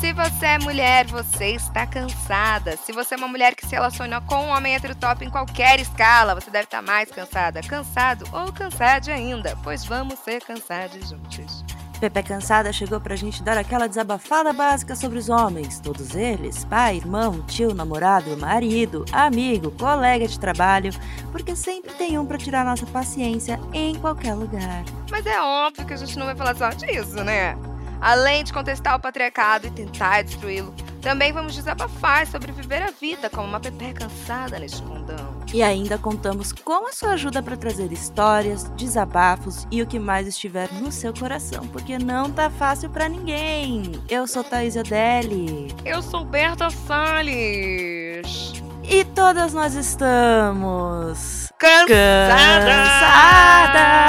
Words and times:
Se 0.00 0.12
você 0.12 0.46
é 0.46 0.58
mulher, 0.60 1.06
você 1.06 1.56
está 1.56 1.84
cansada. 1.84 2.76
Se 2.76 2.92
você 2.92 3.14
é 3.14 3.18
uma 3.18 3.26
mulher 3.26 3.56
que 3.56 3.66
se 3.66 3.72
relaciona 3.72 4.20
com 4.20 4.36
um 4.36 4.48
homem 4.48 4.76
heterotop 4.76 5.24
em 5.24 5.30
qualquer 5.30 5.80
escala, 5.80 6.36
você 6.36 6.50
deve 6.50 6.64
estar 6.64 6.80
mais 6.80 7.10
cansada, 7.10 7.60
cansado 7.62 8.24
ou 8.32 8.52
cansada 8.52 9.12
ainda, 9.12 9.58
pois 9.64 9.84
vamos 9.84 10.20
ser 10.20 10.40
cansados 10.40 11.10
juntos. 11.10 11.64
Pepe 11.98 12.22
Cansada 12.22 12.72
chegou 12.72 13.00
pra 13.00 13.16
gente 13.16 13.42
dar 13.42 13.58
aquela 13.58 13.88
desabafada 13.88 14.52
básica 14.52 14.94
sobre 14.94 15.18
os 15.18 15.28
homens, 15.28 15.80
todos 15.80 16.14
eles, 16.14 16.64
pai, 16.64 16.98
irmão, 16.98 17.42
tio, 17.42 17.74
namorado, 17.74 18.36
marido, 18.36 19.04
amigo, 19.10 19.72
colega 19.72 20.28
de 20.28 20.38
trabalho, 20.38 20.92
porque 21.32 21.56
sempre 21.56 21.92
tem 21.94 22.16
um 22.16 22.24
para 22.24 22.38
tirar 22.38 22.64
nossa 22.64 22.86
paciência 22.86 23.58
em 23.72 23.96
qualquer 23.96 24.34
lugar. 24.34 24.84
Mas 25.10 25.26
é 25.26 25.40
óbvio 25.40 25.84
que 25.84 25.94
a 25.94 25.96
gente 25.96 26.16
não 26.16 26.26
vai 26.26 26.36
falar 26.36 26.54
só 26.54 26.68
disso, 26.68 27.24
né? 27.24 27.56
Além 28.00 28.44
de 28.44 28.52
contestar 28.52 28.96
o 28.96 29.00
patriarcado 29.00 29.66
e 29.66 29.70
tentar 29.70 30.22
destruí-lo, 30.22 30.74
também 31.02 31.32
vamos 31.32 31.54
desabafar 31.54 32.26
sobre 32.26 32.52
viver 32.52 32.82
a 32.82 32.90
vida 32.90 33.30
como 33.30 33.48
uma 33.48 33.60
Pepe 33.60 33.92
cansada 33.92 34.58
neste 34.58 34.82
mundão. 34.82 35.38
E 35.52 35.62
ainda 35.62 35.96
contamos 35.96 36.52
com 36.52 36.86
a 36.86 36.92
sua 36.92 37.12
ajuda 37.12 37.42
para 37.42 37.56
trazer 37.56 37.90
histórias, 37.92 38.64
desabafos 38.76 39.66
e 39.70 39.80
o 39.80 39.86
que 39.86 39.98
mais 39.98 40.26
estiver 40.26 40.70
no 40.74 40.92
seu 40.92 41.14
coração, 41.14 41.66
porque 41.68 41.98
não 41.98 42.30
tá 42.30 42.50
fácil 42.50 42.90
para 42.90 43.08
ninguém. 43.08 43.92
Eu 44.08 44.26
sou 44.26 44.44
Thaís 44.44 44.76
Odelli. 44.76 45.74
Eu 45.84 46.02
sou 46.02 46.24
Berta 46.24 46.68
Salles. 46.70 48.52
E 48.90 49.04
todas 49.04 49.54
nós 49.54 49.74
estamos 49.74 51.50
cansadas. 51.58 52.64
cansadas. 52.66 54.08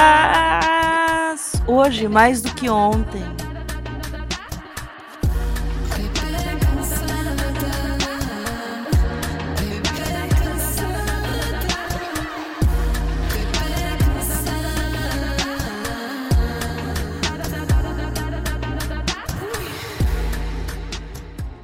Hoje 1.66 2.08
mais 2.08 2.42
do 2.42 2.52
que 2.54 2.68
ontem. 2.68 3.22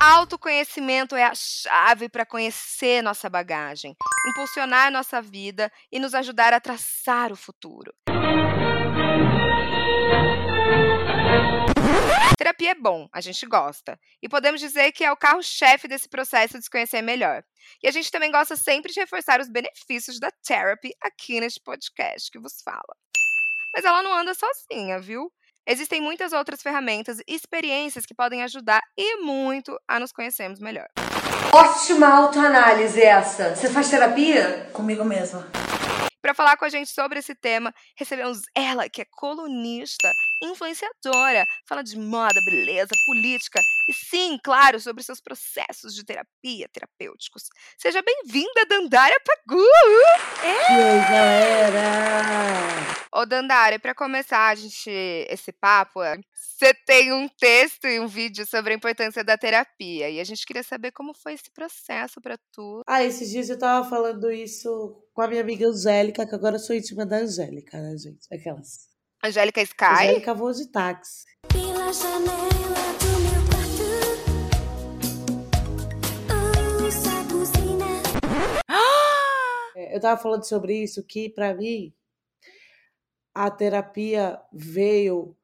Autoconhecimento 0.08 1.16
é 1.16 1.24
a 1.24 1.34
chave 1.34 2.08
para 2.08 2.24
conhecer 2.24 3.02
nossa 3.02 3.28
bagagem, 3.28 3.96
impulsionar 4.30 4.88
nossa 4.88 5.20
vida 5.20 5.70
e 5.90 5.98
nos 5.98 6.14
ajudar 6.14 6.52
a 6.52 6.60
traçar 6.60 7.32
o 7.32 7.36
futuro. 7.36 7.92
Terapia 12.38 12.70
é 12.70 12.74
bom, 12.76 13.08
a 13.12 13.20
gente 13.20 13.44
gosta. 13.46 13.98
E 14.22 14.28
podemos 14.28 14.60
dizer 14.60 14.92
que 14.92 15.02
é 15.02 15.10
o 15.10 15.16
carro-chefe 15.16 15.88
desse 15.88 16.08
processo 16.08 16.56
de 16.56 16.62
se 16.62 16.70
conhecer 16.70 17.02
melhor. 17.02 17.42
E 17.82 17.88
a 17.88 17.90
gente 17.90 18.08
também 18.08 18.30
gosta 18.30 18.54
sempre 18.54 18.92
de 18.92 19.00
reforçar 19.00 19.40
os 19.40 19.48
benefícios 19.48 20.20
da 20.20 20.30
therapy 20.46 20.92
aqui 21.02 21.40
neste 21.40 21.60
podcast 21.60 22.30
que 22.30 22.38
vos 22.38 22.62
fala. 22.64 22.96
Mas 23.74 23.84
ela 23.84 24.04
não 24.04 24.14
anda 24.14 24.32
sozinha, 24.34 25.00
viu? 25.00 25.32
Existem 25.68 26.00
muitas 26.00 26.32
outras 26.32 26.62
ferramentas 26.62 27.18
e 27.26 27.34
experiências 27.34 28.06
que 28.06 28.14
podem 28.14 28.44
ajudar 28.44 28.80
e 28.96 29.16
muito 29.16 29.76
a 29.88 29.98
nos 29.98 30.12
conhecermos 30.12 30.60
melhor. 30.60 30.86
Ótima 31.52 32.06
autoanálise 32.06 33.02
essa. 33.02 33.56
Você 33.56 33.68
faz 33.68 33.90
terapia? 33.90 34.70
Comigo 34.72 35.04
mesma. 35.04 35.50
Para 36.22 36.34
falar 36.34 36.56
com 36.56 36.64
a 36.64 36.68
gente 36.68 36.90
sobre 36.90 37.18
esse 37.18 37.34
tema, 37.34 37.74
recebemos 37.96 38.42
ela, 38.54 38.88
que 38.88 39.02
é 39.02 39.04
colunista, 39.10 40.12
influenciadora, 40.42 41.44
fala 41.68 41.82
de 41.82 41.98
moda, 41.98 42.40
beleza, 42.44 42.90
política 43.06 43.60
e 43.88 43.92
sim, 43.92 44.38
claro, 44.42 44.80
sobre 44.80 45.02
seus 45.02 45.20
processos 45.20 45.94
de 45.94 46.04
terapia 46.04 46.68
terapêuticos. 46.72 47.44
Seja 47.78 48.02
bem-vinda, 48.02 48.66
Dandara 48.68 49.14
Pagu! 49.24 49.64
É. 50.42 50.72
E 50.72 51.10
galera? 51.10 52.66
Ô, 53.12 53.24
Dandara, 53.24 53.78
para 53.78 53.94
começar 53.94 54.48
a 54.48 54.54
gente, 54.54 54.90
esse 54.90 55.52
papo, 55.52 56.00
você 56.34 56.74
tem 56.74 57.12
um 57.12 57.28
texto 57.28 57.86
e 57.86 58.00
um 58.00 58.06
vídeo 58.06 58.44
sobre 58.44 58.72
a 58.72 58.76
importância 58.76 59.22
da 59.22 59.38
terapia 59.38 60.10
e 60.10 60.20
a 60.20 60.24
gente 60.24 60.44
queria 60.44 60.62
saber 60.62 60.90
como 60.90 61.14
foi 61.14 61.34
esse 61.34 61.50
processo 61.50 62.20
para 62.20 62.36
tu. 62.52 62.82
Ah, 62.86 63.04
esses 63.04 63.30
dias 63.30 63.48
eu 63.48 63.58
tava 63.58 63.88
falando 63.88 64.30
isso 64.30 65.02
com 65.14 65.22
a 65.22 65.28
minha 65.28 65.40
amiga 65.40 65.66
Angélica, 65.68 66.26
que 66.26 66.34
agora 66.34 66.56
eu 66.56 66.60
sou 66.60 66.74
íntima 66.74 67.06
da 67.06 67.18
Angélica, 67.18 67.80
né, 67.80 67.96
gente? 67.96 68.26
Aquelas. 68.32 68.88
Angélica 69.22 69.62
Sky? 69.62 69.84
Angélica 69.84 70.34
voa 70.34 70.52
de 70.52 70.66
táxi. 70.70 71.24
Pela 71.48 71.92
janela 71.92 73.05
eu 79.76 80.00
tava 80.00 80.20
falando 80.20 80.44
sobre 80.44 80.82
isso, 80.82 81.02
que 81.04 81.28
para 81.28 81.54
mim 81.54 81.92
a 83.34 83.50
terapia 83.50 84.40
veio. 84.52 85.36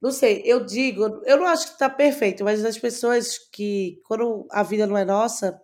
Não 0.00 0.12
sei, 0.12 0.42
eu 0.44 0.64
digo, 0.64 1.02
eu 1.24 1.38
não 1.38 1.46
acho 1.46 1.72
que 1.72 1.78
tá 1.78 1.90
perfeito, 1.90 2.44
mas 2.44 2.64
as 2.64 2.78
pessoas 2.78 3.36
que, 3.36 4.00
quando 4.04 4.46
a 4.50 4.62
vida 4.62 4.86
não 4.86 4.96
é 4.96 5.04
nossa, 5.04 5.60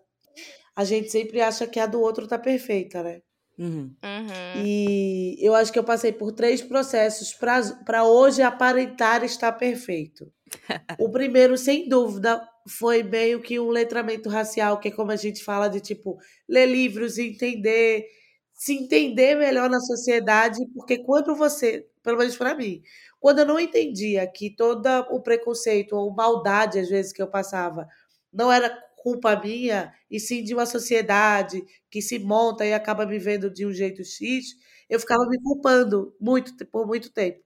a 0.75 0.83
gente 0.83 1.09
sempre 1.09 1.39
acha 1.39 1.65
que 1.65 1.79
a 1.79 1.85
do 1.85 2.01
outro 2.01 2.27
tá 2.27 2.37
perfeita, 2.37 3.01
né? 3.01 3.21
Uhum. 3.57 3.95
Uhum. 4.03 4.63
E 4.65 5.37
eu 5.39 5.55
acho 5.55 5.71
que 5.71 5.79
eu 5.79 5.83
passei 5.83 6.11
por 6.11 6.33
três 6.33 6.61
processos 6.61 7.33
para 7.33 8.03
hoje 8.03 8.41
aparentar 8.41 9.23
estar 9.23 9.53
perfeito. 9.53 10.29
o 10.99 11.09
primeiro, 11.09 11.57
sem 11.57 11.87
dúvida, 11.87 12.45
foi 12.67 13.03
meio 13.03 13.41
que 13.41 13.59
um 13.59 13.69
letramento 13.69 14.29
racial, 14.29 14.79
que 14.79 14.87
é 14.89 14.91
como 14.91 15.11
a 15.11 15.15
gente 15.15 15.43
fala 15.43 15.67
de 15.69 15.79
tipo, 15.81 16.17
ler 16.47 16.65
livros 16.67 17.17
e 17.17 17.27
entender 17.29 18.05
se 18.53 18.73
entender 18.73 19.35
melhor 19.35 19.69
na 19.69 19.79
sociedade, 19.81 20.59
porque 20.73 20.97
quando 21.03 21.35
você, 21.35 21.85
pelo 22.01 22.17
menos 22.17 22.37
para 22.37 22.55
mim, 22.55 22.81
quando 23.19 23.39
eu 23.39 23.45
não 23.45 23.59
entendia 23.59 24.25
que 24.27 24.49
todo 24.55 24.87
o 25.11 25.21
preconceito 25.21 25.93
ou 25.95 26.13
maldade 26.15 26.79
às 26.79 26.87
vezes 26.89 27.11
que 27.11 27.21
eu 27.21 27.27
passava 27.29 27.85
não 28.31 28.51
era 28.51 28.69
culpa 28.97 29.35
minha, 29.35 29.93
e 30.09 30.19
sim 30.19 30.43
de 30.43 30.53
uma 30.53 30.65
sociedade 30.65 31.63
que 31.91 32.01
se 32.01 32.17
monta 32.19 32.65
e 32.65 32.73
acaba 32.73 33.05
me 33.05 33.19
vendo 33.19 33.51
de 33.51 33.65
um 33.65 33.71
jeito 33.73 34.03
X, 34.03 34.45
eu 34.89 34.99
ficava 34.99 35.25
me 35.29 35.39
culpando 35.41 36.15
muito 36.19 36.55
por 36.67 36.87
muito 36.87 37.11
tempo. 37.13 37.44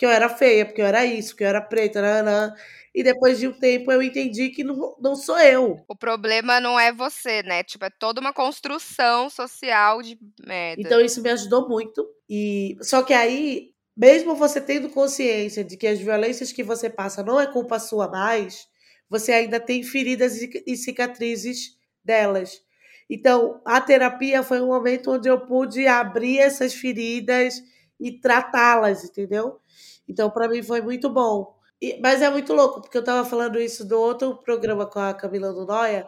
Que 0.00 0.06
eu 0.06 0.10
era 0.10 0.30
feia, 0.30 0.64
porque 0.64 0.80
eu 0.80 0.86
era 0.86 1.04
isso, 1.04 1.36
que 1.36 1.44
eu 1.44 1.48
era 1.48 1.60
preta, 1.60 2.00
nanã. 2.00 2.54
E 2.94 3.02
depois 3.02 3.38
de 3.38 3.46
um 3.46 3.52
tempo 3.52 3.92
eu 3.92 4.02
entendi 4.02 4.48
que 4.48 4.64
não, 4.64 4.96
não 4.98 5.14
sou 5.14 5.38
eu. 5.38 5.76
O 5.86 5.94
problema 5.94 6.58
não 6.58 6.80
é 6.80 6.90
você, 6.90 7.42
né? 7.42 7.62
Tipo, 7.62 7.84
é 7.84 7.90
toda 7.90 8.18
uma 8.18 8.32
construção 8.32 9.28
social 9.28 10.00
de 10.00 10.18
merda. 10.42 10.80
Então 10.80 11.02
isso 11.02 11.20
me 11.20 11.28
ajudou 11.28 11.68
muito. 11.68 12.08
E 12.26 12.78
só 12.80 13.02
que 13.02 13.12
aí, 13.12 13.74
mesmo 13.94 14.34
você 14.34 14.58
tendo 14.58 14.88
consciência 14.88 15.62
de 15.62 15.76
que 15.76 15.86
as 15.86 15.98
violências 15.98 16.50
que 16.50 16.62
você 16.62 16.88
passa 16.88 17.22
não 17.22 17.38
é 17.38 17.46
culpa 17.46 17.78
sua 17.78 18.08
mais, 18.08 18.66
você 19.06 19.32
ainda 19.32 19.60
tem 19.60 19.82
feridas 19.82 20.40
e 20.40 20.76
cicatrizes 20.78 21.76
delas. 22.02 22.62
Então, 23.10 23.60
a 23.66 23.82
terapia 23.82 24.42
foi 24.42 24.62
um 24.62 24.68
momento 24.68 25.10
onde 25.10 25.28
eu 25.28 25.40
pude 25.40 25.86
abrir 25.86 26.38
essas 26.38 26.72
feridas 26.72 27.60
e 28.00 28.10
tratá-las, 28.12 29.04
entendeu? 29.04 29.60
Então, 30.08 30.30
para 30.30 30.48
mim 30.48 30.62
foi 30.62 30.80
muito 30.80 31.10
bom. 31.10 31.54
E, 31.80 31.98
mas 32.00 32.20
é 32.20 32.30
muito 32.30 32.52
louco, 32.52 32.80
porque 32.80 32.96
eu 32.96 33.00
estava 33.00 33.28
falando 33.28 33.60
isso 33.60 33.86
do 33.86 33.98
outro 34.00 34.36
programa 34.36 34.86
com 34.86 34.98
a 34.98 35.14
Camila 35.14 35.52
do 35.52 35.66
Noia, 35.66 36.06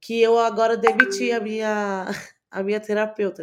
que 0.00 0.20
eu 0.20 0.38
agora 0.38 0.76
demiti 0.76 1.30
a 1.32 1.40
minha, 1.40 2.06
a 2.50 2.62
minha 2.62 2.80
terapeuta. 2.80 3.42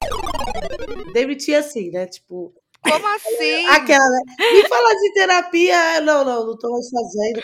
Demiti 1.14 1.54
assim, 1.54 1.92
né? 1.92 2.08
Tipo. 2.08 2.54
Como 2.82 3.08
assim? 3.08 3.66
Aquela, 3.72 4.10
né? 4.10 4.22
Me 4.54 4.68
falar 4.68 4.94
de 4.94 5.14
terapia. 5.14 6.02
Não, 6.02 6.24
não, 6.24 6.48
não 6.48 6.58
tô 6.58 6.72
mais 6.72 6.90
fazendo. 6.90 7.44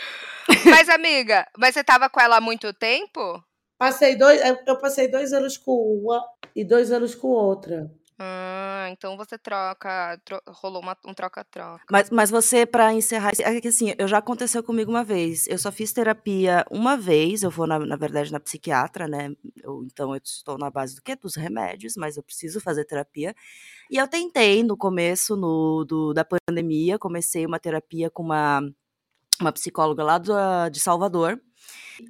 Mas, 0.70 0.88
amiga, 0.88 1.46
mas 1.58 1.74
você 1.74 1.82
tava 1.82 2.08
com 2.08 2.20
ela 2.20 2.36
há 2.36 2.40
muito 2.40 2.72
tempo? 2.72 3.42
Passei 3.78 4.16
dois. 4.16 4.40
Eu 4.66 4.78
passei 4.78 5.08
dois 5.08 5.32
anos 5.32 5.56
com 5.56 5.72
uma 5.72 6.22
e 6.54 6.64
dois 6.64 6.92
anos 6.92 7.14
com 7.14 7.28
outra. 7.28 7.90
Ah, 8.18 8.88
então 8.90 9.14
você 9.14 9.36
troca, 9.36 10.18
tro 10.24 10.40
rolou 10.48 10.80
uma, 10.80 10.96
um 11.04 11.12
troca-troca. 11.12 11.84
Mas, 11.90 12.08
mas 12.08 12.30
você, 12.30 12.64
para 12.64 12.92
encerrar, 12.94 13.32
é 13.38 13.60
que 13.60 13.68
assim, 13.68 13.94
eu 13.98 14.08
já 14.08 14.18
aconteceu 14.18 14.62
comigo 14.62 14.90
uma 14.90 15.04
vez. 15.04 15.46
Eu 15.46 15.58
só 15.58 15.70
fiz 15.70 15.92
terapia 15.92 16.64
uma 16.70 16.96
vez, 16.96 17.42
eu 17.42 17.50
vou, 17.50 17.66
na, 17.66 17.78
na 17.78 17.96
verdade, 17.96 18.32
na 18.32 18.40
psiquiatra, 18.40 19.06
né? 19.06 19.34
Eu, 19.62 19.84
então 19.84 20.14
eu 20.14 20.20
estou 20.24 20.56
na 20.56 20.70
base 20.70 20.94
do 20.96 21.02
quê? 21.02 21.14
Dos 21.14 21.36
remédios, 21.36 21.94
mas 21.96 22.16
eu 22.16 22.22
preciso 22.22 22.58
fazer 22.58 22.86
terapia. 22.86 23.34
E 23.90 23.98
eu 23.98 24.08
tentei 24.08 24.62
no 24.62 24.78
começo 24.78 25.36
no, 25.36 25.84
do, 25.84 26.14
da 26.14 26.24
pandemia, 26.24 26.98
comecei 26.98 27.44
uma 27.44 27.58
terapia 27.58 28.08
com 28.10 28.22
uma, 28.22 28.62
uma 29.40 29.52
psicóloga 29.52 30.02
lá 30.02 30.16
do, 30.16 30.32
de 30.70 30.80
Salvador. 30.80 31.38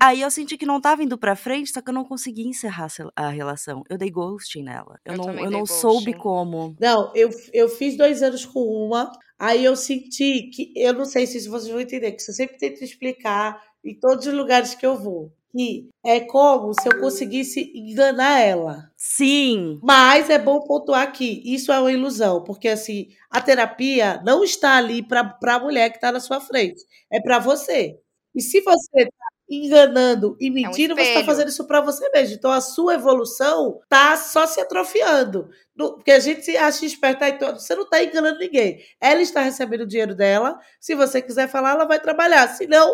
Aí 0.01 0.21
eu 0.21 0.31
senti 0.31 0.57
que 0.57 0.67
não 0.67 0.81
tava 0.81 1.03
indo 1.03 1.19
pra 1.19 1.37
frente, 1.37 1.71
só 1.73 1.81
que 1.81 1.91
eu 1.91 1.95
não 1.95 2.05
consegui 2.05 2.47
encerrar 2.47 2.89
a 3.15 3.29
relação. 3.29 3.83
Eu 3.89 3.99
dei 3.99 4.11
ghosting 4.11 4.63
nela. 4.63 4.99
Eu, 5.05 5.15
Eu 5.15 5.19
não, 5.19 5.35
eu 5.35 5.51
não 5.51 5.67
soube 5.67 6.15
como. 6.15 6.77
Não, 6.81 7.13
eu, 7.15 7.31
eu 7.53 7.69
fiz 7.69 7.97
dois 7.97 8.23
anos 8.23 8.45
com 8.45 8.61
uma, 8.61 9.11
Aí 9.39 9.65
eu 9.65 9.77
senti 9.77 10.51
que, 10.51 10.73
eu 10.75 10.95
não 10.95 11.05
sei 11.05 11.27
se 11.27 11.47
vocês 11.49 11.71
vão 11.71 11.81
entender, 11.81 12.13
que 12.13 12.23
eu 12.23 12.35
sempre 12.35 12.57
tento 12.57 12.83
explicar 12.83 13.61
em 13.85 13.99
todos 13.99 14.27
os 14.27 14.33
lugares 14.33 14.75
que 14.75 14.87
eu 14.87 14.97
vou. 14.97 15.31
Que 15.53 15.89
é 16.05 16.21
como 16.21 16.73
se 16.75 16.87
eu 16.89 17.01
conseguisse 17.01 17.73
enganar 17.75 18.41
ela. 18.41 18.91
Sim. 18.97 19.79
Mas 19.83 20.29
é 20.29 20.39
bom 20.39 20.61
pontuar 20.61 21.13
que 21.13 21.43
isso 21.45 21.73
é 21.73 21.79
uma 21.79 21.93
ilusão, 21.93 22.43
porque 22.45 22.69
assim, 22.69 23.09
a 23.31 23.41
terapia 23.41 24.21
não 24.25 24.43
está 24.45 24.77
ali 24.77 25.03
para 25.07 25.37
a 25.43 25.59
mulher 25.59 25.91
que 25.91 25.97
está 25.97 26.13
na 26.13 26.21
sua 26.21 26.41
frente, 26.41 26.83
é 27.11 27.21
para 27.21 27.39
você. 27.39 27.99
E 28.35 28.41
se 28.43 28.61
você 28.61 29.03
está 29.03 29.27
enganando 29.49 30.37
e 30.41 30.51
mentindo, 30.51 30.93
é 30.93 30.95
um 30.95 31.05
você 31.05 31.11
está 31.11 31.25
fazendo 31.25 31.49
isso 31.49 31.67
para 31.67 31.81
você 31.81 32.09
mesmo. 32.11 32.35
Então 32.35 32.51
a 32.51 32.61
sua 32.61 32.95
evolução 32.95 33.81
tá 33.89 34.17
só 34.17 34.47
se 34.47 34.61
atrofiando. 34.61 35.49
Porque 35.77 36.11
a 36.11 36.19
gente 36.19 36.43
se 36.43 36.57
acha 36.57 36.85
esperta 36.85 37.29
e 37.29 37.39
todo. 37.39 37.61
Você 37.61 37.75
não 37.75 37.85
está 37.85 38.03
enganando 38.03 38.39
ninguém. 38.39 38.83
Ela 39.01 39.21
está 39.21 39.41
recebendo 39.43 39.83
o 39.83 39.87
dinheiro 39.87 40.15
dela. 40.15 40.59
Se 40.81 40.95
você 40.95 41.21
quiser 41.21 41.49
falar, 41.49 41.73
ela 41.73 41.85
vai 41.85 42.01
trabalhar. 42.01 42.49
Se 42.49 42.67
não, 42.67 42.93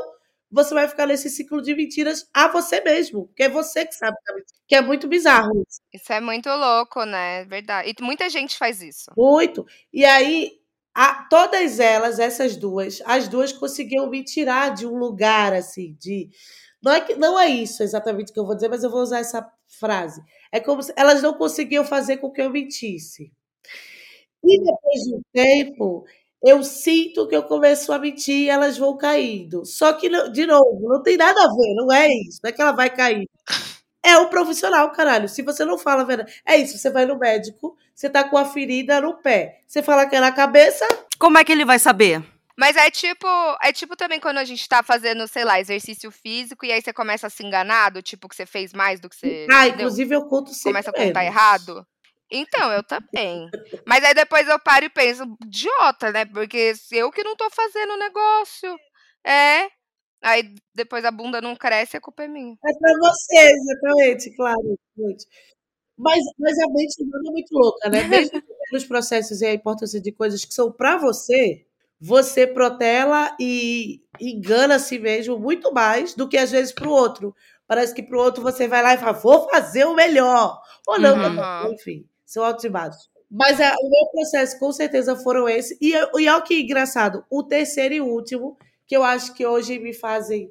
você 0.50 0.75
vai 0.75 0.88
ficar 0.88 1.06
nesse 1.06 1.31
ciclo 1.31 1.62
de 1.62 1.75
mentiras 1.75 2.28
a 2.34 2.49
você 2.49 2.81
mesmo. 2.81 3.26
Porque 3.28 3.44
é 3.44 3.48
você 3.48 3.87
que 3.87 3.94
sabe 3.94 4.16
que 4.66 4.75
é 4.75 4.81
muito 4.81 5.06
bizarro. 5.06 5.64
Isso, 5.69 5.81
isso 5.93 6.12
é 6.12 6.20
muito 6.20 6.48
louco, 6.48 7.05
né? 7.05 7.44
Verdade. 7.44 7.94
E 7.96 8.02
muita 8.02 8.28
gente 8.28 8.58
faz 8.58 8.82
isso. 8.82 9.10
Muito. 9.16 9.64
E 9.93 10.05
aí, 10.05 10.50
a, 10.94 11.25
todas 11.31 11.81
elas, 11.81 12.19
essas 12.19 12.56
duas, 12.56 13.03
as 13.06 13.29
duas 13.29 13.53
conseguiam 13.53 14.09
me 14.11 14.23
tirar 14.25 14.75
de 14.75 14.87
um 14.87 14.97
lugar 14.97 15.53
assim, 15.55 15.97
de. 16.00 16.31
Não 16.83 16.93
é, 16.93 17.00
que, 17.00 17.15
não 17.17 17.39
é 17.39 17.49
isso 17.49 17.83
exatamente 17.83 18.33
que 18.33 18.39
eu 18.41 18.44
vou 18.47 18.55
dizer, 18.56 18.69
mas 18.69 18.83
eu 18.85 18.91
vou 18.91 19.03
usar 19.03 19.21
essa 19.21 19.49
frase. 19.69 20.21
É 20.53 20.61
como 20.61 20.83
se 20.83 20.93
elas 20.97 21.23
não 21.23 21.35
conseguiam 21.35 21.85
fazer 21.85 22.19
com 22.19 22.31
que 22.31 22.43
eu 22.43 22.50
mentisse. 22.50 23.33
E 24.44 24.59
depois 24.59 25.00
de 25.05 25.15
um 25.15 25.23
tempo, 25.33 26.05
eu 26.43 26.62
sinto 26.65 27.29
que 27.29 27.37
eu 27.37 27.43
começo 27.44 27.93
a 27.93 27.99
mentir 27.99 28.35
e 28.47 28.49
elas 28.49 28.77
vão 28.77 28.97
caindo. 28.97 29.65
Só 29.65 29.93
que, 29.93 30.09
de 30.31 30.47
novo, 30.47 30.89
não 30.89 31.03
tem 31.03 31.17
nada 31.17 31.41
a 31.44 31.49
ver, 31.49 31.75
não 31.75 31.93
é 31.93 32.09
isso. 32.09 32.41
Não 32.43 32.49
é 32.50 32.53
que 32.53 32.61
ela 32.62 32.73
vai 32.73 32.91
cair. 32.94 33.29
É 34.02 34.16
o 34.19 34.28
profissional, 34.28 34.90
caralho. 34.90 35.28
Se 35.28 35.43
você 35.43 35.64
não 35.64 35.78
fala 35.78 36.02
a 36.02 36.04
verdade. 36.04 36.43
É 36.44 36.56
isso, 36.56 36.76
você 36.76 36.90
vai 36.90 37.06
no 37.06 37.19
médico, 37.19 37.76
você 37.94 38.10
tá 38.10 38.25
com 38.25 38.37
a 38.37 38.44
ferida 38.44 39.00
no 39.00 39.14
pé. 39.14 39.60
Você 39.66 39.82
fala 39.82 40.06
que 40.06 40.16
é 40.16 40.20
na 40.20 40.32
cabeça. 40.32 40.87
Como 41.19 41.38
é 41.38 41.44
que 41.44 41.52
ele 41.52 41.64
vai 41.64 41.78
saber? 41.78 42.22
Mas 42.58 42.76
é 42.76 42.90
tipo, 42.90 43.26
é 43.62 43.72
tipo 43.72 43.96
também 43.96 44.20
quando 44.20 44.38
a 44.38 44.44
gente 44.44 44.69
tá 44.69 44.82
fazendo, 44.82 45.26
sei 45.26 45.44
lá, 45.44 45.58
exercício 45.58 46.10
físico 46.10 46.66
e 46.66 46.72
aí 46.72 46.82
você 46.82 46.93
começa 46.93 47.26
a 47.26 47.31
se 47.31 47.44
enganar, 47.44 47.90
do 47.90 48.02
tipo 48.02 48.28
que 48.28 48.37
você 48.37 48.44
fez 48.44 48.72
mais 48.72 49.00
do 49.00 49.08
que 49.08 49.16
você. 49.16 49.46
Ah, 49.50 49.66
entendeu? 49.66 49.87
inclusive 49.87 50.14
eu 50.14 50.26
conto 50.26 50.50
sempre. 50.50 50.70
Começa 50.70 50.90
a 50.90 50.93
contar 50.93 51.20
menos. 51.20 51.37
errado. 51.37 51.87
Então, 52.31 52.72
eu 52.72 52.82
também. 52.82 53.48
Mas 53.87 54.02
aí 54.02 54.14
depois 54.14 54.48
eu 54.48 54.58
paro 54.58 54.87
e 54.87 54.88
penso, 54.88 55.22
idiota, 55.44 56.10
né? 56.10 56.25
Porque 56.25 56.72
eu 56.90 57.10
que 57.10 57.22
não 57.22 57.37
tô 57.37 57.48
fazendo 57.50 57.93
o 57.93 57.98
negócio. 57.98 58.76
É. 59.25 59.69
Aí 60.22 60.54
depois 60.74 61.04
a 61.04 61.10
bunda 61.10 61.40
não 61.40 61.56
cresce, 61.56 61.96
a 61.96 62.00
culpa 62.00 62.22
é 62.22 62.28
minha. 62.28 62.54
É 62.64 62.78
pra 62.78 62.92
você, 62.98 63.38
exatamente, 63.38 64.36
claro. 64.36 64.78
Mas, 65.98 66.24
mas 66.38 66.58
a 66.58 66.66
mente 66.72 67.02
humana 67.02 67.28
é 67.28 67.32
muito 67.32 67.52
louca, 67.52 67.88
né? 67.88 68.04
Mesmo 68.04 68.40
nos 68.72 68.84
processos 68.84 69.40
e 69.42 69.46
a 69.46 69.52
importância 69.54 70.00
de 70.00 70.12
coisas 70.12 70.44
que 70.44 70.54
são 70.54 70.70
para 70.70 70.96
você, 70.96 71.66
você 72.00 72.46
protela 72.46 73.36
e 73.38 74.00
engana 74.20 74.76
a 74.76 74.78
si 74.78 74.98
mesmo 74.98 75.38
muito 75.38 75.72
mais 75.72 76.14
do 76.14 76.28
que 76.28 76.38
às 76.38 76.50
vezes 76.50 76.72
para 76.72 76.88
o 76.88 76.92
outro. 76.92 77.34
Parece 77.66 77.94
que 77.94 78.02
para 78.02 78.16
o 78.16 78.20
outro 78.20 78.42
você 78.42 78.69
vai 78.69 78.82
lá 78.82 78.94
e 78.94 78.98
fala, 78.98 79.12
vou 79.12 79.48
fazer 79.48 79.84
o 79.84 79.94
melhor. 79.94 80.60
Ou 80.86 81.00
não, 81.00 81.16
uhum. 81.16 81.72
enfim, 81.72 82.04
são 82.24 82.44
altos 82.44 82.64
e 82.64 82.69
baixos. 82.69 83.10
Mas 83.30 83.60
a, 83.60 83.74
o 83.80 83.88
meu 83.88 84.06
processo 84.12 84.58
com 84.58 84.70
certeza 84.72 85.16
foram 85.16 85.48
esses. 85.48 85.76
E, 85.80 85.92
e 85.94 86.28
olha 86.28 86.40
que 86.42 86.60
engraçado, 86.60 87.24
o 87.30 87.42
terceiro 87.42 87.94
e 87.94 88.00
último, 88.00 88.58
que 88.93 88.97
eu 88.97 89.03
acho 89.03 89.33
que 89.33 89.47
hoje 89.47 89.79
me 89.79 89.94
fazem 89.94 90.50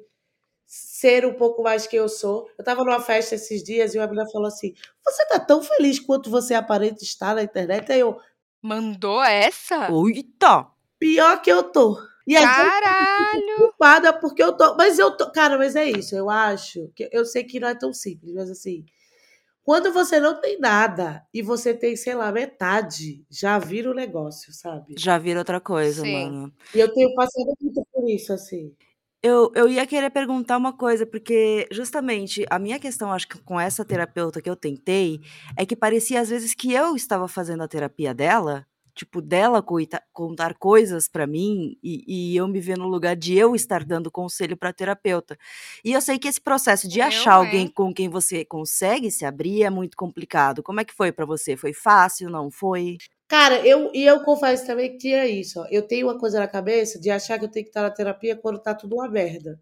ser 0.66 1.24
um 1.24 1.32
pouco 1.32 1.62
mais 1.62 1.86
que 1.86 1.94
eu 1.94 2.08
sou. 2.08 2.48
Eu 2.58 2.62
estava 2.62 2.82
numa 2.82 2.98
festa 2.98 3.36
esses 3.36 3.62
dias 3.62 3.94
e 3.94 3.98
uma 3.98 4.06
menina 4.08 4.28
falou 4.32 4.48
assim: 4.48 4.74
Você 5.04 5.24
tá 5.26 5.38
tão 5.38 5.62
feliz 5.62 6.00
quanto 6.00 6.28
você 6.28 6.52
aparenta 6.52 7.04
estar 7.04 7.36
na 7.36 7.44
internet? 7.44 7.92
Aí 7.92 8.00
eu. 8.00 8.18
Mandou 8.60 9.22
essa? 9.22 9.88
Eita! 9.92 10.66
Pior 10.98 11.40
que 11.40 11.52
eu 11.52 11.62
tô. 11.62 11.96
E 12.26 12.36
aí, 12.36 12.42
Caralho! 12.42 13.48
Eu 13.48 13.68
culpada 13.68 14.12
porque 14.12 14.42
eu 14.42 14.56
tô. 14.56 14.74
Mas 14.74 14.98
eu 14.98 15.16
tô. 15.16 15.30
Cara, 15.30 15.56
mas 15.56 15.76
é 15.76 15.88
isso. 15.88 16.16
Eu 16.16 16.28
acho. 16.28 16.90
que 16.96 17.08
Eu 17.12 17.24
sei 17.24 17.44
que 17.44 17.60
não 17.60 17.68
é 17.68 17.76
tão 17.76 17.92
simples, 17.92 18.34
mas 18.34 18.50
assim. 18.50 18.84
Quando 19.64 19.92
você 19.92 20.18
não 20.18 20.40
tem 20.40 20.58
nada 20.58 21.24
e 21.32 21.40
você 21.40 21.72
tem, 21.72 21.94
sei 21.94 22.16
lá, 22.16 22.32
metade, 22.32 23.24
já 23.30 23.60
vira 23.60 23.88
o 23.88 23.92
um 23.92 23.94
negócio, 23.94 24.52
sabe? 24.52 24.96
Já 24.98 25.16
vira 25.18 25.38
outra 25.38 25.60
coisa, 25.60 26.02
Sim. 26.02 26.12
mano. 26.12 26.52
E 26.74 26.80
eu 26.80 26.92
tenho 26.92 27.14
passado 27.14 27.54
muito 27.60 27.81
por 28.02 28.10
isso, 28.10 28.32
assim. 28.32 28.74
Eu, 29.22 29.52
eu 29.54 29.68
ia 29.68 29.86
querer 29.86 30.10
perguntar 30.10 30.56
uma 30.56 30.72
coisa, 30.72 31.06
porque 31.06 31.68
justamente 31.70 32.44
a 32.50 32.58
minha 32.58 32.80
questão, 32.80 33.12
acho 33.12 33.28
que 33.28 33.38
com 33.38 33.60
essa 33.60 33.84
terapeuta 33.84 34.42
que 34.42 34.50
eu 34.50 34.56
tentei, 34.56 35.20
é 35.56 35.64
que 35.64 35.76
parecia 35.76 36.20
às 36.20 36.28
vezes 36.28 36.52
que 36.52 36.72
eu 36.72 36.96
estava 36.96 37.28
fazendo 37.28 37.62
a 37.62 37.68
terapia 37.68 38.12
dela, 38.12 38.66
tipo, 38.92 39.22
dela 39.22 39.64
contar 40.12 40.54
coisas 40.54 41.06
para 41.06 41.28
mim 41.28 41.78
e, 41.80 42.32
e, 42.32 42.36
eu 42.36 42.48
me 42.48 42.60
ver 42.60 42.76
no 42.76 42.88
lugar 42.88 43.14
de 43.14 43.38
eu 43.38 43.54
estar 43.54 43.84
dando 43.84 44.10
conselho 44.10 44.56
para 44.56 44.72
terapeuta. 44.72 45.38
E 45.84 45.92
eu 45.92 46.00
sei 46.00 46.18
que 46.18 46.26
esse 46.26 46.40
processo 46.40 46.88
de 46.88 46.98
eu, 46.98 47.06
achar 47.06 47.34
alguém 47.34 47.68
com 47.68 47.94
quem 47.94 48.08
você 48.08 48.44
consegue 48.44 49.12
se 49.12 49.24
abrir 49.24 49.62
é 49.62 49.70
muito 49.70 49.96
complicado. 49.96 50.60
Como 50.60 50.80
é 50.80 50.84
que 50.84 50.92
foi 50.92 51.12
para 51.12 51.24
você? 51.24 51.56
Foi 51.56 51.72
fácil? 51.72 52.28
Não 52.28 52.50
foi? 52.50 52.98
Cara, 53.32 53.66
eu, 53.66 53.90
e 53.94 54.04
eu 54.04 54.20
confesso 54.20 54.66
também 54.66 54.90
que 54.92 54.98
tinha 54.98 55.26
isso. 55.26 55.58
Ó. 55.58 55.66
Eu 55.70 55.80
tenho 55.80 56.06
uma 56.06 56.18
coisa 56.18 56.38
na 56.38 56.46
cabeça 56.46 57.00
de 57.00 57.08
achar 57.08 57.38
que 57.38 57.46
eu 57.46 57.50
tenho 57.50 57.64
que 57.64 57.70
estar 57.70 57.80
na 57.80 57.90
terapia 57.90 58.36
quando 58.36 58.58
tá 58.58 58.74
tudo 58.74 58.96
uma 58.96 59.08
merda. 59.08 59.58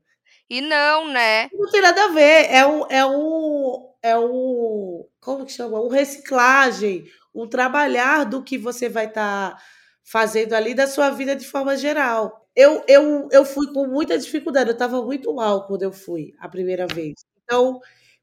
E 0.50 0.61
não, 0.61 1.06
né? 1.12 1.49
Não 1.52 1.70
tem 1.70 1.81
nada 1.81 2.06
a 2.06 2.08
ver. 2.08 2.50
É 2.50 2.67
um. 2.67 2.84
É 2.90 3.06
um, 3.06 3.94
é 4.02 4.19
um 4.19 5.06
como 5.20 5.46
que 5.46 5.52
chama? 5.52 5.81
Um 5.81 5.87
reciclagem, 5.87 7.05
um 7.32 7.46
trabalhar 7.46 8.25
do 8.25 8.43
que 8.43 8.58
você 8.58 8.88
vai 8.88 9.06
estar 9.06 9.52
tá 9.55 9.62
fazendo 10.02 10.55
ali 10.55 10.75
da 10.75 10.88
sua 10.88 11.11
vida 11.11 11.37
de 11.37 11.46
forma 11.46 11.76
geral. 11.76 12.44
Eu, 12.56 12.82
eu, 12.88 13.28
eu 13.31 13.44
fui 13.44 13.72
com 13.72 13.87
muita 13.87 14.19
dificuldade, 14.19 14.70
eu 14.70 14.75
estava 14.75 15.00
muito 15.00 15.32
mal 15.32 15.69
quando 15.69 15.84
eu 15.84 15.93
fui 15.93 16.34
a 16.40 16.49
primeira 16.49 16.88
vez. 16.88 17.25
Então, 17.44 17.81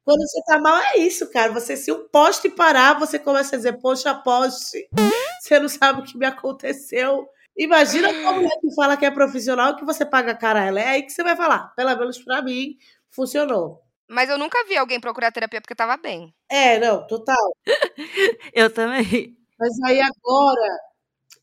quando 0.08 0.22
você 0.22 0.42
tá 0.44 0.58
mal, 0.58 0.78
é 0.78 1.00
isso, 1.00 1.30
cara. 1.30 1.52
Você, 1.52 1.76
se 1.76 1.92
o 1.92 2.08
poste 2.08 2.50
parar, 2.50 2.98
você 2.98 3.20
começa 3.20 3.58
a 3.58 3.58
dizer, 3.58 3.74
poxa, 3.74 4.16
poste, 4.16 4.88
você 5.44 5.60
não 5.60 5.68
sabe 5.68 6.00
o 6.00 6.04
que 6.06 6.18
me 6.18 6.26
aconteceu. 6.26 7.28
Imagina 7.58 8.10
uma 8.10 8.32
mulher 8.32 8.58
que 8.62 8.74
fala 8.74 8.96
que 8.96 9.06
é 9.06 9.12
profissional 9.12 9.76
que 9.76 9.84
você 9.84 10.06
paga 10.06 10.34
cara 10.34 10.64
ela. 10.64 10.80
É 10.80 10.88
aí 10.88 11.04
que 11.04 11.10
você 11.12 11.22
vai 11.22 11.36
falar. 11.36 11.76
Pelo 11.76 11.94
menos 11.98 12.24
pra 12.24 12.42
mim, 12.42 12.78
funcionou. 13.10 13.82
Mas 14.08 14.30
eu 14.30 14.38
nunca 14.38 14.64
vi 14.64 14.78
alguém 14.78 14.98
procurar 14.98 15.30
terapia 15.30 15.60
porque 15.60 15.76
tava 15.76 15.98
bem. 15.98 16.34
É, 16.50 16.80
não, 16.80 17.06
total. 17.06 17.54
eu 18.54 18.74
também. 18.74 19.36
Mas 19.60 19.74
aí 19.88 20.00
agora, 20.00 20.80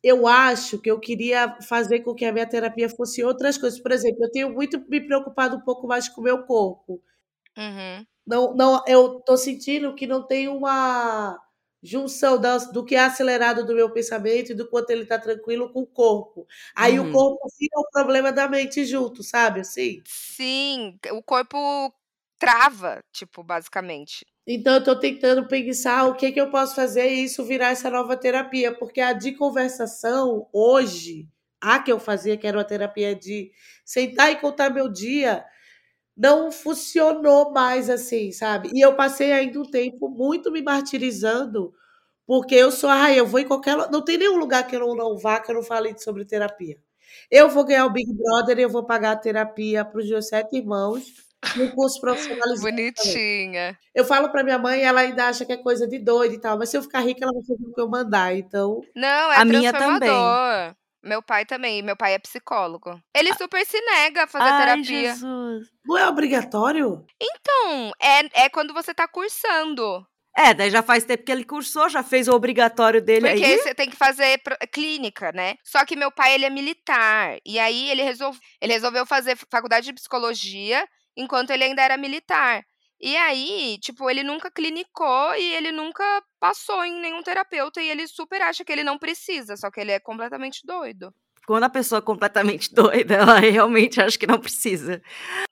eu 0.02 0.26
acho 0.26 0.78
que 0.78 0.90
eu 0.90 0.99
queria 0.99 1.54
fazer 1.68 2.00
com 2.00 2.14
que 2.14 2.25
a 2.25 2.33
minha 2.33 2.49
terapia 2.49 2.88
fosse 2.88 3.23
outras 3.23 3.59
coisas. 3.59 3.78
Por 3.78 3.92
exemplo, 3.92 4.25
eu 4.25 4.30
tenho 4.30 4.50
muito 4.50 4.83
me 4.88 5.02
preocupado 5.02 5.56
um 5.56 5.61
pouco 5.61 5.87
mais 5.87 6.09
com 6.09 6.23
o 6.23 6.25
meu 6.25 6.44
corpo. 6.47 7.02
Uhum. 7.59 8.06
Não, 8.26 8.54
não, 8.54 8.83
eu 8.87 9.21
tô 9.21 9.37
sentindo 9.37 9.95
que 9.95 10.07
não 10.07 10.26
tem 10.26 10.49
uma 10.49 11.38
junção 11.83 12.40
do 12.73 12.85
que 12.85 12.95
é 12.95 13.00
acelerado 13.00 13.66
do 13.66 13.75
meu 13.75 13.90
pensamento 13.90 14.52
e 14.52 14.54
do 14.54 14.69
quanto 14.69 14.88
ele 14.88 15.04
tá 15.04 15.19
tranquilo 15.19 15.71
com 15.71 15.83
o 15.83 15.87
corpo. 15.87 16.47
Aí 16.75 16.99
uhum. 16.99 17.11
o 17.11 17.12
corpo 17.12 17.49
fica 17.59 17.78
o 17.78 17.90
problema 17.90 18.33
da 18.33 18.49
mente 18.49 18.87
junto, 18.87 19.23
sabe? 19.23 19.61
Assim? 19.61 20.02
Sim, 20.07 20.99
o 21.12 21.23
corpo 21.23 21.93
trava, 22.38 23.04
tipo, 23.12 23.45
basicamente. 23.45 24.25
Então 24.47 24.75
eu 24.75 24.85
tô 24.85 24.99
tentando 24.99 25.47
pensar 25.47 26.07
o 26.07 26.14
que 26.14 26.33
que 26.33 26.40
eu 26.40 26.50
posso 26.50 26.75
fazer 26.75 27.11
e 27.11 27.25
isso 27.25 27.45
virar 27.45 27.71
essa 27.71 27.90
nova 27.90 28.16
terapia, 28.16 28.75
porque 28.75 29.00
a 29.00 29.12
de 29.12 29.33
conversação 29.33 30.49
hoje, 30.52 31.26
a 31.61 31.78
que 31.78 31.93
eu 31.93 31.99
fazia, 31.99 32.37
que 32.37 32.47
era 32.47 32.57
uma 32.57 32.64
terapia 32.64 33.14
de 33.14 33.50
sentar 33.85 34.33
e 34.33 34.37
contar 34.37 34.71
meu 34.71 34.90
dia, 34.90 35.45
não 36.16 36.50
funcionou 36.52 37.50
mais 37.50 37.90
assim, 37.90 38.30
sabe? 38.33 38.71
E 38.73 38.85
eu 38.85 38.94
passei 38.94 39.33
ainda 39.33 39.61
um 39.61 39.64
tempo 39.64 40.09
muito 40.09 40.50
me 40.52 40.62
martirizando, 40.62 41.75
porque 42.26 42.54
eu 42.54 42.71
sou, 42.71 42.88
ah, 42.90 43.12
eu 43.12 43.26
vou 43.26 43.40
em 43.40 43.47
qualquer. 43.47 43.76
Não 43.90 44.02
tem 44.02 44.18
nenhum 44.18 44.37
lugar 44.37 44.66
que 44.66 44.76
eu 44.76 44.94
não, 44.94 45.18
vá 45.18 45.40
que 45.40 45.50
eu 45.50 45.56
não 45.56 45.62
fale 45.62 45.97
sobre 45.99 46.25
terapia. 46.25 46.78
Eu 47.30 47.49
vou 47.49 47.64
ganhar 47.64 47.87
o 47.87 47.90
Big 47.90 48.12
Brother 48.12 48.59
e 48.59 48.62
eu 48.62 48.71
vou 48.71 48.85
pagar 48.85 49.12
a 49.12 49.16
terapia 49.16 49.85
para 49.85 50.00
os 50.00 50.09
meus 50.09 50.28
sete 50.28 50.56
irmãos 50.56 51.04
no 51.56 51.71
curso 51.73 52.00
profissionalizado. 52.00 52.71
Bonitinha. 52.71 53.73
Também. 53.73 53.76
Eu 53.94 54.04
falo 54.04 54.30
para 54.30 54.42
minha 54.42 54.59
mãe, 54.59 54.83
ela 54.83 55.00
ainda 55.00 55.26
acha 55.26 55.44
que 55.44 55.52
é 55.52 55.56
coisa 55.56 55.87
de 55.87 55.99
doido 55.99 56.35
e 56.35 56.40
tal, 56.40 56.59
mas 56.59 56.71
se 56.71 56.76
eu 56.76 56.83
ficar 56.83 57.00
rica, 57.00 57.25
ela 57.25 57.33
vai 57.33 57.42
fazer 57.42 57.71
o 57.71 57.75
que 57.75 57.80
eu 57.80 57.88
mandar, 57.88 58.37
então. 58.37 58.80
Não, 58.94 59.33
é 59.33 59.37
a 59.37 59.44
minha 59.44 59.73
também. 59.73 60.11
Meu 61.04 61.23
pai 61.23 61.44
também, 61.44 61.82
meu 61.82 61.96
pai 61.96 62.14
é 62.14 62.18
psicólogo. 62.18 62.99
Ele 63.14 63.30
ah. 63.30 63.37
super 63.37 63.64
se 63.66 63.80
nega 63.80 64.25
a 64.25 64.26
fazer 64.26 64.50
Ai, 64.50 64.61
terapia. 64.61 65.12
Jesus. 65.12 65.68
Não 65.84 65.99
é 65.99 66.08
obrigatório? 66.08 67.04
Então, 67.20 67.92
é, 68.00 68.44
é 68.44 68.49
quando 68.49 68.73
você 68.73 68.94
tá 68.94 69.06
cursando. 69.06 70.06
É, 70.37 70.52
daí 70.52 70.68
já 70.68 70.82
faz 70.82 71.04
tempo 71.04 71.23
que 71.23 71.30
ele 71.30 71.44
cursou, 71.44 71.88
já 71.88 72.02
fez 72.02 72.26
o 72.26 72.32
obrigatório 72.32 73.00
dele 73.00 73.28
Porque 73.28 73.44
aí. 73.44 73.58
você 73.58 73.73
tem 73.73 73.88
que 73.88 73.96
fazer 73.96 74.40
clínica, 74.73 75.30
né? 75.30 75.54
Só 75.62 75.84
que 75.84 75.94
meu 75.94 76.11
pai, 76.11 76.34
ele 76.34 76.44
é 76.44 76.50
militar. 76.50 77.38
E 77.46 77.58
aí 77.58 77.88
ele, 77.88 78.02
resol... 78.02 78.34
ele 78.61 78.73
resolveu 78.73 79.06
fazer 79.06 79.37
faculdade 79.49 79.87
de 79.87 79.92
psicologia 79.92 80.88
enquanto 81.16 81.50
ele 81.50 81.64
ainda 81.64 81.82
era 81.82 81.96
militar. 81.96 82.64
E 83.00 83.16
aí, 83.16 83.78
tipo, 83.80 84.08
ele 84.08 84.22
nunca 84.22 84.50
clinicou 84.50 85.34
e 85.34 85.54
ele 85.54 85.72
nunca 85.72 86.04
passou 86.40 86.84
em 86.84 87.00
nenhum 87.00 87.22
terapeuta 87.22 87.82
e 87.82 87.88
ele 87.90 88.06
super 88.06 88.40
acha 88.42 88.64
que 88.64 88.72
ele 88.72 88.84
não 88.84 88.98
precisa, 88.98 89.56
só 89.56 89.70
que 89.70 89.80
ele 89.80 89.92
é 89.92 90.00
completamente 90.00 90.60
doido. 90.64 91.12
Quando 91.46 91.64
a 91.64 91.68
pessoa 91.68 91.98
é 91.98 92.02
completamente 92.02 92.72
doida, 92.74 93.14
ela 93.14 93.38
realmente 93.38 94.00
acha 94.00 94.18
que 94.18 94.26
não 94.26 94.40
precisa. 94.40 95.02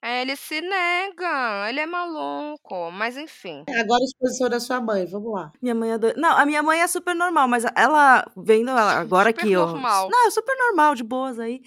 É, 0.01 0.21
ele 0.21 0.35
se 0.35 0.59
nega, 0.59 1.69
ele 1.69 1.79
é 1.79 1.85
maluco, 1.85 2.91
mas 2.91 3.15
enfim. 3.15 3.63
Agora 3.69 4.01
a 4.01 4.05
exposição 4.05 4.49
da 4.49 4.59
sua 4.59 4.81
mãe, 4.81 5.05
vamos 5.05 5.31
lá. 5.31 5.51
Minha 5.61 5.75
mãe 5.75 5.91
é 5.91 5.97
doida. 5.97 6.19
Não, 6.19 6.35
a 6.35 6.45
minha 6.45 6.63
mãe 6.63 6.81
é 6.81 6.87
super 6.87 7.15
normal, 7.15 7.47
mas 7.47 7.63
ela, 7.75 8.25
vendo 8.35 8.71
ela 8.71 8.93
agora 8.99 9.29
Super 9.29 9.41
que 9.43 9.51
eu. 9.51 9.67
normal. 9.67 10.09
Não, 10.09 10.27
é 10.27 10.31
super 10.31 10.55
normal, 10.57 10.95
de 10.95 11.03
boas 11.03 11.39
aí. 11.39 11.61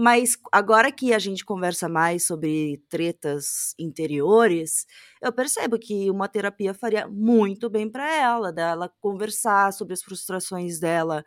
Mas 0.00 0.36
agora 0.52 0.92
que 0.92 1.12
a 1.12 1.18
gente 1.18 1.44
conversa 1.44 1.88
mais 1.88 2.24
sobre 2.24 2.80
tretas 2.88 3.74
interiores, 3.76 4.86
eu 5.20 5.32
percebo 5.32 5.76
que 5.76 6.08
uma 6.08 6.28
terapia 6.28 6.72
faria 6.72 7.08
muito 7.08 7.68
bem 7.68 7.90
para 7.90 8.08
ela, 8.14 8.52
dela 8.52 8.92
conversar 9.00 9.72
sobre 9.72 9.94
as 9.94 10.02
frustrações 10.02 10.78
dela 10.78 11.24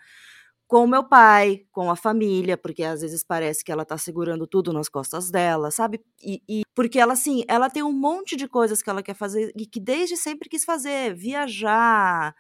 com 0.68 0.86
o 0.86 0.88
meu 0.88 1.04
pai, 1.04 1.66
com 1.72 1.92
a 1.92 1.98
família, 1.98 2.58
porque 2.58 2.84
às 2.84 3.02
vezes 3.02 3.24
parece 3.26 3.64
que 3.64 3.72
ela 3.72 3.84
tá 3.84 3.98
segurando 3.98 4.48
tudo 4.48 4.72
nas 4.72 4.88
costas 4.88 5.30
dela, 5.30 5.70
sabe? 5.70 6.00
E, 6.24 6.42
e 6.48 6.62
porque 6.74 6.98
ela, 6.98 7.14
assim, 7.14 7.44
ela 7.50 7.70
tem 7.70 7.84
um 7.84 7.92
monte 7.92 8.38
de 8.38 8.48
coisas 8.48 8.82
que 8.82 8.90
ela 8.90 9.04
quer 9.04 9.16
fazer 9.16 9.52
e 9.58 9.66
que 9.66 9.82
desde 9.82 10.16
sempre 10.16 10.48
quis 10.48 10.64
fazer, 10.64 11.14
viajar, 11.14 12.34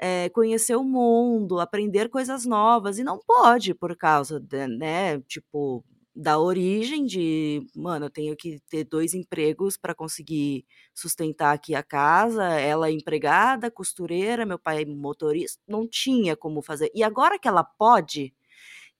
eh, 0.00 0.28
conhecer 0.30 0.76
o 0.76 0.84
mundo, 0.84 1.60
aprender 1.60 2.08
coisas 2.10 2.46
novas, 2.46 2.98
e 2.98 3.04
não 3.04 3.18
pode 3.18 3.74
por 3.74 3.96
causa, 3.96 4.40
de, 4.40 4.66
né, 4.68 5.20
tipo, 5.22 5.84
da 6.14 6.38
origem 6.38 7.06
de, 7.06 7.62
mano, 7.74 8.06
eu 8.06 8.10
tenho 8.10 8.36
que 8.36 8.58
ter 8.68 8.84
dois 8.84 9.14
empregos 9.14 9.76
para 9.76 9.94
conseguir 9.94 10.64
sustentar 10.94 11.54
aqui 11.54 11.74
a 11.74 11.82
casa, 11.82 12.44
ela 12.60 12.88
é 12.88 12.92
empregada, 12.92 13.70
costureira, 13.70 14.44
meu 14.46 14.58
pai 14.58 14.82
é 14.82 14.86
motorista, 14.86 15.60
não 15.68 15.86
tinha 15.88 16.36
como 16.36 16.62
fazer. 16.62 16.90
E 16.94 17.02
agora 17.02 17.38
que 17.38 17.48
ela 17.48 17.64
pode, 17.64 18.34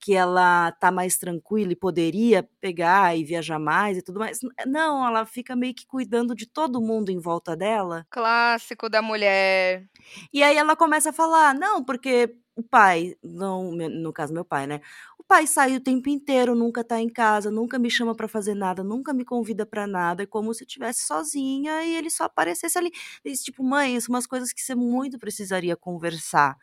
que 0.01 0.15
ela 0.15 0.73
tá 0.73 0.91
mais 0.91 1.17
tranquila 1.19 1.73
e 1.73 1.77
poderia 1.77 2.43
pegar 2.61 3.17
e 3.17 3.25
viajar 3.25 3.59
mais 3.59 3.99
e 3.99 4.03
tudo 4.03 4.19
mais, 4.19 4.39
não, 4.67 5.07
ela 5.07 5.27
fica 5.27 5.55
meio 5.55 5.75
que 5.75 5.87
cuidando 5.87 6.35
de 6.35 6.47
todo 6.47 6.81
mundo 6.81 7.11
em 7.11 7.19
volta 7.19 7.57
dela. 7.57 8.07
Clássico 8.11 8.89
da 8.89 9.03
mulher. 9.03 9.87
E 10.33 10.43
aí 10.43 10.57
ela 10.57 10.75
começa 10.77 11.11
a 11.11 11.13
falar, 11.13 11.55
não, 11.55 11.85
porque 11.85 12.35
o 12.57 12.63
pai, 12.63 13.15
não, 13.23 13.73
no 13.73 14.13
caso 14.13 14.33
meu 14.33 14.45
pai, 14.45 14.67
né? 14.67 14.81
O 15.19 15.25
pai 15.25 15.47
sai 15.47 15.77
o 15.77 15.81
tempo 15.81 16.09
inteiro, 16.09 16.55
nunca 16.55 16.83
tá 16.83 17.01
em 17.01 17.09
casa, 17.09 17.51
nunca 17.51 17.79
me 17.79 17.91
chama 17.91 18.15
pra 18.15 18.27
fazer 18.29 18.55
nada, 18.55 18.83
nunca 18.83 19.13
me 19.15 19.25
convida 19.25 19.65
pra 19.65 19.87
nada, 19.87 20.25
é 20.25 20.27
como 20.27 20.53
se 20.53 20.65
eu 20.65 20.67
estivesse 20.67 21.05
sozinha 21.07 21.85
e 21.85 21.95
ele 21.97 22.11
só 22.11 22.25
aparecesse 22.25 22.77
ali. 22.79 22.91
Esse 23.25 23.45
tipo, 23.45 23.63
mãe, 23.63 23.99
são 24.01 24.15
umas 24.15 24.27
coisas 24.27 24.53
que 24.53 24.61
você 24.61 24.75
muito 24.75 25.19
precisaria 25.19 25.77
conversar 25.77 26.57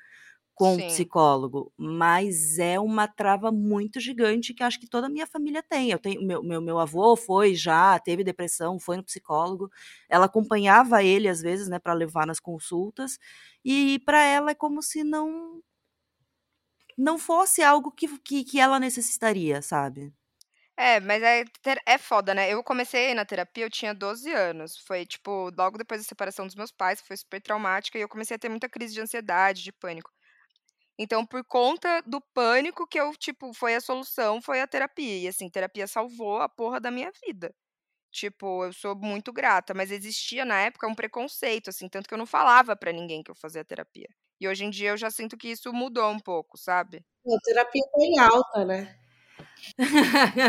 com 0.58 0.76
um 0.76 0.82
Sim. 0.82 0.82
psicólogo, 0.82 1.72
mas 1.78 2.58
é 2.58 2.80
uma 2.80 3.08
trava 3.08 3.52
muito 3.52 4.00
gigante 4.00 4.56
que 4.56 4.64
acho 4.64 4.80
que 4.80 4.88
toda 4.90 5.06
a 5.08 5.10
minha 5.10 5.28
família 5.28 5.62
tem. 5.62 5.92
Eu 5.92 6.00
tenho 6.00 6.22
meu, 6.26 6.42
meu, 6.44 6.60
meu 6.62 6.80
avô 6.80 7.16
foi 7.16 7.54
já, 7.56 8.00
teve 8.00 8.24
depressão, 8.24 8.80
foi 8.80 8.98
no 8.98 9.04
psicólogo. 9.04 9.70
Ela 10.10 10.26
acompanhava 10.26 11.04
ele 11.04 11.28
às 11.30 11.42
vezes, 11.42 11.68
né, 11.70 11.78
para 11.80 11.94
levar 11.94 12.26
nas 12.26 12.40
consultas, 12.40 13.20
e 13.64 14.00
para 14.06 14.24
ela 14.24 14.50
é 14.52 14.56
como 14.56 14.82
se 14.82 15.04
não 15.04 15.62
não 16.98 17.18
fosse 17.18 17.62
algo 17.64 17.92
que, 17.92 18.08
que, 18.20 18.44
que 18.44 18.60
ela 18.60 18.80
necessitaria, 18.80 19.62
sabe? 19.64 20.14
É, 20.80 21.00
mas 21.00 21.24
é, 21.24 21.44
é 21.88 21.98
foda, 21.98 22.34
né? 22.36 22.52
Eu 22.54 22.64
comecei 22.64 23.14
na 23.16 23.26
terapia, 23.26 23.66
eu 23.66 23.70
tinha 23.70 23.94
12 23.96 24.32
anos. 24.32 24.78
Foi, 24.78 25.06
tipo, 25.06 25.50
logo 25.58 25.78
depois 25.78 26.02
da 26.02 26.08
separação 26.08 26.46
dos 26.46 26.56
meus 26.56 26.72
pais, 26.72 27.02
foi 27.02 27.18
super 27.18 27.42
traumática 27.42 27.98
e 27.98 28.02
eu 28.02 28.08
comecei 28.10 28.36
a 28.36 28.40
ter 28.40 28.50
muita 28.50 28.70
crise 28.70 28.94
de 28.94 29.02
ansiedade, 29.02 29.64
de 29.64 29.72
pânico. 29.72 30.12
Então, 30.98 31.26
por 31.26 31.44
conta 31.46 32.02
do 32.02 32.20
pânico 32.34 32.88
que 32.88 33.00
eu, 33.00 33.14
tipo, 33.16 33.54
foi 33.54 33.76
a 33.76 33.82
solução, 33.82 34.42
foi 34.42 34.62
a 34.62 34.68
terapia. 34.68 35.20
E 35.20 35.28
assim, 35.28 35.50
terapia 35.50 35.88
salvou 35.88 36.42
a 36.42 36.50
porra 36.50 36.80
da 36.80 36.90
minha 36.92 37.12
vida. 37.26 37.54
Tipo, 38.12 38.66
eu 38.66 38.74
sou 38.74 38.96
muito 38.96 39.34
grata, 39.34 39.74
mas 39.74 39.92
existia 39.92 40.46
na 40.46 40.60
época 40.62 40.88
um 40.88 40.96
preconceito, 40.96 41.70
assim, 41.70 41.90
tanto 41.90 42.08
que 42.08 42.14
eu 42.14 42.18
não 42.18 42.26
falava 42.26 42.76
pra 42.76 42.92
ninguém 42.92 43.24
que 43.24 43.32
eu 43.32 43.36
fazia 43.36 43.66
terapia. 43.66 44.08
E 44.40 44.48
hoje 44.48 44.66
em 44.66 44.70
dia 44.70 44.92
eu 44.92 44.98
já 44.98 45.12
sinto 45.12 45.38
que 45.38 45.50
isso 45.50 45.72
mudou 45.74 46.10
um 46.12 46.20
pouco, 46.20 46.58
sabe? 46.58 47.06
A 47.28 47.40
terapia 47.44 47.82
em 48.00 48.20
alta, 48.20 48.66
né? 48.66 48.98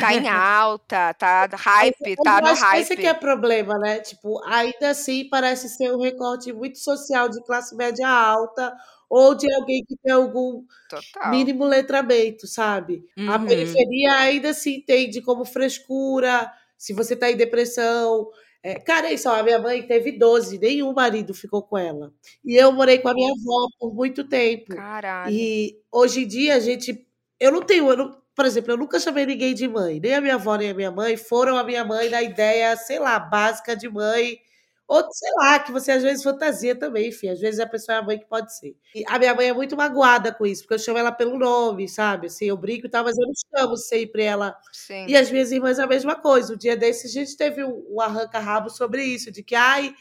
Tá 0.01 0.15
em 0.15 0.27
alta, 0.29 1.15
tá 1.15 1.49
hype, 1.53 1.97
Eu 2.11 2.17
tá 2.25 2.41
no 2.41 2.47
que 2.49 2.53
esse 2.53 2.63
hype. 2.95 2.97
que 2.97 3.07
é 3.07 3.15
problema, 3.15 3.79
né? 3.79 4.01
Tipo, 4.01 4.43
ainda 4.45 4.91
assim 4.91 5.29
parece 5.29 5.69
ser 5.69 5.93
um 5.93 6.01
recorte 6.01 6.53
muito 6.53 6.79
social 6.79 7.29
de 7.29 7.43
classe 7.45 7.75
média 7.77 8.09
alta 8.09 8.75
ou 9.11 9.35
de 9.35 9.51
alguém 9.55 9.85
que 9.87 9.97
tem 10.03 10.13
algum 10.13 10.63
Total. 10.89 11.31
mínimo 11.31 11.65
letramento, 11.65 12.47
sabe? 12.47 13.03
A 13.29 13.37
Uhum. 13.37 13.47
periferia 13.47 14.13
ainda 14.15 14.53
se 14.53 14.77
entende 14.77 15.23
como 15.23 15.45
frescura, 15.45 16.51
se 16.77 16.93
você 16.93 17.17
tá 17.17 17.31
em 17.31 17.37
depressão. 17.37 18.29
É, 18.63 18.75
cara, 18.75 19.11
isso, 19.13 19.29
ó, 19.31 19.35
a 19.37 19.43
minha 19.43 19.59
mãe 19.59 19.83
teve 19.87 20.13
12, 20.13 20.59
nenhum 20.59 20.93
marido 20.93 21.33
ficou 21.33 21.63
com 21.63 21.79
ela. 21.79 22.13
E 22.45 22.55
eu 22.57 22.71
morei 22.73 22.99
com 22.99 23.09
a 23.09 23.15
minha 23.15 23.31
avó 23.31 23.69
por 23.79 23.95
muito 23.95 24.25
tempo. 24.25 24.75
Caralho. 24.75 25.33
E 25.33 25.77
hoje 25.93 26.25
em 26.25 26.27
dia 26.27 26.57
a 26.57 26.61
gente. 26.61 27.07
Eu 27.41 27.53
não 27.53 27.63
tenho. 27.63 27.89
Eu 27.89 27.97
não- 27.97 28.18
por 28.39 28.47
exemplo, 28.47 28.71
eu 28.73 28.77
nunca 28.77 29.01
chamei 29.01 29.27
ninguém 29.27 29.53
de 29.53 29.67
mãe. 29.67 29.99
Nem 29.99 30.15
a 30.15 30.21
minha 30.21 30.37
avó, 30.37 30.55
nem 30.55 30.71
a 30.71 30.75
minha 30.75 30.93
mãe 30.93 31.17
foram 31.17 31.57
a 31.59 31.65
minha 31.65 31.85
mãe 31.85 32.09
na 32.09 32.23
ideia, 32.23 32.77
sei 32.77 33.01
lá, 33.01 33.19
básica 33.19 33.75
de 33.75 33.89
mãe. 33.89 34.39
Ou 34.87 35.03
sei 35.13 35.29
lá, 35.39 35.59
que 35.59 35.73
você 35.73 35.91
às 35.91 36.05
vezes 36.05 36.23
fantasia 36.23 36.77
também, 36.79 37.09
enfim. 37.09 37.31
Às 37.31 37.41
vezes 37.41 37.59
a 37.59 37.67
pessoa 37.67 37.97
é 37.97 37.99
a 37.99 38.03
mãe 38.03 38.17
que 38.17 38.27
pode 38.27 38.57
ser. 38.57 38.77
E 38.95 39.03
a 39.09 39.19
minha 39.19 39.35
mãe 39.35 39.49
é 39.49 39.53
muito 39.53 39.77
magoada 39.77 40.33
com 40.33 40.47
isso, 40.47 40.63
porque 40.63 40.75
eu 40.75 40.79
chamo 40.79 40.99
ela 40.99 41.11
pelo 41.11 41.37
nome, 41.37 41.89
sabe? 41.89 42.29
Assim, 42.29 42.45
eu 42.45 42.57
brinco 42.57 42.87
e 42.87 42.89
tal, 42.89 43.03
mas 43.03 43.19
eu 43.19 43.27
não 43.27 43.35
chamo 43.59 43.77
sempre 43.77 44.23
ela 44.23 44.57
Sim. 44.73 45.07
e 45.09 45.17
as 45.17 45.33
minhas 45.33 45.51
irmãs 45.51 45.81
a 45.81 45.87
mesma 45.89 46.15
coisa. 46.15 46.55
Um 46.55 46.57
dia 46.57 46.77
desse 46.77 47.09
a 47.09 47.11
gente 47.11 47.37
teve 47.37 47.65
um, 47.65 47.85
um 47.91 48.01
arranca-rabo 48.01 48.71
sobre 48.71 49.03
isso, 49.03 49.33
de 49.33 49.43
que, 49.43 49.57
ai, 49.57 49.93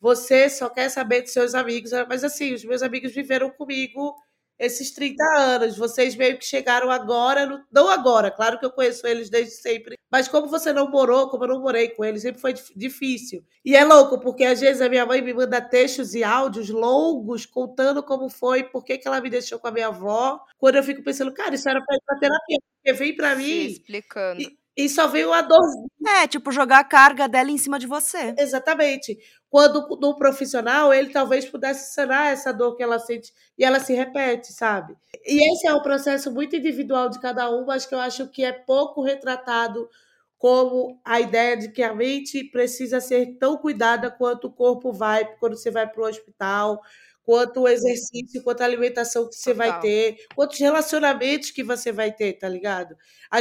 você 0.00 0.48
só 0.48 0.70
quer 0.70 0.88
saber 0.88 1.20
dos 1.20 1.34
seus 1.34 1.54
amigos. 1.54 1.90
Mas 2.08 2.24
assim, 2.24 2.54
os 2.54 2.64
meus 2.64 2.82
amigos 2.82 3.12
viveram 3.12 3.50
comigo 3.50 4.16
esses 4.58 4.92
30 4.92 5.22
anos. 5.38 5.76
Vocês 5.76 6.14
meio 6.16 6.38
que 6.38 6.44
chegaram 6.44 6.90
agora, 6.90 7.46
no- 7.46 7.64
não 7.72 7.88
agora, 7.88 8.30
claro 8.30 8.58
que 8.58 8.64
eu 8.66 8.70
conheço 8.70 9.06
eles 9.06 9.28
desde 9.30 9.52
sempre. 9.54 9.96
Mas 10.10 10.28
como 10.28 10.46
você 10.46 10.72
não 10.72 10.88
morou, 10.90 11.28
como 11.28 11.44
eu 11.44 11.48
não 11.48 11.60
morei 11.60 11.88
com 11.88 12.04
eles, 12.04 12.22
sempre 12.22 12.40
foi 12.40 12.52
dif- 12.52 12.72
difícil. 12.76 13.44
E 13.64 13.74
é 13.74 13.84
louco, 13.84 14.20
porque 14.20 14.44
às 14.44 14.60
vezes 14.60 14.80
a 14.80 14.88
minha 14.88 15.04
mãe 15.04 15.20
me 15.20 15.34
manda 15.34 15.60
textos 15.60 16.14
e 16.14 16.22
áudios 16.22 16.70
longos 16.70 17.44
contando 17.46 18.02
como 18.02 18.28
foi, 18.28 18.62
por 18.62 18.84
que 18.84 18.96
que 18.98 19.08
ela 19.08 19.20
me 19.20 19.28
deixou 19.30 19.58
com 19.58 19.66
a 19.68 19.72
minha 19.72 19.88
avó. 19.88 20.40
Quando 20.58 20.76
eu 20.76 20.82
fico 20.84 21.02
pensando, 21.02 21.32
cara, 21.34 21.54
isso 21.54 21.68
era 21.68 21.84
pra 21.84 21.96
ir 21.96 22.00
pra 22.06 22.18
terapia. 22.18 22.58
Porque 22.76 22.92
vem 22.98 23.16
pra 23.16 23.30
Se 23.34 23.42
mim 23.42 23.64
explicando. 23.66 24.40
e, 24.40 24.56
e 24.76 24.88
só 24.88 25.06
veio 25.06 25.32
a 25.32 25.40
dor 25.40 25.60
É, 26.06 26.26
tipo, 26.26 26.50
jogar 26.52 26.80
a 26.80 26.84
carga 26.84 27.28
dela 27.28 27.50
em 27.50 27.58
cima 27.58 27.78
de 27.78 27.86
você. 27.86 28.34
Exatamente. 28.38 29.16
Quando 29.48 29.86
no 30.00 30.16
profissional, 30.16 30.92
ele 30.92 31.10
talvez 31.10 31.44
pudesse 31.44 31.94
sanar 31.94 32.32
essa 32.32 32.52
dor 32.52 32.76
que 32.76 32.82
ela 32.82 32.98
sente 32.98 33.32
e 33.56 33.64
ela 33.64 33.78
se 33.78 33.94
repete, 33.94 34.52
sabe? 34.52 34.96
E 35.24 35.52
esse 35.52 35.66
é 35.66 35.74
um 35.74 35.80
processo 35.82 36.30
muito 36.32 36.56
individual 36.56 37.08
de 37.08 37.20
cada 37.20 37.48
um, 37.50 37.64
mas 37.64 37.86
que 37.86 37.94
eu 37.94 38.00
acho 38.00 38.28
que 38.28 38.44
é 38.44 38.52
pouco 38.52 39.00
retratado 39.02 39.88
como 40.36 41.00
a 41.04 41.20
ideia 41.20 41.56
de 41.56 41.70
que 41.70 41.82
a 41.82 41.94
mente 41.94 42.44
precisa 42.44 43.00
ser 43.00 43.38
tão 43.38 43.56
cuidada 43.56 44.10
quanto 44.10 44.48
o 44.48 44.52
corpo 44.52 44.92
vai 44.92 45.24
quando 45.36 45.56
você 45.56 45.70
vai 45.70 45.88
para 45.88 46.02
o 46.02 46.06
hospital, 46.06 46.82
quanto 47.24 47.62
o 47.62 47.68
exercício, 47.68 48.42
quanto 48.42 48.60
a 48.60 48.64
alimentação 48.66 49.28
que 49.28 49.34
você 49.34 49.54
vai 49.54 49.68
Total. 49.68 49.82
ter, 49.82 50.16
quantos 50.34 50.58
relacionamentos 50.58 51.50
que 51.50 51.62
você 51.64 51.90
vai 51.92 52.12
ter, 52.12 52.34
tá 52.34 52.48
ligado? 52.48 52.96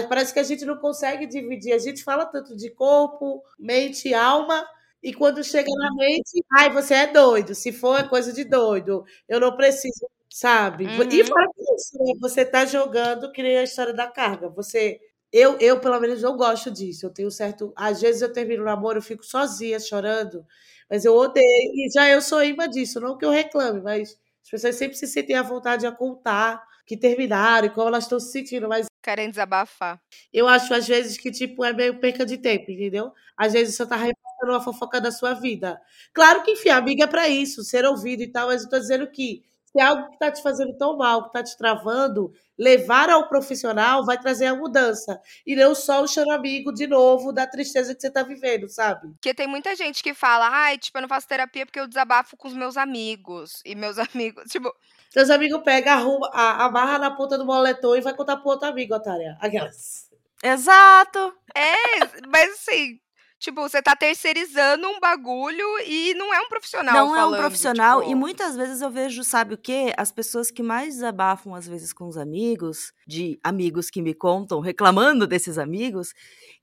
Parece 0.09 0.33
que 0.33 0.39
a 0.39 0.43
gente 0.43 0.65
não 0.65 0.77
consegue 0.77 1.27
dividir. 1.27 1.73
A 1.73 1.77
gente 1.77 2.03
fala 2.03 2.25
tanto 2.25 2.55
de 2.55 2.69
corpo, 2.71 3.43
mente 3.59 4.09
e 4.09 4.13
alma, 4.13 4.65
e 5.01 5.13
quando 5.13 5.43
chega 5.43 5.69
na 5.75 5.93
mente, 5.95 6.43
ai, 6.57 6.69
você 6.71 6.93
é 6.95 7.07
doido. 7.07 7.53
Se 7.53 7.71
for, 7.73 7.99
é 7.99 8.03
coisa 8.07 8.31
de 8.33 8.43
doido. 8.45 9.03
Eu 9.27 9.39
não 9.39 9.55
preciso, 9.55 10.07
sabe? 10.29 10.85
E 10.85 11.21
Uhum. 11.21 11.27
fora 11.27 11.45
isso, 11.75 11.97
né? 11.99 12.13
Você 12.21 12.45
tá 12.45 12.65
jogando 12.65 13.31
que 13.31 13.43
nem 13.43 13.57
a 13.57 13.63
história 13.63 13.93
da 13.93 14.07
carga. 14.07 14.49
Você. 14.49 14.99
Eu, 15.31 15.57
eu, 15.59 15.79
pelo 15.79 15.99
menos, 15.99 16.21
não 16.21 16.37
gosto 16.37 16.69
disso. 16.71 17.05
Eu 17.07 17.09
tenho 17.09 17.31
certo. 17.31 17.73
Às 17.75 17.99
vezes 18.01 18.21
eu 18.21 18.31
termino 18.31 18.61
o 18.61 18.65
namoro, 18.65 18.99
eu 18.99 19.01
fico 19.01 19.25
sozinha 19.25 19.79
chorando, 19.79 20.45
mas 20.93 21.05
eu 21.05 21.15
odeio. 21.15 21.71
E 21.73 21.89
já 21.91 22.07
eu 22.07 22.21
sou 22.21 22.43
imã 22.43 22.69
disso, 22.69 22.99
não 23.01 23.17
que 23.17 23.25
eu 23.25 23.31
reclame, 23.31 23.81
mas 23.81 24.15
as 24.43 24.49
pessoas 24.51 24.75
sempre 24.75 24.95
se 24.95 25.07
sentem 25.07 25.35
à 25.35 25.41
vontade 25.41 25.87
a 25.87 25.91
contar 25.91 26.63
que 26.85 26.95
terminaram 26.95 27.65
e 27.65 27.69
como 27.71 27.87
elas 27.87 28.03
estão 28.03 28.19
se 28.19 28.31
sentindo. 28.31 28.69
Mas 28.69 28.85
Querem 29.01 29.27
desabafar. 29.27 29.99
eu 30.31 30.47
acho, 30.47 30.71
às 30.71 30.87
vezes, 30.87 31.17
que, 31.17 31.31
tipo, 31.31 31.65
é 31.65 31.73
meio 31.73 31.99
perca 31.99 32.23
de 32.23 32.37
tempo, 32.37 32.69
entendeu? 32.69 33.11
Às 33.35 33.53
vezes 33.53 33.75
você 33.75 33.87
tá 33.87 33.95
repassando 33.95 34.51
uma 34.51 34.61
fofoca 34.61 35.01
da 35.01 35.11
sua 35.11 35.33
vida. 35.33 35.81
Claro 36.13 36.43
que, 36.43 36.51
enfim, 36.51 36.69
amiga 36.69 37.05
é 37.05 37.07
pra 37.07 37.27
isso, 37.27 37.63
ser 37.63 37.85
ouvido 37.85 38.21
e 38.21 38.27
tal, 38.27 38.47
mas 38.49 38.63
eu 38.63 38.69
tô 38.69 38.77
dizendo 38.77 39.07
que 39.09 39.43
se 39.75 39.81
é 39.81 39.83
algo 39.83 40.09
que 40.11 40.19
tá 40.19 40.31
te 40.31 40.41
fazendo 40.43 40.77
tão 40.77 40.95
mal, 40.95 41.25
que 41.25 41.33
tá 41.33 41.43
te 41.43 41.57
travando, 41.57 42.31
levar 42.57 43.09
ao 43.09 43.27
profissional 43.27 44.05
vai 44.05 44.19
trazer 44.19 44.45
a 44.45 44.55
mudança. 44.55 45.19
E 45.45 45.55
não 45.55 45.73
só 45.73 46.03
o 46.03 46.07
chão 46.07 46.29
amigo 46.31 46.71
de 46.71 46.85
novo 46.85 47.33
da 47.33 47.47
tristeza 47.47 47.95
que 47.95 47.99
você 48.01 48.11
tá 48.11 48.21
vivendo, 48.21 48.69
sabe? 48.69 49.09
Porque 49.13 49.33
tem 49.33 49.47
muita 49.47 49.75
gente 49.75 50.03
que 50.03 50.13
fala, 50.13 50.47
ai, 50.47 50.77
tipo, 50.77 50.97
eu 50.97 51.01
não 51.01 51.09
faço 51.09 51.27
terapia 51.27 51.65
porque 51.65 51.79
eu 51.79 51.87
desabafo 51.87 52.37
com 52.37 52.47
os 52.47 52.53
meus 52.53 52.77
amigos. 52.77 53.61
E 53.65 53.73
meus 53.73 53.97
amigos, 54.13 54.43
tipo, 54.51 54.71
Seus 55.09 55.29
amigos 55.31 55.61
pegam, 55.63 55.93
arruma, 55.93 56.29
a- 56.31 56.65
amarra 56.65 56.99
na 56.99 57.11
ponta 57.11 57.37
do 57.37 57.45
moletom 57.45 57.95
e 57.95 58.01
vai 58.01 58.13
contar 58.15 58.37
pro 58.37 58.49
outro 58.51 58.67
amigo, 58.67 58.93
otária. 58.93 59.35
Aquelas. 59.41 60.09
Exato. 60.43 61.33
é, 61.55 61.99
mas 62.27 62.51
assim, 62.53 62.99
tipo, 63.43 63.61
você 63.61 63.81
tá 63.81 63.93
terceirizando 63.95 64.87
um 64.87 64.99
bagulho 64.99 65.65
e 65.85 66.13
não 66.15 66.33
é 66.33 66.39
um 66.39 66.47
profissional 66.47 66.93
Não 66.95 67.15
é 67.15 67.19
um 67.19 67.21
falando, 67.23 67.39
profissional 67.41 67.99
tipo, 67.99 68.11
e 68.11 68.15
muitas 68.15 68.55
vezes 68.55 68.81
eu 68.81 68.89
vejo, 68.89 69.23
sabe 69.23 69.53
o 69.53 69.57
quê? 69.57 69.93
As 69.97 70.11
pessoas 70.11 70.49
que 70.49 70.63
mais 70.63 70.95
desabafam 70.95 71.53
às 71.53 71.67
vezes 71.67 71.91
com 71.91 72.07
os 72.07 72.15
amigos, 72.17 72.93
de 73.05 73.37
amigos 73.43 73.89
que 73.89 74.01
me 74.01 74.13
contam 74.13 74.61
reclamando 74.61 75.27
desses 75.27 75.57
amigos, 75.57 76.13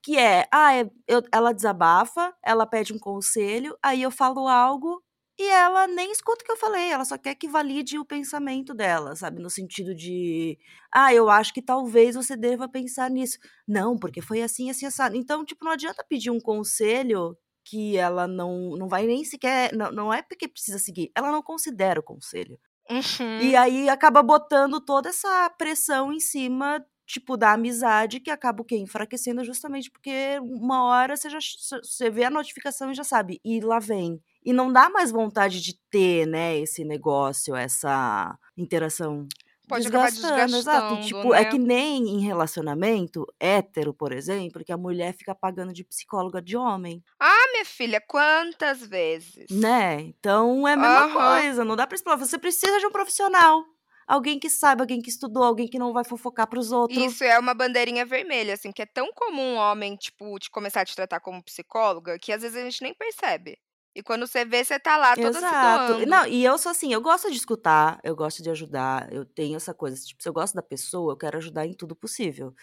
que 0.02 0.16
é, 0.18 0.46
ah, 0.50 0.74
é- 0.74 0.90
eu- 1.06 1.22
ela 1.30 1.52
desabafa, 1.52 2.34
ela 2.42 2.66
pede 2.66 2.92
um 2.94 2.98
conselho, 2.98 3.76
aí 3.82 4.00
eu 4.02 4.10
falo 4.10 4.48
algo 4.48 5.02
e 5.40 5.48
ela 5.48 5.86
nem 5.86 6.12
escuta 6.12 6.42
o 6.42 6.44
que 6.44 6.52
eu 6.52 6.56
falei, 6.56 6.90
ela 6.92 7.04
só 7.04 7.16
quer 7.16 7.34
que 7.34 7.48
valide 7.48 7.98
o 7.98 8.04
pensamento 8.04 8.74
dela, 8.74 9.16
sabe? 9.16 9.40
No 9.40 9.48
sentido 9.48 9.94
de, 9.94 10.58
ah, 10.92 11.14
eu 11.14 11.30
acho 11.30 11.54
que 11.54 11.62
talvez 11.62 12.14
você 12.14 12.36
deva 12.36 12.68
pensar 12.68 13.08
nisso. 13.10 13.38
Não, 13.66 13.98
porque 13.98 14.20
foi 14.20 14.42
assim, 14.42 14.68
assim, 14.68 14.84
assado. 14.84 15.16
Então, 15.16 15.42
tipo, 15.42 15.64
não 15.64 15.72
adianta 15.72 16.04
pedir 16.06 16.30
um 16.30 16.38
conselho 16.40 17.34
que 17.64 17.96
ela 17.96 18.26
não, 18.28 18.76
não 18.76 18.86
vai 18.86 19.06
nem 19.06 19.24
sequer. 19.24 19.72
Não, 19.74 19.90
não 19.90 20.12
é 20.12 20.20
porque 20.22 20.46
precisa 20.46 20.78
seguir, 20.78 21.10
ela 21.16 21.32
não 21.32 21.42
considera 21.42 22.00
o 22.00 22.02
conselho. 22.02 22.58
uhum. 22.90 23.40
E 23.40 23.56
aí 23.56 23.88
acaba 23.88 24.22
botando 24.22 24.80
toda 24.80 25.08
essa 25.08 25.48
pressão 25.58 26.12
em 26.12 26.20
cima, 26.20 26.84
tipo, 27.06 27.36
da 27.36 27.52
amizade, 27.54 28.20
que 28.20 28.30
acaba 28.30 28.62
o 28.62 28.64
quê? 28.64 28.76
Enfraquecendo 28.76 29.42
justamente 29.44 29.90
porque 29.90 30.38
uma 30.42 30.84
hora 30.84 31.16
você 31.16 31.30
já 31.30 31.38
você 31.82 32.10
vê 32.10 32.24
a 32.24 32.30
notificação 32.30 32.90
e 32.90 32.94
já 32.94 33.04
sabe, 33.04 33.40
e 33.44 33.60
lá 33.60 33.78
vem. 33.78 34.20
E 34.44 34.52
não 34.52 34.72
dá 34.72 34.88
mais 34.90 35.10
vontade 35.10 35.60
de 35.60 35.78
ter, 35.90 36.26
né, 36.26 36.56
esse 36.58 36.84
negócio, 36.84 37.54
essa 37.54 38.36
interação. 38.56 39.30
Pode 39.68 39.86
acabar 39.88 40.10
Desgastando, 40.10 40.56
exato. 40.56 40.96
desgastando, 40.96 40.98
Tipo, 40.98 41.34
é 41.34 41.44
né? 41.44 41.46
que 41.46 41.58
nem 41.58 42.08
em 42.08 42.20
relacionamento 42.20 43.24
hétero, 43.38 43.94
por 43.94 44.12
exemplo, 44.12 44.64
que 44.64 44.72
a 44.72 44.76
mulher 44.78 45.14
fica 45.14 45.34
pagando 45.34 45.72
de 45.72 45.84
psicóloga 45.84 46.42
de 46.42 46.56
homem, 46.56 47.02
Ah, 47.18 47.46
minha 47.52 47.64
filha, 47.64 48.00
quantas 48.00 48.80
vezes? 48.86 49.50
né? 49.50 50.00
Então 50.02 50.66
é 50.68 50.72
a 50.74 50.76
mesma 50.76 51.04
Aham. 51.04 51.04
coisa, 51.04 51.64
não 51.64 51.76
dá 51.76 51.86
pra 51.86 51.96
explorar. 51.96 52.18
Você 52.18 52.38
precisa 52.38 52.78
de 52.78 52.86
um 52.86 52.90
profissional. 52.92 53.64
Alguém 54.06 54.38
que 54.40 54.50
saiba, 54.50 54.82
alguém 54.82 55.00
que 55.02 55.10
estudou, 55.10 55.42
alguém 55.44 55.68
que 55.68 55.78
não 55.78 55.92
vai 55.92 56.04
fofocar 56.04 56.48
pros 56.48 56.72
outros. 56.72 57.06
Isso 57.06 57.24
é 57.24 57.38
uma 57.38 57.54
bandeirinha 57.54 58.04
vermelha, 58.04 58.52
assim, 58.54 58.70
que 58.72 58.82
é 58.82 58.86
tão 58.86 59.10
comum 59.14 59.54
um 59.54 59.56
homem, 59.56 59.96
tipo, 59.96 60.38
te 60.38 60.50
começar 60.50 60.80
a 60.82 60.84
te 60.84 60.94
tratar 60.96 61.20
como 61.20 61.42
psicóloga, 61.42 62.18
que 62.18 62.32
às 62.32 62.42
vezes 62.42 62.56
a 62.56 62.62
gente 62.64 62.82
nem 62.82 62.92
percebe. 62.94 63.58
E 63.94 64.02
quando 64.02 64.26
você 64.26 64.44
vê, 64.44 64.64
você 64.64 64.78
tá 64.80 64.96
lá 64.96 65.16
toda 65.16 65.42
se 65.42 65.54
Exato. 65.54 65.54
doando. 65.56 66.06
Não, 66.06 66.24
e 66.26 66.44
eu 66.44 66.56
sou 66.56 66.70
assim, 66.70 66.92
eu 66.92 67.00
gosto 67.00 67.28
de 67.30 67.36
escutar, 67.36 67.98
eu 68.04 68.14
gosto 68.14 68.42
de 68.42 68.48
ajudar, 68.50 69.12
eu 69.12 69.24
tenho 69.26 69.56
essa 69.56 69.74
coisa, 69.74 69.96
tipo, 70.00 70.22
se 70.22 70.28
eu 70.28 70.32
gosto 70.32 70.54
da 70.54 70.62
pessoa, 70.62 71.12
eu 71.12 71.16
quero 71.16 71.36
ajudar 71.38 71.66
em 71.66 71.74
tudo 71.74 71.96
possível. 71.96 72.54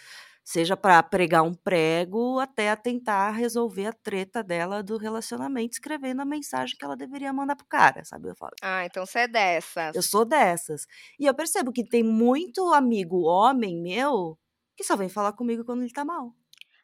Seja 0.46 0.78
pra 0.78 1.04
pregar 1.04 1.44
um 1.44 1.54
prego, 1.54 2.40
até 2.40 2.70
a 2.72 2.78
tentar 2.78 3.32
resolver 3.32 3.88
a 3.88 3.94
treta 3.94 4.42
dela 4.44 4.82
do 4.82 4.98
relacionamento, 4.98 5.74
escrevendo 5.74 6.22
a 6.22 6.26
mensagem 6.26 6.78
que 6.78 6.86
ela 6.86 6.96
deveria 6.96 7.34
mandar 7.34 7.56
pro 7.58 7.66
cara, 7.68 8.06
sabe? 8.06 8.30
Eu 8.30 8.36
falo, 8.36 8.56
Ah, 8.62 8.86
então 8.86 9.04
você 9.06 9.20
é 9.22 9.28
dessas. 9.28 9.96
eu 9.96 10.02
sou 10.04 10.26
dessas. 10.26 10.86
E 11.20 11.26
eu 11.26 11.34
percebo 11.36 11.72
que 11.72 11.84
tem 11.88 12.04
muito 12.04 12.74
amigo 12.74 13.22
homem 13.24 13.78
meu 13.82 14.38
que 14.76 14.84
só 14.84 14.96
vem 14.96 15.10
falar 15.10 15.34
comigo 15.34 15.66
quando 15.66 15.82
ele 15.84 15.92
tá 15.94 16.06
mal. 16.06 16.36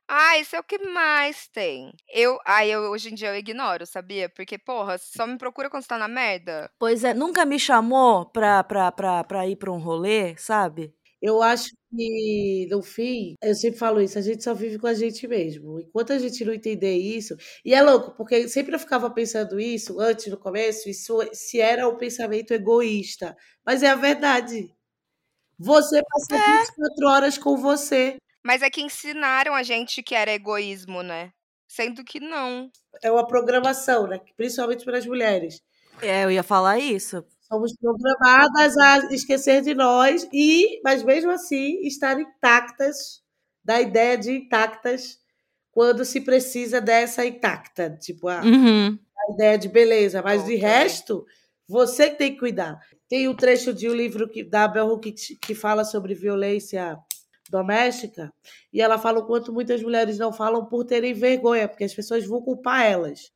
Ah, 0.07 0.38
isso 0.38 0.55
é 0.55 0.60
o 0.60 0.63
que 0.63 0.77
mais 0.79 1.48
tem. 1.48 1.92
Eu, 2.13 2.37
ai, 2.46 2.70
eu 2.72 2.81
hoje 2.92 3.09
em 3.09 3.16
dia 3.16 3.29
eu 3.29 3.35
ignoro, 3.35 3.85
sabia? 3.85 4.29
Porque, 4.29 4.57
porra, 4.57 4.98
só 4.98 5.25
me 5.25 5.37
procura 5.37 5.70
quando 5.70 5.83
você 5.83 5.89
tá 5.89 5.98
na 5.98 6.07
merda. 6.07 6.70
Pois 6.79 7.03
é, 7.03 7.13
nunca 7.13 7.46
me 7.46 7.57
chamou 7.59 8.25
pra, 8.25 8.63
pra, 8.63 8.92
pra, 8.92 9.24
pra 9.24 9.48
ir 9.48 9.55
pra 9.55 9.72
um 9.72 9.77
rolê, 9.79 10.35
sabe? 10.37 10.94
Eu 11.22 11.42
acho 11.42 11.70
que, 11.89 12.68
no 12.70 12.81
fim, 12.83 13.35
eu 13.42 13.55
sempre 13.55 13.79
falo 13.79 14.01
isso, 14.01 14.18
a 14.20 14.22
gente 14.22 14.44
só 14.44 14.53
vive 14.53 14.77
com 14.77 14.87
a 14.87 14.94
gente 14.94 15.25
mesmo. 15.25 15.79
Enquanto 15.79 16.11
a 16.11 16.20
gente 16.20 16.44
não 16.44 16.53
entender 16.53 16.98
isso. 16.98 17.35
E 17.63 17.74
é 17.74 17.81
louco, 17.81 18.11
porque 18.18 18.50
sempre 18.50 18.75
eu 18.75 18.79
ficava 18.79 19.09
pensando 19.09 19.57
isso 19.57 20.00
antes, 20.01 20.27
no 20.27 20.37
começo, 20.37 20.89
isso 20.89 21.18
se 21.31 21.61
era 21.61 21.87
um 21.87 21.96
pensamento 21.98 22.51
egoísta. 22.53 23.35
Mas 23.66 23.81
é 23.83 23.87
a 23.89 23.96
verdade. 23.96 24.70
Você 25.59 26.01
passa 26.03 26.39
24 26.46 27.07
horas 27.09 27.37
com 27.37 27.57
você. 27.57 28.18
Mas 28.46 28.62
é 28.62 28.70
que 28.70 28.82
ensinaram 28.82 29.53
a 29.56 29.64
gente 29.64 30.03
que 30.03 30.14
era 30.14 30.32
egoísmo, 30.32 31.01
né? 31.01 31.32
Sendo 31.68 32.03
que 32.03 32.20
não. 32.20 32.70
É 33.01 33.10
uma 33.12 33.25
programação, 33.25 34.06
né? 34.08 34.20
Principalmente 34.36 34.84
para 34.84 34.98
as 34.98 35.06
mulheres. 35.06 35.62
É, 36.01 36.24
eu 36.25 36.32
ia 36.32 36.44
falar 36.44 36.77
isso. 36.79 37.24
Somos 37.48 37.74
programadas 37.75 38.77
a 38.77 39.14
esquecer 39.14 39.62
de 39.62 39.74
nós 39.74 40.27
e, 40.34 40.82
mas 40.84 41.03
mesmo 41.03 41.32
assim, 41.32 41.79
estar 41.86 42.20
intactas 42.20 43.22
da 43.64 43.79
ideia 43.79 44.18
de 44.18 44.32
intactas 44.32 45.20
quando 45.72 46.03
se 46.06 46.22
precisa 46.22 46.82
dessa 46.82 47.25
intacta, 47.25 47.90
tipo 48.01 48.27
a, 48.27 48.42
Uhum. 48.42 48.98
a 49.29 49.34
ideia 49.34 49.58
de 49.58 49.70
beleza, 49.70 50.22
mas 50.22 50.44
de 50.46 50.53
Ok. 50.56 50.62
resto, 50.62 51.25
você 51.68 52.10
que 52.10 52.18
tem 52.18 52.34
que 52.34 52.40
cuidar. 52.40 52.79
Tem 53.10 53.27
um 53.27 53.36
trecho 53.36 53.74
de 53.74 53.90
um 53.90 53.94
livro 53.94 54.27
que, 54.29 54.44
da 54.44 54.68
Bell 54.68 54.88
Hooks 54.88 55.38
que 55.42 55.56
fala 55.56 55.84
sobre 55.86 56.14
violência 56.14 56.98
doméstica 57.53 58.33
e 58.74 58.81
ela 58.81 58.98
fala 59.00 59.20
o 59.20 59.25
quanto 59.27 59.53
muitas 59.53 59.81
mulheres 59.83 60.18
não 60.18 60.33
falam 60.33 60.66
por 60.68 60.83
terem 60.85 61.13
vergonha, 61.13 61.68
porque 61.70 61.83
as 61.85 61.94
pessoas 61.94 62.25
vão 62.27 62.42
culpar 62.42 62.83
elas. 62.85 63.31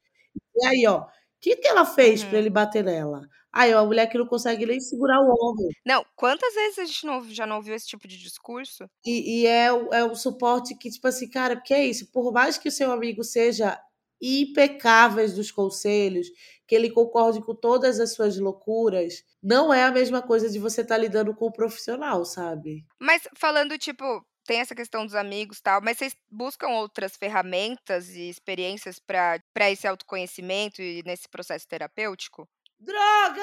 E 0.55 0.65
aí, 0.67 0.87
ó, 0.87 1.01
o 1.03 1.07
que, 1.41 1.55
que 1.57 1.67
ela 1.67 1.85
fez 1.85 2.23
Uhum. 2.23 2.29
para 2.29 2.39
ele 2.39 2.49
bater 2.49 2.83
nela? 2.83 3.21
Aí, 3.53 3.73
ó, 3.73 3.79
a 3.81 3.85
mulher 3.85 4.07
que 4.09 4.17
não 4.17 4.27
consegue 4.27 4.65
nem 4.65 4.79
segurar 4.79 5.19
o 5.21 5.29
homem. 5.39 5.69
Não, 5.85 6.05
quantas 6.15 6.53
vezes 6.53 6.79
a 6.79 6.85
gente 6.85 7.05
não, 7.05 7.29
já 7.31 7.45
não 7.47 7.57
ouviu 7.57 7.75
esse 7.75 7.87
tipo 7.87 8.07
de 8.07 8.17
discurso? 8.17 8.89
E, 9.05 9.41
e 9.43 9.47
é, 9.47 9.71
o- 9.71 9.93
é 9.93 10.03
um 10.05 10.15
suporte 10.15 10.75
que, 10.77 10.89
tipo 10.89 11.07
assim, 11.07 11.29
cara, 11.29 11.55
porque 11.55 11.73
é 11.73 11.85
isso, 11.85 12.11
por 12.11 12.31
mais 12.33 12.57
que 12.57 12.67
o 12.69 12.71
seu 12.71 12.91
amigo 12.91 13.23
seja 13.23 13.79
impecáveis 14.21 15.33
dos 15.35 15.51
conselhos, 15.51 16.27
que 16.67 16.75
ele 16.75 16.91
concorde 16.91 17.41
com 17.41 17.55
todas 17.55 17.99
as 17.99 18.13
suas 18.13 18.37
loucuras, 18.37 19.23
não 19.41 19.73
é 19.73 19.83
a 19.83 19.91
mesma 19.91 20.21
coisa 20.21 20.49
de 20.49 20.59
você 20.59 20.81
estar 20.81 20.97
lidando 20.97 21.33
com 21.33 21.47
um 21.47 21.51
profissional, 21.51 22.25
sabe? 22.25 22.85
Mas 22.99 23.27
falando, 23.35 23.77
tipo, 23.77 24.03
tem 24.45 24.59
essa 24.59 24.75
questão 24.75 25.05
dos 25.05 25.15
amigos 25.15 25.59
e 25.59 25.63
tal, 25.63 25.81
mas 25.81 25.97
vocês 25.97 26.15
buscam 26.29 26.67
outras 26.69 27.15
ferramentas 27.15 28.09
e 28.09 28.29
experiências 28.29 28.99
pra 28.99 29.71
esse 29.71 29.87
autoconhecimento 29.87 30.81
e 30.81 31.01
nesse 31.05 31.27
processo 31.29 31.67
terapêutico? 31.67 32.47
Droga! 32.79 33.41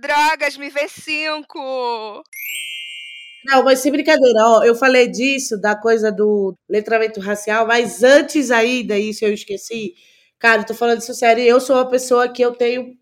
Drogas, 0.00 0.56
me 0.56 0.70
vê 0.70 0.88
cinco! 0.88 2.22
Não, 3.46 3.62
mas 3.62 3.80
sem 3.80 3.92
brincadeira, 3.92 4.38
ó, 4.40 4.64
eu 4.64 4.74
falei 4.74 5.06
disso, 5.06 5.60
da 5.60 5.76
coisa 5.76 6.10
do 6.10 6.56
letramento 6.68 7.20
racial, 7.20 7.66
mas 7.66 8.02
antes 8.02 8.50
ainda, 8.50 8.98
isso 8.98 9.24
eu 9.24 9.34
esqueci. 9.34 9.94
Cara, 10.44 10.62
tô 10.62 10.74
falando 10.74 11.00
isso 11.00 11.14
sério, 11.14 11.42
eu 11.42 11.58
sou 11.58 11.74
uma 11.74 11.88
pessoa 11.88 12.28
que 12.28 12.42
eu 12.42 12.52
tenho 12.52 12.94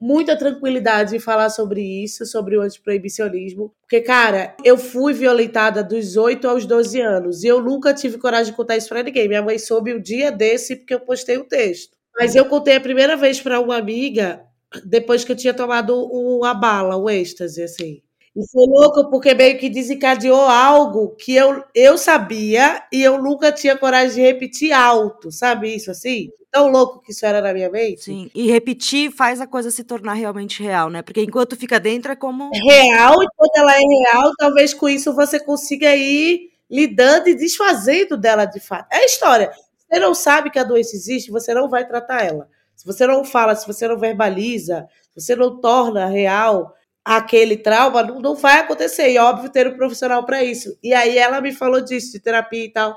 muita 0.00 0.38
tranquilidade 0.38 1.16
em 1.16 1.18
falar 1.18 1.50
sobre 1.50 1.82
isso, 1.82 2.24
sobre 2.24 2.56
o 2.56 2.60
antiproibicionismo, 2.60 3.74
porque, 3.80 4.00
cara, 4.00 4.56
eu 4.64 4.78
fui 4.78 5.12
violentada 5.12 5.82
dos 5.82 6.16
8 6.16 6.46
aos 6.46 6.64
12 6.66 7.00
anos, 7.00 7.42
e 7.42 7.48
eu 7.48 7.60
nunca 7.60 7.92
tive 7.92 8.16
coragem 8.16 8.52
de 8.52 8.56
contar 8.56 8.76
isso 8.76 8.88
pra 8.88 9.02
ninguém. 9.02 9.26
Minha 9.26 9.42
mãe 9.42 9.58
soube 9.58 9.92
o 9.92 10.00
dia 10.00 10.30
desse 10.30 10.76
porque 10.76 10.94
eu 10.94 11.00
postei 11.00 11.36
o 11.36 11.48
texto. 11.48 11.96
Mas 12.16 12.36
eu 12.36 12.44
contei 12.44 12.76
a 12.76 12.80
primeira 12.80 13.16
vez 13.16 13.40
pra 13.40 13.58
uma 13.58 13.76
amiga 13.76 14.44
depois 14.84 15.24
que 15.24 15.32
eu 15.32 15.36
tinha 15.36 15.52
tomado 15.52 15.92
o, 15.96 16.44
a 16.44 16.54
bala, 16.54 16.96
o 16.96 17.10
êxtase, 17.10 17.60
assim. 17.60 18.00
E 18.36 18.48
foi 18.52 18.66
louco 18.68 19.10
porque 19.10 19.34
meio 19.34 19.58
que 19.58 19.68
desencadeou 19.68 20.42
algo 20.42 21.16
que 21.16 21.34
eu, 21.34 21.64
eu 21.74 21.98
sabia 21.98 22.84
e 22.92 23.02
eu 23.02 23.20
nunca 23.20 23.50
tinha 23.50 23.76
coragem 23.76 24.14
de 24.14 24.20
repetir 24.20 24.70
alto, 24.70 25.32
sabe 25.32 25.74
isso 25.74 25.90
assim? 25.90 26.28
Tão 26.58 26.72
louco 26.72 27.00
que 27.00 27.12
isso 27.12 27.24
era 27.24 27.40
na 27.40 27.52
minha 27.52 27.70
mente. 27.70 28.02
Sim. 28.02 28.28
E 28.34 28.50
repetir 28.50 29.12
faz 29.12 29.40
a 29.40 29.46
coisa 29.46 29.70
se 29.70 29.84
tornar 29.84 30.14
realmente 30.14 30.60
real, 30.60 30.90
né? 30.90 31.02
Porque 31.02 31.22
enquanto 31.22 31.54
fica 31.54 31.78
dentro 31.78 32.10
é 32.10 32.16
como. 32.16 32.50
Real, 32.52 33.22
e 33.22 33.26
quando 33.36 33.52
ela 33.54 33.76
é 33.76 33.78
real, 33.78 34.32
talvez 34.36 34.74
com 34.74 34.88
isso 34.88 35.14
você 35.14 35.38
consiga 35.38 35.94
ir 35.94 36.50
lidando 36.68 37.28
e 37.28 37.36
desfazendo 37.36 38.16
dela 38.16 38.44
de 38.44 38.58
fato. 38.58 38.88
É 38.92 38.96
a 38.96 39.04
história. 39.04 39.52
Você 39.78 40.00
não 40.00 40.12
sabe 40.14 40.50
que 40.50 40.58
a 40.58 40.64
doença 40.64 40.96
existe, 40.96 41.30
você 41.30 41.54
não 41.54 41.68
vai 41.68 41.86
tratar 41.86 42.24
ela. 42.24 42.48
Se 42.74 42.84
você 42.84 43.06
não 43.06 43.24
fala, 43.24 43.54
se 43.54 43.64
você 43.64 43.86
não 43.86 43.96
verbaliza, 43.96 44.88
se 45.14 45.24
você 45.24 45.36
não 45.36 45.60
torna 45.60 46.06
real 46.06 46.74
aquele 47.04 47.56
trauma, 47.56 48.02
não, 48.02 48.18
não 48.18 48.34
vai 48.34 48.58
acontecer. 48.58 49.12
E 49.12 49.18
óbvio 49.18 49.48
ter 49.48 49.68
um 49.68 49.76
profissional 49.76 50.26
para 50.26 50.42
isso. 50.42 50.76
E 50.82 50.92
aí 50.92 51.16
ela 51.16 51.40
me 51.40 51.52
falou 51.52 51.80
disso, 51.80 52.10
de 52.10 52.18
terapia 52.18 52.64
e 52.64 52.72
tal. 52.72 52.96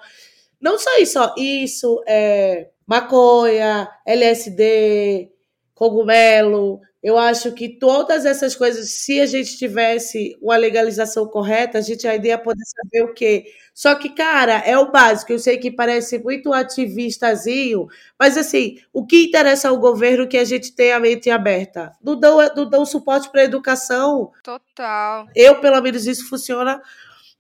Não 0.60 0.80
só 0.80 0.98
isso, 0.98 1.20
ó, 1.20 1.34
isso, 1.38 2.04
é, 2.08 2.70
maconha, 2.92 3.90
LSD, 4.06 5.32
cogumelo. 5.74 6.82
Eu 7.02 7.18
acho 7.18 7.54
que 7.54 7.70
todas 7.80 8.26
essas 8.26 8.54
coisas, 8.54 8.92
se 8.92 9.22
a 9.22 9.26
gente 9.26 9.58
tivesse 9.58 10.38
uma 10.42 10.58
legalização 10.58 11.26
correta, 11.26 11.78
a 11.78 11.82
gente 11.82 12.06
ainda 12.06 12.28
ia 12.28 12.38
poder 12.38 12.64
saber 12.66 13.10
o 13.10 13.14
quê? 13.14 13.46
Só 13.74 13.96
que, 13.96 14.10
cara, 14.10 14.58
é 14.66 14.78
o 14.78 14.92
básico. 14.92 15.32
Eu 15.32 15.40
sei 15.40 15.58
que 15.58 15.72
parece 15.72 16.20
muito 16.20 16.52
ativistazinho, 16.52 17.88
mas 18.20 18.38
assim, 18.38 18.76
o 18.92 19.06
que 19.06 19.24
interessa 19.24 19.70
ao 19.70 19.80
governo 19.80 20.26
é 20.26 20.28
que 20.28 20.38
a 20.38 20.44
gente 20.44 20.76
tenha 20.76 20.98
a 20.98 21.00
mente 21.00 21.30
aberta. 21.30 21.94
Não 22.04 22.20
dão, 22.20 22.40
não 22.56 22.70
dão 22.70 22.86
suporte 22.86 23.32
para 23.32 23.42
a 23.42 23.46
educação. 23.46 24.32
Total. 24.44 25.28
Eu, 25.34 25.62
pelo 25.62 25.82
menos, 25.82 26.06
isso 26.06 26.28
funciona 26.28 26.82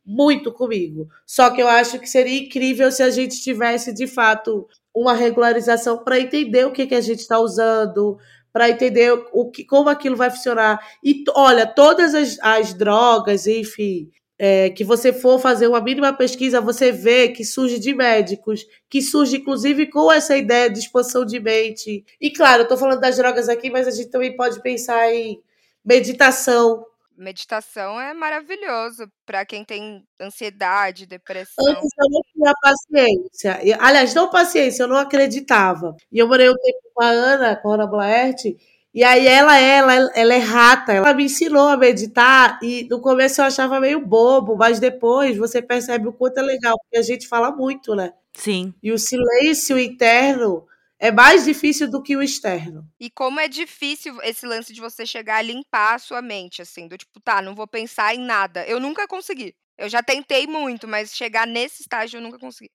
muito 0.05 0.51
comigo. 0.51 1.07
Só 1.25 1.49
que 1.49 1.61
eu 1.61 1.67
acho 1.67 1.99
que 1.99 2.07
seria 2.07 2.39
incrível 2.39 2.91
se 2.91 3.03
a 3.03 3.09
gente 3.09 3.41
tivesse, 3.41 3.93
de 3.93 4.07
fato, 4.07 4.67
uma 4.93 5.13
regularização 5.13 6.03
para 6.03 6.19
entender 6.19 6.65
o 6.65 6.71
que, 6.71 6.87
que 6.87 6.95
a 6.95 7.01
gente 7.01 7.19
está 7.19 7.39
usando, 7.39 8.17
para 8.51 8.69
entender 8.69 9.11
o 9.31 9.49
que, 9.49 9.63
como 9.63 9.89
aquilo 9.89 10.15
vai 10.15 10.29
funcionar. 10.29 10.79
E 11.03 11.23
olha, 11.33 11.65
todas 11.65 12.13
as, 12.13 12.37
as 12.41 12.73
drogas, 12.73 13.47
enfim, 13.47 14.09
é, 14.37 14.71
que 14.71 14.83
você 14.83 15.13
for 15.13 15.39
fazer 15.39 15.67
uma 15.67 15.79
mínima 15.79 16.11
pesquisa, 16.11 16.59
você 16.59 16.91
vê 16.91 17.29
que 17.29 17.45
surge 17.45 17.79
de 17.79 17.93
médicos, 17.93 18.65
que 18.89 19.01
surge 19.01 19.37
inclusive 19.37 19.85
com 19.85 20.11
essa 20.11 20.35
ideia 20.35 20.69
de 20.69 20.79
expansão 20.79 21.23
de 21.23 21.39
mente. 21.39 22.03
E 22.19 22.31
claro, 22.31 22.61
eu 22.61 22.63
estou 22.63 22.77
falando 22.77 22.99
das 22.99 23.17
drogas 23.17 23.47
aqui, 23.47 23.69
mas 23.69 23.87
a 23.87 23.91
gente 23.91 24.09
também 24.09 24.35
pode 24.35 24.61
pensar 24.61 25.13
em 25.13 25.39
meditação, 25.85 26.83
Meditação 27.17 27.99
é 27.99 28.13
maravilhoso 28.13 29.07
para 29.25 29.45
quem 29.45 29.63
tem 29.63 30.03
ansiedade, 30.19 31.05
depressão. 31.05 31.65
Antes 31.67 31.89
eu 31.99 32.09
não 32.09 32.21
tinha 32.33 32.53
paciência. 32.61 33.77
Aliás, 33.79 34.13
não 34.13 34.29
paciência, 34.29 34.83
eu 34.83 34.87
não 34.87 34.97
acreditava. 34.97 35.95
E 36.11 36.17
eu 36.19 36.27
morei 36.27 36.49
um 36.49 36.55
tempo 36.55 36.79
com 36.93 37.03
a 37.03 37.07
Ana, 37.09 37.55
com 37.55 37.69
a 37.69 37.73
Ana 37.75 37.87
Blaert, 37.87 38.55
e 38.93 39.03
aí 39.03 39.25
ela, 39.25 39.57
ela, 39.57 40.11
ela 40.13 40.33
é 40.33 40.37
rata. 40.37 40.91
Ela 40.91 41.13
me 41.13 41.25
ensinou 41.25 41.67
a 41.67 41.77
meditar 41.77 42.59
e 42.61 42.87
no 42.89 42.99
começo 42.99 43.39
eu 43.39 43.45
achava 43.45 43.79
meio 43.79 44.05
bobo, 44.05 44.55
mas 44.55 44.79
depois 44.79 45.37
você 45.37 45.61
percebe 45.61 46.07
o 46.07 46.13
quanto 46.13 46.39
é 46.39 46.41
legal, 46.41 46.77
porque 46.79 46.97
a 46.97 47.01
gente 47.01 47.27
fala 47.27 47.51
muito, 47.51 47.95
né? 47.95 48.13
Sim. 48.33 48.73
E 48.81 48.91
o 48.91 48.99
silêncio 48.99 49.79
interno 49.79 50.65
é 51.01 51.11
mais 51.11 51.43
difícil 51.43 51.89
do 51.89 51.99
que 51.99 52.15
o 52.15 52.21
externo. 52.21 52.87
E 52.99 53.09
como 53.09 53.39
é 53.39 53.47
difícil 53.47 54.21
esse 54.21 54.45
lance 54.45 54.71
de 54.71 54.79
você 54.79 55.03
chegar 55.03 55.37
a 55.37 55.41
limpar 55.41 55.95
a 55.95 55.99
sua 55.99 56.21
mente, 56.21 56.61
assim, 56.61 56.87
do 56.87 56.95
tipo, 56.95 57.19
tá, 57.19 57.41
não 57.41 57.55
vou 57.55 57.67
pensar 57.67 58.13
em 58.13 58.19
nada. 58.19 58.63
Eu 58.67 58.79
nunca 58.79 59.07
consegui. 59.07 59.55
Eu 59.75 59.89
já 59.89 60.03
tentei 60.03 60.45
muito, 60.45 60.87
mas 60.87 61.15
chegar 61.15 61.47
nesse 61.47 61.81
estágio 61.81 62.19
eu 62.19 62.21
nunca 62.21 62.37
consegui. 62.37 62.69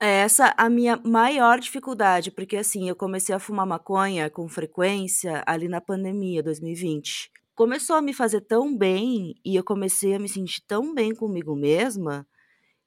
É 0.00 0.20
essa 0.20 0.54
a 0.56 0.70
minha 0.70 0.96
maior 1.04 1.58
dificuldade, 1.58 2.30
porque 2.30 2.56
assim, 2.56 2.88
eu 2.88 2.94
comecei 2.94 3.34
a 3.34 3.40
fumar 3.40 3.66
maconha 3.66 4.30
com 4.30 4.48
frequência 4.48 5.42
ali 5.44 5.66
na 5.66 5.80
pandemia 5.80 6.40
2020. 6.40 7.32
Começou 7.52 7.96
a 7.96 8.02
me 8.02 8.14
fazer 8.14 8.42
tão 8.42 8.76
bem 8.76 9.34
e 9.44 9.56
eu 9.56 9.64
comecei 9.64 10.14
a 10.14 10.20
me 10.20 10.28
sentir 10.28 10.62
tão 10.68 10.94
bem 10.94 11.12
comigo 11.12 11.56
mesma 11.56 12.24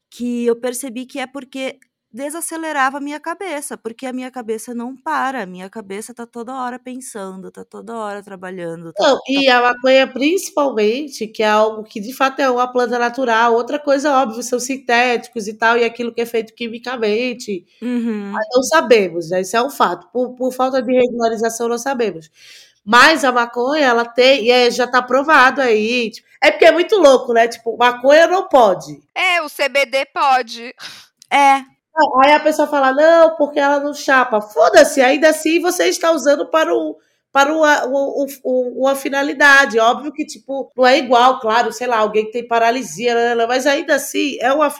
que 0.10 0.45
eu 0.45 0.55
percebi 0.55 1.05
que 1.05 1.19
é 1.19 1.27
porque 1.27 1.79
desacelerava 2.15 2.97
a 2.97 3.01
minha 3.01 3.19
cabeça, 3.19 3.78
porque 3.78 4.06
a 4.06 4.13
minha 4.13 4.32
cabeça 4.32 4.73
não 4.73 4.95
para, 4.95 5.43
a 5.43 5.45
minha 5.45 5.69
cabeça 5.69 6.13
tá 6.13 6.25
toda 6.25 6.56
hora 6.56 6.80
pensando, 6.80 7.51
tá 7.51 7.65
toda 7.65 7.93
hora 7.93 8.23
trabalhando. 8.23 8.93
Tá, 8.93 9.04
Não, 9.06 9.15
tá... 9.17 9.21
e 9.28 9.49
a 9.49 9.62
maconha 9.62 10.08
principalmente, 10.08 11.28
que 11.28 11.43
é 11.43 11.49
algo 11.49 11.84
que 11.84 11.99
de 11.99 12.13
fato 12.13 12.39
é 12.39 12.49
uma 12.49 12.71
planta 12.71 12.97
natural, 12.97 13.54
outra 13.54 13.78
coisa 13.78 14.13
óbvia, 14.13 14.41
são 14.43 14.62
sintéticos 14.62 15.45
e 15.45 15.56
tal, 15.56 15.78
e 15.78 15.84
aquilo 15.84 16.13
que 16.13 16.21
é 16.21 16.25
feito 16.25 16.54
quimicamente, 16.54 17.65
uhum. 17.82 18.32
não 18.32 18.63
sabemos, 18.63 19.30
né? 19.30 19.41
isso 19.41 19.58
é 19.58 19.62
um 19.62 19.69
fato, 19.69 20.08
por, 20.13 20.36
por 20.36 20.54
falta 20.54 20.82
de 20.82 20.93
regularização 20.93 21.67
não 21.67 21.78
sabemos. 21.78 22.32
Mas 22.86 23.25
a 23.25 23.32
maconha, 23.32 23.88
ela 23.88 24.06
tem, 24.06 24.45
e 24.45 24.51
é, 24.51 24.71
já 24.71 24.88
tá 24.88 25.01
provado 25.01 25.60
aí, 25.60 26.12
tipo, 26.12 26.28
é 26.41 26.51
porque 26.51 26.65
é 26.65 26.71
muito 26.71 26.95
louco, 26.97 27.34
né? 27.34 27.47
Tipo, 27.47 27.75
maconha 27.75 28.28
não 28.28 28.47
pode. 28.47 29.01
É, 29.15 29.41
o 29.41 29.47
CBD 29.49 30.06
pode. 30.13 30.75
É, 31.34 31.75
Aí 32.23 32.34
a 32.34 32.39
pessoa 32.41 32.67
fala, 32.67 32.91
não, 32.91 33.36
porque 33.38 33.58
ela 33.60 33.79
não 33.79 33.93
chapa. 33.93 34.41
Foda-se, 34.41 35.01
ainda 35.01 35.29
assim 35.29 35.62
você 35.62 35.86
está 35.88 36.12
usando 36.12 36.45
para 36.45 36.73
o 36.73 36.97
para 37.36 37.54
uma, 37.54 37.84
uma, 37.84 38.26
uma, 38.45 38.95
finalidade. 38.95 39.78
Óbvio 39.78 40.13
que, 40.13 40.26
tipo, 40.26 40.71
não 40.74 40.88
é 40.88 40.98
igual, 40.98 41.41
claro, 41.41 41.69
sei 41.74 41.86
lá, 41.86 41.98
alguém 41.98 42.28
que 42.28 42.32
tem 42.32 42.48
paralisia, 42.48 43.13
né, 43.13 43.26
né, 43.26 43.36
né, 43.36 43.45
mas 43.45 43.67
ainda 43.67 43.95
assim 43.95 44.38
é 44.39 44.54
uma, 44.54 44.74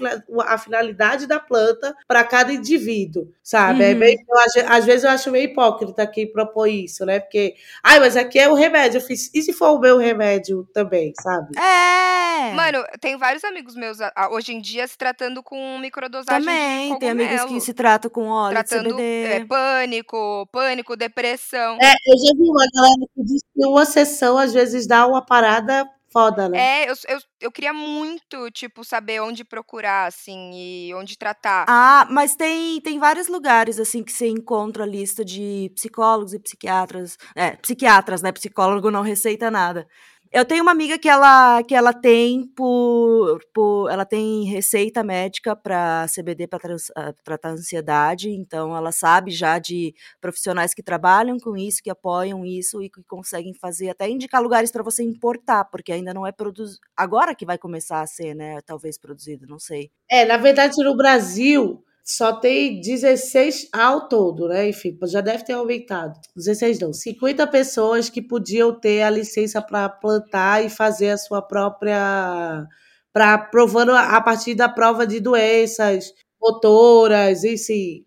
a 0.46 0.58
finalidade 0.58 1.28
da 1.28 1.38
planta 1.38 1.94
para 2.08 2.24
cada 2.24 2.54
indivíduo, 2.54 3.30
sabe? 3.44 3.84
É 3.84 3.88
uhum. 3.88 3.92
É 3.92 3.96
meio, 3.96 4.18
acho, 4.46 4.72
às 4.72 4.86
vezes 4.86 5.04
eu 5.04 5.10
acho 5.10 5.32
meio 5.32 5.50
hipócrita 5.50 6.08
quem 6.08 6.32
propõe 6.32 6.86
isso, 6.86 7.06
né? 7.06 7.20
Porque, 7.20 7.56
ai, 7.84 8.00
mas 8.00 8.16
aqui 8.16 8.40
é 8.40 8.48
o 8.48 8.54
remédio. 8.54 9.00
Eu 9.00 9.02
fiz, 9.02 9.30
e 9.34 9.42
se 9.42 9.52
for 9.52 9.72
o 9.72 9.80
meu 9.80 9.98
remédio 9.98 10.66
também, 10.74 11.12
sabe? 11.22 11.60
É! 11.60 12.54
Mano, 12.54 12.86
tem 13.02 13.18
vários 13.18 13.44
amigos 13.44 13.76
meus 13.76 13.98
hoje 14.32 14.54
em 14.54 14.62
dia 14.62 14.88
se 14.88 14.98
tratando 14.98 15.44
com 15.44 15.78
microdosagem 15.80 16.40
Também, 16.40 16.98
tem 17.00 17.10
amigos 17.10 17.44
que 17.44 17.60
se 17.60 17.74
tratam 17.74 18.10
com 18.10 18.28
óleo 18.28 18.54
tratando, 18.54 18.84
de 18.84 18.90
CBD. 18.92 19.26
É, 19.26 19.46
pânico, 19.46 20.48
pânico, 20.54 20.96
depressão. 20.96 21.78
É, 21.82 21.92
eu 21.92 22.18
já 22.18 22.34
vi 22.38 22.45
uma 22.50 22.66
galera 22.74 23.08
que 23.14 23.24
diz 23.24 23.42
que 23.54 23.66
uma 23.66 23.86
sessão 23.86 24.38
às 24.38 24.54
vezes 24.54 24.88
dá 24.88 25.06
uma 25.08 25.26
parada 25.26 25.90
foda, 26.16 26.48
né? 26.48 26.58
É, 26.58 26.90
eu, 26.90 26.94
eu, 27.10 27.20
eu 27.42 27.52
queria 27.52 27.74
muito, 27.74 28.50
tipo, 28.52 28.86
saber 28.86 29.20
onde 29.20 29.44
procurar, 29.44 30.08
assim, 30.08 30.52
e 30.54 30.94
onde 30.94 31.18
tratar. 31.18 31.66
Ah, 31.68 32.08
mas 32.10 32.38
tem, 32.38 32.80
tem 32.80 32.98
vários 32.98 33.28
lugares, 33.28 33.78
assim, 33.82 34.02
que 34.02 34.14
você 34.14 34.30
encontra 34.30 34.84
a 34.84 34.88
lista 34.88 35.26
de 35.26 35.70
psicólogos 35.76 36.34
e 36.34 36.40
psiquiatras. 36.40 37.18
É, 37.36 37.58
psiquiatras, 37.58 38.22
né? 38.22 38.32
Psicólogo 38.32 38.90
não 38.90 39.02
receita 39.02 39.52
nada. 39.52 39.86
Eu 40.36 40.44
tenho 40.44 40.64
uma 40.64 40.74
amiga 40.74 41.00
que 41.00 41.08
ela, 41.08 41.64
que 41.64 41.74
ela 41.74 41.94
tem 41.94 42.46
por, 42.46 43.40
por 43.54 43.90
ela 43.90 44.04
tem 44.04 44.44
receita 44.44 45.02
médica 45.02 45.56
para 45.56 46.08
CBD 46.14 46.46
para 46.46 46.60
ah, 46.94 47.14
tratar 47.24 47.52
ansiedade, 47.52 48.30
então 48.30 48.76
ela 48.76 48.92
sabe 48.92 49.32
já 49.32 49.58
de 49.60 49.96
profissionais 50.20 50.74
que 50.74 50.84
trabalham 50.84 51.40
com 51.40 51.56
isso, 51.56 51.82
que 51.82 51.90
apoiam 51.90 52.44
isso 52.44 52.82
e 52.82 52.90
que 52.90 53.02
conseguem 53.08 53.54
fazer 53.54 53.88
até 53.88 54.10
indicar 54.10 54.44
lugares 54.44 54.74
para 54.74 54.84
você 54.84 55.04
importar, 55.04 55.64
porque 55.64 55.94
ainda 55.94 56.14
não 56.14 56.28
é 56.28 56.34
produzido, 56.34 56.82
agora 56.98 57.34
que 57.34 57.46
vai 57.46 57.58
começar 57.58 58.02
a 58.02 58.08
ser, 58.08 58.36
né, 58.36 58.60
talvez 58.66 58.98
produzido, 58.98 59.48
não 59.48 59.58
sei. 59.58 59.90
É, 60.12 60.26
na 60.26 60.36
verdade 60.36 60.76
no 60.84 60.98
Brasil 60.98 61.82
só 62.06 62.34
tem 62.34 62.80
16 62.80 63.68
ao 63.74 64.08
todo, 64.08 64.48
né? 64.48 64.70
Enfim, 64.70 64.98
já 65.08 65.22
deve 65.22 65.44
ter 65.44 65.54
aumentado. 65.54 66.14
16 66.36 66.80
não, 66.80 66.94
50 66.94 67.48
pessoas 67.48 68.10
que 68.10 68.22
podiam 68.22 68.80
ter 68.80 69.02
a 69.04 69.10
licença 69.10 69.62
para 69.62 69.90
plantar 69.90 70.64
e 70.64 70.70
fazer 70.70 71.10
a 71.12 71.18
sua 71.18 71.42
própria. 71.42 72.68
para 73.14 73.38
provando 73.38 73.92
a 73.94 74.22
partir 74.22 74.56
da 74.56 74.70
prova 74.70 75.08
de 75.08 75.20
doenças 75.20 76.12
motoras, 76.42 77.44
enfim. 77.44 78.06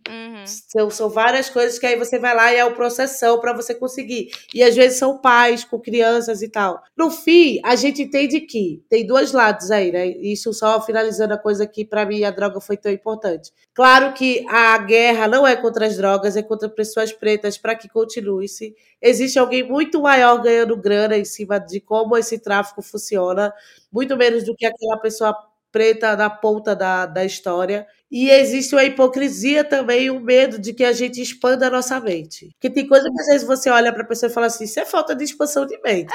São, 0.69 0.91
são 0.91 1.09
várias 1.11 1.49
coisas 1.51 1.79
que 1.79 1.87
aí 1.87 1.97
você 1.97 2.19
vai 2.19 2.35
lá 2.35 2.53
e 2.53 2.57
é 2.57 2.65
o 2.65 2.75
processão 2.75 3.41
para 3.41 3.53
você 3.53 3.75
conseguir. 3.75 4.31
E 4.55 4.63
às 4.63 4.75
vezes 4.75 4.99
são 4.99 5.19
pais 5.19 5.65
com 5.65 5.79
crianças 5.79 6.43
e 6.43 6.49
tal. 6.49 6.83
No 6.97 7.11
fim, 7.11 7.61
a 7.65 7.77
gente 7.77 8.03
entende 8.03 8.41
que 8.41 8.83
tem 8.89 9.07
dois 9.07 9.33
lados 9.33 9.71
aí, 9.71 9.93
né? 9.93 10.07
Isso 10.07 10.53
só 10.53 10.81
finalizando 10.81 11.35
a 11.35 11.39
coisa 11.39 11.67
que 11.67 11.85
para 11.85 12.05
mim 12.07 12.25
a 12.25 12.31
droga 12.31 12.61
foi 12.61 12.77
tão 12.77 12.91
importante. 12.93 13.53
Claro 13.75 14.13
que 14.13 14.45
a 14.49 14.77
guerra 14.79 15.29
não 15.29 15.47
é 15.47 15.55
contra 15.57 15.87
as 15.87 15.97
drogas, 15.97 16.37
é 16.37 16.43
contra 16.43 16.69
pessoas 16.69 17.13
pretas 17.13 17.57
para 17.57 17.75
que 17.75 17.89
continue-se. 17.89 18.75
Existe 19.01 19.39
alguém 19.39 19.63
muito 19.63 20.03
maior 20.03 20.43
ganhando 20.43 20.77
grana 20.77 21.17
em 21.17 21.25
cima 21.25 21.59
de 21.59 21.81
como 21.81 22.17
esse 22.17 22.39
tráfico 22.39 22.83
funciona, 22.83 23.53
muito 23.93 24.17
menos 24.17 24.45
do 24.45 24.55
que 24.55 24.67
aquela 24.67 24.97
pessoa 24.99 25.37
preta 25.71 26.17
na 26.17 26.31
ponta 26.31 26.75
da, 26.75 27.07
da 27.07 27.25
história. 27.25 27.87
E 28.11 28.31
existe 28.31 28.75
uma 28.75 28.85
hipocrisia 28.85 29.63
também, 29.63 30.09
o 30.09 30.19
medo 30.19 30.59
de 30.59 30.73
que 30.73 30.83
a 30.83 30.93
gente 30.93 31.21
expanda 31.21 31.67
a 31.67 31.71
nossa 31.71 32.01
mente. 32.01 32.49
Porque 32.55 32.71
tem 32.71 32.87
coisa 32.87 33.11
que 33.11 33.21
às 33.21 33.27
vezes 33.27 33.47
você 33.47 33.69
olha 33.69 33.93
para 33.93 34.03
a 34.03 34.07
pessoa 34.07 34.31
e 34.31 34.33
fala 34.33 34.47
assim: 34.47 34.65
isso 34.65 34.81
é 34.81 34.87
falta 34.87 35.15
de 35.15 35.25
expansão 35.25 35.67
de 35.67 35.79
mente. 35.83 36.13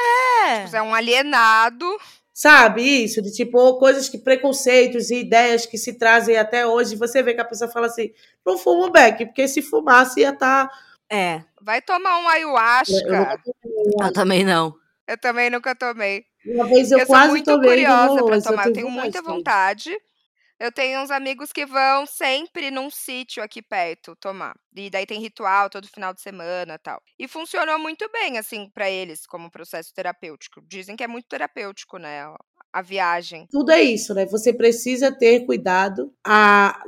É. 0.47 0.65
Tipo, 0.65 0.75
é 0.75 0.81
um 0.81 0.95
alienado. 0.95 1.85
Sabe 2.33 2.81
isso? 2.81 3.21
De 3.21 3.31
tipo, 3.31 3.77
coisas 3.77 4.09
que 4.09 4.17
preconceitos 4.17 5.11
e 5.11 5.19
ideias 5.19 5.67
que 5.67 5.77
se 5.77 5.93
trazem 5.93 6.35
até 6.35 6.65
hoje. 6.65 6.95
Você 6.95 7.21
vê 7.21 7.35
que 7.35 7.41
a 7.41 7.45
pessoa 7.45 7.69
fala 7.69 7.85
assim: 7.85 8.11
não 8.43 8.57
fumo 8.57 8.89
beck, 8.89 9.25
porque 9.27 9.47
se 9.47 9.61
fumasse 9.61 10.21
ia 10.21 10.31
estar. 10.31 10.67
Tá... 10.67 10.75
É. 11.11 11.43
Vai 11.61 11.79
tomar 11.79 12.17
um 12.17 12.27
ayahuasca. 12.27 13.39
Eu, 13.63 14.05
eu 14.07 14.13
também 14.13 14.43
não. 14.43 14.73
Eu 15.07 15.17
também 15.17 15.49
nunca 15.51 15.75
tomei. 15.75 16.25
Uma 16.45 16.65
vez 16.65 16.91
eu, 16.91 16.99
eu 16.99 17.05
quase 17.05 17.25
sou 17.25 17.31
muito 17.31 17.45
tomei 17.45 17.69
curiosa 17.69 18.25
para 18.25 18.41
tomar. 18.41 18.67
Eu 18.67 18.73
tenho 18.73 18.89
muita 18.89 19.21
vontade. 19.21 19.95
Eu 20.63 20.71
tenho 20.71 21.01
uns 21.01 21.11
amigos 21.11 21.51
que 21.51 21.65
vão 21.65 22.05
sempre 22.05 22.71
num 22.71 22.89
sítio 22.89 23.43
aqui 23.43 23.61
perto 23.61 24.15
tomar. 24.15 24.55
E 24.73 24.89
daí 24.89 25.05
tem 25.05 25.19
ritual 25.19 25.69
todo 25.69 25.89
final 25.89 26.13
de 26.13 26.21
semana 26.21 26.79
tal. 26.79 27.01
E 27.19 27.27
funcionou 27.27 27.77
muito 27.77 28.09
bem, 28.09 28.37
assim, 28.37 28.69
para 28.73 28.89
eles, 28.89 29.25
como 29.25 29.51
processo 29.51 29.93
terapêutico. 29.93 30.61
Dizem 30.65 30.95
que 30.95 31.03
é 31.03 31.07
muito 31.07 31.27
terapêutico, 31.27 31.97
né? 31.97 32.33
a 32.71 32.81
viagem. 32.81 33.45
Tudo 33.51 33.73
é 33.73 33.81
isso, 33.81 34.13
né? 34.13 34.25
Você 34.27 34.53
precisa 34.53 35.11
ter 35.11 35.45
cuidado, 35.45 36.13
a, 36.25 36.81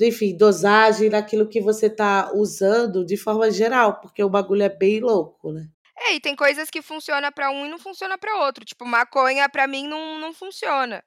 enfim, 0.00 0.36
dosagem 0.36 1.10
daquilo 1.10 1.48
que 1.48 1.60
você 1.60 1.90
tá 1.90 2.30
usando 2.32 3.04
de 3.04 3.16
forma 3.16 3.50
geral, 3.50 4.00
porque 4.00 4.22
o 4.22 4.30
bagulho 4.30 4.62
é 4.62 4.68
bem 4.68 5.00
louco, 5.00 5.52
né? 5.52 5.68
É, 5.98 6.14
e 6.14 6.20
tem 6.20 6.36
coisas 6.36 6.70
que 6.70 6.80
funcionam 6.80 7.32
para 7.32 7.50
um 7.50 7.66
e 7.66 7.68
não 7.68 7.80
funciona 7.80 8.16
para 8.16 8.46
outro. 8.46 8.64
Tipo, 8.64 8.86
maconha 8.86 9.48
para 9.48 9.66
mim 9.66 9.88
não, 9.88 10.20
não 10.20 10.32
funciona. 10.32 11.02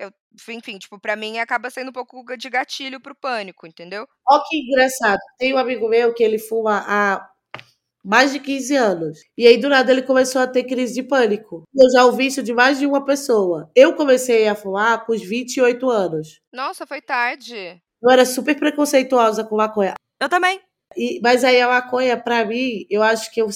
Eu, 0.00 0.10
enfim, 0.48 0.78
tipo, 0.78 0.98
para 0.98 1.14
mim 1.14 1.38
acaba 1.38 1.68
sendo 1.68 1.90
um 1.90 1.92
pouco 1.92 2.24
de 2.36 2.48
gatilho 2.48 3.00
pro 3.00 3.14
pânico, 3.14 3.66
entendeu? 3.66 4.08
Ó 4.26 4.42
que 4.48 4.56
engraçado. 4.56 5.18
Tem 5.38 5.52
um 5.52 5.58
amigo 5.58 5.88
meu 5.90 6.14
que 6.14 6.22
ele 6.22 6.38
fuma 6.38 6.82
há 6.86 7.28
mais 8.02 8.32
de 8.32 8.40
15 8.40 8.76
anos. 8.76 9.18
E 9.36 9.46
aí, 9.46 9.58
do 9.58 9.68
nada, 9.68 9.92
ele 9.92 10.00
começou 10.02 10.40
a 10.40 10.46
ter 10.46 10.64
crise 10.64 10.94
de 10.94 11.02
pânico. 11.02 11.64
Eu 11.74 11.90
já 11.92 12.06
ouvi 12.06 12.26
isso 12.26 12.42
de 12.42 12.54
mais 12.54 12.78
de 12.78 12.86
uma 12.86 13.04
pessoa. 13.04 13.70
Eu 13.74 13.94
comecei 13.94 14.48
a 14.48 14.54
fumar 14.54 15.04
com 15.04 15.12
os 15.12 15.22
28 15.22 15.90
anos. 15.90 16.40
Nossa, 16.50 16.86
foi 16.86 17.02
tarde. 17.02 17.78
Eu 18.02 18.10
era 18.10 18.24
super 18.24 18.58
preconceituosa 18.58 19.44
com 19.44 19.56
maconha. 19.56 19.94
Eu 20.18 20.28
também. 20.28 20.60
E, 20.96 21.20
mas 21.22 21.44
aí 21.44 21.60
a 21.60 21.68
maconha, 21.68 22.16
pra 22.16 22.44
mim, 22.44 22.86
eu 22.88 23.02
acho 23.02 23.30
que 23.30 23.42
eu, 23.42 23.48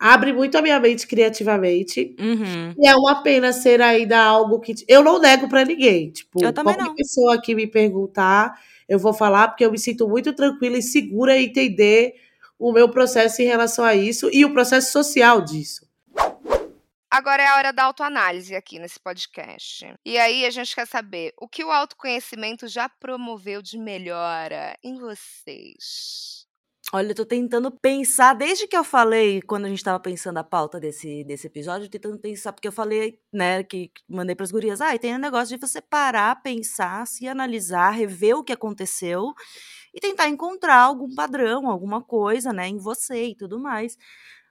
abre 0.00 0.32
muito 0.32 0.56
a 0.56 0.62
minha 0.62 0.80
mente 0.80 1.06
criativamente. 1.06 2.16
Uhum. 2.18 2.74
E 2.78 2.88
é 2.88 2.96
uma 2.96 3.22
pena 3.22 3.52
ser 3.52 3.82
ainda 3.82 4.18
algo 4.18 4.58
que. 4.58 4.74
Eu 4.88 5.04
não 5.04 5.20
nego 5.20 5.46
pra 5.46 5.62
ninguém. 5.62 6.10
Tipo, 6.10 6.42
Eu 6.42 6.54
também 6.54 6.74
qualquer 6.74 6.88
não. 6.88 6.94
pessoa 6.94 7.40
que 7.40 7.54
me 7.54 7.66
perguntar, 7.66 8.58
eu 8.88 8.98
vou 8.98 9.12
falar, 9.12 9.48
porque 9.48 9.64
eu 9.64 9.70
me 9.70 9.78
sinto 9.78 10.08
muito 10.08 10.32
tranquila 10.32 10.78
e 10.78 10.82
segura 10.82 11.36
em 11.36 11.44
entender 11.44 12.14
o 12.58 12.72
meu 12.72 12.88
processo 12.88 13.42
em 13.42 13.46
relação 13.46 13.84
a 13.84 13.94
isso 13.94 14.30
e 14.32 14.44
o 14.44 14.52
processo 14.52 14.90
social 14.90 15.42
disso. 15.42 15.88
Agora 17.10 17.42
é 17.42 17.46
a 17.46 17.56
hora 17.56 17.72
da 17.72 17.84
autoanálise 17.84 18.54
aqui 18.54 18.78
nesse 18.78 18.98
podcast. 19.00 19.92
E 20.04 20.16
aí 20.16 20.46
a 20.46 20.50
gente 20.50 20.74
quer 20.74 20.86
saber 20.86 21.32
o 21.36 21.48
que 21.48 21.64
o 21.64 21.70
autoconhecimento 21.70 22.68
já 22.68 22.88
promoveu 22.88 23.60
de 23.60 23.76
melhora 23.76 24.78
em 24.82 24.96
vocês. 24.96 26.46
Olha, 26.92 27.12
eu 27.12 27.14
tô 27.14 27.24
tentando 27.24 27.70
pensar, 27.70 28.34
desde 28.34 28.66
que 28.66 28.76
eu 28.76 28.82
falei, 28.82 29.40
quando 29.42 29.64
a 29.66 29.68
gente 29.68 29.82
tava 29.84 30.00
pensando 30.00 30.38
a 30.38 30.44
pauta 30.44 30.80
desse, 30.80 31.22
desse 31.22 31.46
episódio, 31.46 31.88
tentando 31.88 32.18
pensar, 32.18 32.52
porque 32.52 32.66
eu 32.66 32.72
falei, 32.72 33.20
né, 33.32 33.62
que 33.62 33.92
mandei 34.08 34.34
pras 34.34 34.50
gurias, 34.50 34.80
ah, 34.80 34.92
e 34.92 34.98
tem 34.98 35.14
um 35.14 35.18
negócio 35.18 35.56
de 35.56 35.60
você 35.60 35.80
parar, 35.80 36.42
pensar, 36.42 37.06
se 37.06 37.28
analisar, 37.28 37.90
rever 37.90 38.36
o 38.36 38.42
que 38.42 38.52
aconteceu 38.52 39.32
e 39.94 40.00
tentar 40.00 40.28
encontrar 40.28 40.78
algum 40.82 41.14
padrão, 41.14 41.68
alguma 41.70 42.02
coisa, 42.02 42.52
né, 42.52 42.68
em 42.68 42.78
você 42.78 43.26
e 43.28 43.36
tudo 43.36 43.60
mais. 43.60 43.96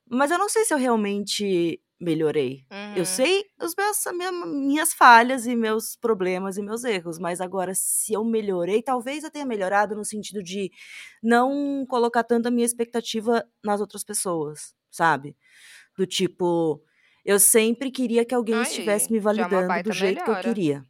Mas 0.09 0.31
eu 0.31 0.37
não 0.39 0.49
sei 0.49 0.65
se 0.65 0.73
eu 0.73 0.77
realmente 0.77 1.81
melhorei. 1.99 2.65
Eu 2.95 2.99
Uhum. 2.99 3.05
sei 3.05 3.45
os 3.61 3.75
meus, 3.75 4.07
a 4.07 4.13
minha- 4.13 4.31
minhas 4.31 4.93
falhas 4.93 5.45
e 5.45 5.55
meus 5.55 5.95
problemas 5.95 6.57
e 6.57 6.61
meus 6.63 6.83
erros, 6.83 7.19
mas 7.19 7.41
agora, 7.41 7.73
se 7.75 8.13
eu 8.13 8.23
melhorei, 8.23 8.81
talvez 8.81 9.23
eu 9.23 9.31
tenha 9.31 9.45
melhorado 9.45 9.95
no 9.95 10.05
sentido 10.05 10.41
de 10.43 10.71
não 11.21 11.85
colocar 11.87 12.23
tanto 12.23 12.47
a 12.47 12.51
minha 12.51 12.65
expectativa 12.65 13.43
nas 13.63 13.81
outras 13.81 14.03
pessoas, 14.03 14.73
sabe? 14.89 15.35
Do 15.97 16.05
tipo, 16.07 16.81
eu 17.25 17.39
sempre 17.39 17.91
queria 17.91 18.25
que 18.25 18.35
alguém 18.35 18.61
estivesse 18.61 19.05
Aí, 19.07 19.11
me 19.13 19.17
já 19.19 19.21
é 19.21 19.23
validando 19.23 19.83
do 19.83 19.91
jeito 19.91 20.23
que 20.23 20.29
eu 20.31 20.35
melhora. 20.35 20.43
queria. 20.43 20.83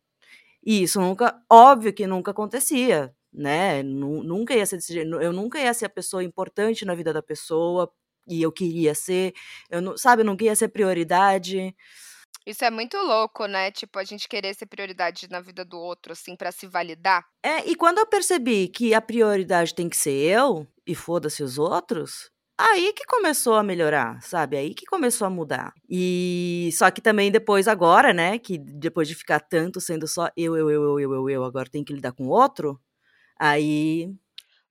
E 0.65 0.83
isso 0.83 0.99
nunca, 1.01 1.41
óbvio 1.49 1.93
que 1.93 2.05
nunca 2.07 2.31
acontecia, 2.31 3.13
né? 3.33 3.81
Nu- 3.83 4.23
Nunca 4.23 4.53
ia 4.55 4.65
ser 4.65 4.77
desse 4.77 4.93
jeito. 4.93 5.09
Eu 5.21 5.31
nunca 5.33 5.59
ia 5.59 5.73
ser 5.73 5.85
a 5.85 5.89
pessoa 5.89 6.23
importante 6.23 6.85
na 6.85 6.95
vida 6.95 7.13
da 7.13 7.21
pessoa 7.23 7.91
e 8.29 8.41
eu 8.41 8.51
queria 8.51 8.93
ser. 8.93 9.33
Eu 9.69 9.81
não, 9.81 9.97
sabe, 9.97 10.21
eu 10.21 10.25
nunca 10.25 10.45
ia 10.45 10.55
ser 10.55 10.69
prioridade. 10.69 11.75
Isso 12.45 12.63
é 12.63 12.71
muito 12.71 12.97
louco, 12.97 13.45
né? 13.45 13.71
Tipo, 13.71 13.99
a 13.99 14.03
gente 14.03 14.27
querer 14.27 14.53
ser 14.55 14.65
prioridade 14.65 15.29
na 15.29 15.39
vida 15.41 15.63
do 15.65 15.77
outro, 15.77 16.13
assim, 16.13 16.35
pra 16.35 16.51
se 16.51 16.65
validar. 16.65 17.25
É, 17.43 17.69
e 17.69 17.75
quando 17.75 17.99
eu 17.99 18.07
percebi 18.07 18.67
que 18.67 18.93
a 18.93 19.01
prioridade 19.01 19.75
tem 19.75 19.89
que 19.89 19.97
ser 19.97 20.11
eu 20.11 20.65
e 20.87 20.95
foda-se 20.95 21.43
os 21.43 21.57
outros, 21.59 22.31
aí 22.57 22.91
que 22.93 23.05
começou 23.05 23.55
a 23.55 23.63
melhorar, 23.63 24.21
sabe? 24.21 24.57
Aí 24.57 24.73
que 24.73 24.85
começou 24.85 25.27
a 25.27 25.29
mudar. 25.29 25.73
E 25.89 26.69
só 26.73 26.89
que 26.89 27.01
também 27.01 27.31
depois 27.31 27.67
agora, 27.67 28.13
né, 28.13 28.39
que 28.39 28.57
depois 28.57 29.07
de 29.07 29.15
ficar 29.15 29.39
tanto 29.39 29.79
sendo 29.79 30.07
só 30.07 30.29
eu, 30.35 30.57
eu, 30.57 30.69
eu, 30.69 30.83
eu, 30.83 30.99
eu, 30.99 31.13
eu, 31.13 31.29
eu, 31.29 31.43
agora 31.43 31.69
tem 31.69 31.83
que 31.83 31.93
lidar 31.93 32.13
com 32.13 32.25
o 32.25 32.29
outro, 32.29 32.79
aí 33.39 34.11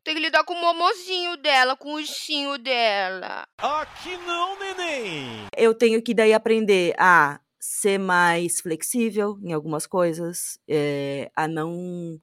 Tem 0.09 0.15
que 0.15 0.23
lidar 0.23 0.43
com 0.43 0.55
o 0.55 0.61
momozinho 0.63 1.37
dela, 1.37 1.77
com 1.77 1.91
o 1.91 1.97
ursinho 1.97 2.57
dela. 2.57 3.47
Aqui 3.59 4.17
não, 4.27 4.59
neném! 4.59 5.49
eu 5.55 5.75
tenho 5.75 6.03
que 6.03 6.15
daí 6.15 6.33
aprender 6.33 6.95
a 6.99 7.39
ser 7.61 7.99
mais 7.99 8.59
flexível 8.59 9.39
em 9.43 9.53
algumas 9.53 9.87
coisas, 9.87 10.59
eh, 10.67 11.31
a 11.37 11.47
não 11.47 12.19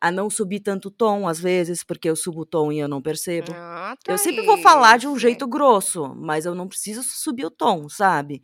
a 0.00 0.12
não 0.12 0.30
subir 0.30 0.60
tanto 0.60 0.86
o 0.86 0.90
tom 0.92 1.26
às 1.26 1.40
vezes, 1.40 1.82
porque 1.82 2.08
eu 2.08 2.14
subo 2.14 2.42
o 2.42 2.46
tom 2.46 2.70
e 2.70 2.78
eu 2.78 2.86
não 2.86 3.02
percebo. 3.02 3.50
Ah, 3.56 3.96
Eu 4.06 4.16
sempre 4.16 4.46
vou 4.46 4.58
falar 4.58 4.96
de 4.96 5.08
um 5.08 5.18
jeito 5.18 5.48
grosso, 5.48 6.14
mas 6.14 6.46
eu 6.46 6.54
não 6.54 6.68
preciso 6.68 7.02
subir 7.02 7.44
o 7.44 7.50
tom, 7.50 7.88
sabe? 7.88 8.40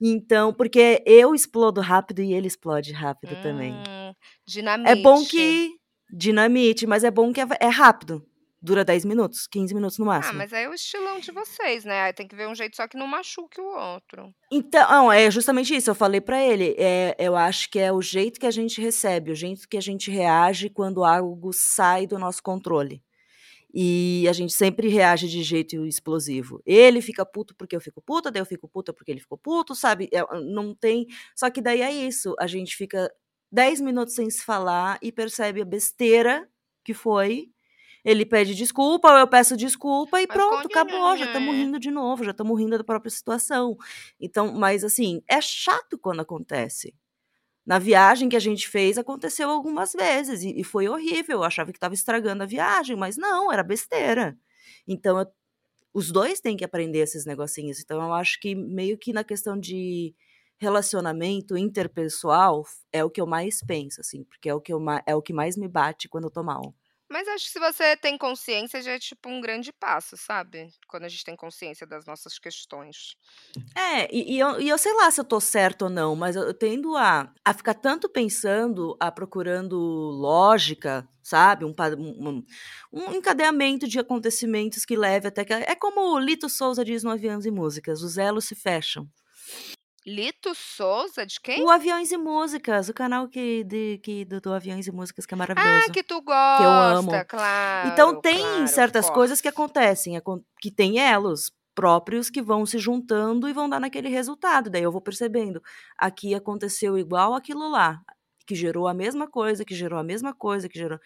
Então, 0.00 0.54
porque 0.54 1.02
eu 1.04 1.34
explodo 1.34 1.80
rápido 1.80 2.22
e 2.22 2.32
ele 2.32 2.46
explode 2.46 2.92
rápido 2.92 3.34
também. 3.42 3.72
Hum, 3.72 4.14
É 4.84 4.94
bom 4.94 5.16
dinamite. 5.16 5.28
que 5.28 5.85
dinamite, 6.12 6.86
mas 6.86 7.04
é 7.04 7.10
bom 7.10 7.32
que 7.32 7.40
é, 7.40 7.46
é 7.60 7.68
rápido. 7.68 8.24
Dura 8.60 8.84
10 8.84 9.04
minutos, 9.04 9.46
15 9.46 9.74
minutos 9.74 9.98
no 9.98 10.04
Ah, 10.10 10.14
máximo. 10.16 10.38
mas 10.38 10.52
é 10.52 10.68
o 10.68 10.74
estilão 10.74 11.20
de 11.20 11.30
vocês, 11.30 11.84
né? 11.84 12.02
Aí 12.04 12.12
Tem 12.12 12.26
que 12.26 12.34
ver 12.34 12.48
um 12.48 12.54
jeito 12.54 12.74
só 12.74 12.88
que 12.88 12.96
não 12.96 13.06
machuque 13.06 13.60
o 13.60 13.64
outro. 13.64 14.34
Então, 14.50 15.12
é 15.12 15.30
justamente 15.30 15.76
isso. 15.76 15.90
Eu 15.90 15.94
falei 15.94 16.20
pra 16.20 16.42
ele. 16.42 16.74
É, 16.78 17.14
eu 17.18 17.36
acho 17.36 17.70
que 17.70 17.78
é 17.78 17.92
o 17.92 18.00
jeito 18.02 18.40
que 18.40 18.46
a 18.46 18.50
gente 18.50 18.80
recebe, 18.80 19.30
o 19.30 19.34
jeito 19.36 19.68
que 19.68 19.76
a 19.76 19.80
gente 19.80 20.10
reage 20.10 20.68
quando 20.70 21.04
algo 21.04 21.52
sai 21.52 22.06
do 22.06 22.18
nosso 22.18 22.42
controle. 22.42 23.02
E 23.72 24.26
a 24.28 24.32
gente 24.32 24.54
sempre 24.54 24.88
reage 24.88 25.28
de 25.28 25.42
jeito 25.42 25.84
explosivo. 25.84 26.60
Ele 26.64 27.02
fica 27.02 27.26
puto 27.26 27.54
porque 27.54 27.76
eu 27.76 27.80
fico 27.80 28.00
puta, 28.00 28.30
daí 28.30 28.40
eu 28.40 28.46
fico 28.46 28.66
puta 28.66 28.92
porque 28.92 29.10
ele 29.12 29.20
ficou 29.20 29.36
puto, 29.36 29.74
sabe? 29.74 30.08
É, 30.12 30.22
não 30.40 30.74
tem. 30.74 31.06
Só 31.36 31.50
que 31.50 31.60
daí 31.60 31.82
é 31.82 31.92
isso. 31.92 32.34
A 32.40 32.46
gente 32.46 32.74
fica 32.74 33.08
10 33.50 33.80
minutos 33.80 34.14
sem 34.14 34.28
se 34.30 34.44
falar 34.44 34.98
e 35.02 35.12
percebe 35.12 35.62
a 35.62 35.64
besteira 35.64 36.48
que 36.84 36.94
foi. 36.94 37.50
Ele 38.04 38.24
pede 38.24 38.54
desculpa, 38.54 39.10
ou 39.12 39.18
eu 39.18 39.28
peço 39.28 39.56
desculpa 39.56 40.20
e 40.22 40.26
Mas 40.28 40.36
pronto, 40.36 40.66
acabou. 40.68 41.16
Já 41.16 41.24
né? 41.24 41.32
estamos 41.32 41.54
rindo 41.56 41.78
de 41.80 41.90
novo, 41.90 42.24
já 42.24 42.30
estamos 42.30 42.58
rindo 42.58 42.78
da 42.78 42.84
própria 42.84 43.10
situação. 43.10 43.76
Então, 44.20 44.52
mas 44.54 44.84
assim, 44.84 45.22
é 45.28 45.40
chato 45.40 45.98
quando 45.98 46.20
acontece. 46.20 46.94
Na 47.66 47.78
viagem 47.80 48.28
que 48.28 48.36
a 48.36 48.40
gente 48.40 48.68
fez, 48.68 48.96
aconteceu 48.96 49.50
algumas 49.50 49.92
vezes 49.92 50.42
e, 50.42 50.60
e 50.60 50.64
foi 50.64 50.88
horrível. 50.88 51.38
Eu 51.38 51.44
achava 51.44 51.72
que 51.72 51.78
estava 51.78 51.94
estragando 51.94 52.42
a 52.44 52.46
viagem, 52.46 52.96
mas 52.96 53.16
não, 53.16 53.52
era 53.52 53.62
besteira. 53.64 54.38
Então, 54.86 55.18
eu- 55.18 55.26
os 55.94 56.12
dois 56.12 56.40
têm 56.40 56.56
que 56.56 56.64
aprender 56.64 57.00
esses 57.00 57.24
negocinhos. 57.26 57.80
Então, 57.80 58.02
eu 58.02 58.12
acho 58.14 58.38
que 58.40 58.54
meio 58.54 58.98
que 58.98 59.12
na 59.12 59.24
questão 59.24 59.58
de 59.58 60.14
relacionamento 60.58 61.56
interpessoal 61.56 62.64
é 62.92 63.04
o 63.04 63.10
que 63.10 63.20
eu 63.20 63.26
mais 63.26 63.60
penso, 63.64 64.00
assim, 64.00 64.24
porque 64.24 64.48
é 64.48 64.54
o 64.54 64.60
que, 64.60 64.72
eu, 64.72 64.80
é 65.06 65.14
o 65.14 65.22
que 65.22 65.32
mais 65.32 65.56
me 65.56 65.68
bate 65.68 66.08
quando 66.08 66.24
eu 66.24 66.30
tô 66.30 66.42
mal. 66.42 66.74
Mas 67.08 67.28
acho 67.28 67.44
que 67.44 67.52
se 67.52 67.60
você 67.60 67.96
tem 67.96 68.18
consciência, 68.18 68.82
já 68.82 68.90
é 68.92 68.98
tipo 68.98 69.28
um 69.28 69.40
grande 69.40 69.72
passo, 69.72 70.16
sabe? 70.16 70.68
Quando 70.88 71.04
a 71.04 71.08
gente 71.08 71.22
tem 71.24 71.36
consciência 71.36 71.86
das 71.86 72.04
nossas 72.04 72.36
questões. 72.36 73.14
É, 73.76 74.12
e, 74.12 74.34
e 74.34 74.38
eu, 74.40 74.60
e 74.60 74.68
eu 74.68 74.76
sei 74.76 74.92
lá 74.94 75.08
se 75.10 75.20
eu 75.20 75.24
tô 75.24 75.40
certo 75.40 75.82
ou 75.82 75.90
não, 75.90 76.16
mas 76.16 76.34
eu, 76.34 76.52
tendo 76.52 76.96
a, 76.96 77.32
a 77.44 77.54
ficar 77.54 77.74
tanto 77.74 78.08
pensando, 78.08 78.96
a 78.98 79.12
procurando 79.12 79.78
lógica, 79.78 81.08
sabe? 81.22 81.64
Um, 81.64 81.72
um, 81.78 82.28
um- 82.28 82.44
um 82.92 83.12
encadeamento 83.14 83.86
de 83.86 84.00
acontecimentos 84.00 84.84
que 84.84 84.96
leve 84.96 85.28
até 85.28 85.44
que. 85.44 85.52
É 85.52 85.76
como 85.76 86.12
o 86.12 86.18
Lito 86.18 86.48
Souza 86.48 86.84
diz 86.84 87.04
no 87.04 87.10
Aviões 87.10 87.46
e 87.46 87.52
Músicas: 87.52 88.02
os 88.02 88.18
elos 88.18 88.46
se 88.46 88.56
fecham. 88.56 89.08
Lito 90.06 90.54
Souza, 90.54 91.26
de 91.26 91.40
quem? 91.40 91.62
O 91.64 91.68
Aviões 91.70 92.12
e 92.12 92.16
Músicas, 92.16 92.88
o 92.88 92.94
canal 92.94 93.28
que, 93.28 93.64
de, 93.64 93.98
que, 93.98 94.24
do, 94.24 94.40
do 94.40 94.52
Aviões 94.52 94.86
e 94.86 94.92
Músicas, 94.92 95.26
que 95.26 95.34
é 95.34 95.36
Ah, 95.36 95.38
maravilhoso. 95.38 95.92
que 95.92 96.02
tu 96.02 96.14
eu 96.14 96.22
gosta, 96.22 97.16
amo. 97.16 97.24
claro. 97.28 97.88
Então 97.92 98.20
tem 98.20 98.38
claro, 98.38 98.68
certas 98.68 99.10
coisas 99.10 99.40
que 99.40 99.48
acontecem, 99.48 100.16
acon- 100.16 100.42
que 100.60 100.70
tem 100.70 100.98
elos 101.00 101.50
próprios 101.74 102.30
que 102.30 102.40
vão 102.40 102.64
se 102.64 102.78
juntando 102.78 103.48
e 103.48 103.52
vão 103.52 103.68
dar 103.68 103.80
naquele 103.80 104.08
resultado. 104.08 104.70
Daí 104.70 104.82
eu 104.82 104.92
vou 104.92 105.00
percebendo, 105.00 105.60
aqui 105.98 106.34
aconteceu 106.34 106.96
igual 106.96 107.34
aquilo 107.34 107.68
lá, 107.68 108.00
que 108.46 108.54
gerou 108.54 108.86
a 108.86 108.94
mesma 108.94 109.28
coisa, 109.28 109.64
que 109.64 109.74
gerou 109.74 109.98
a 109.98 110.04
mesma 110.04 110.32
coisa, 110.32 110.68
que 110.68 110.78
gerou. 110.78 110.98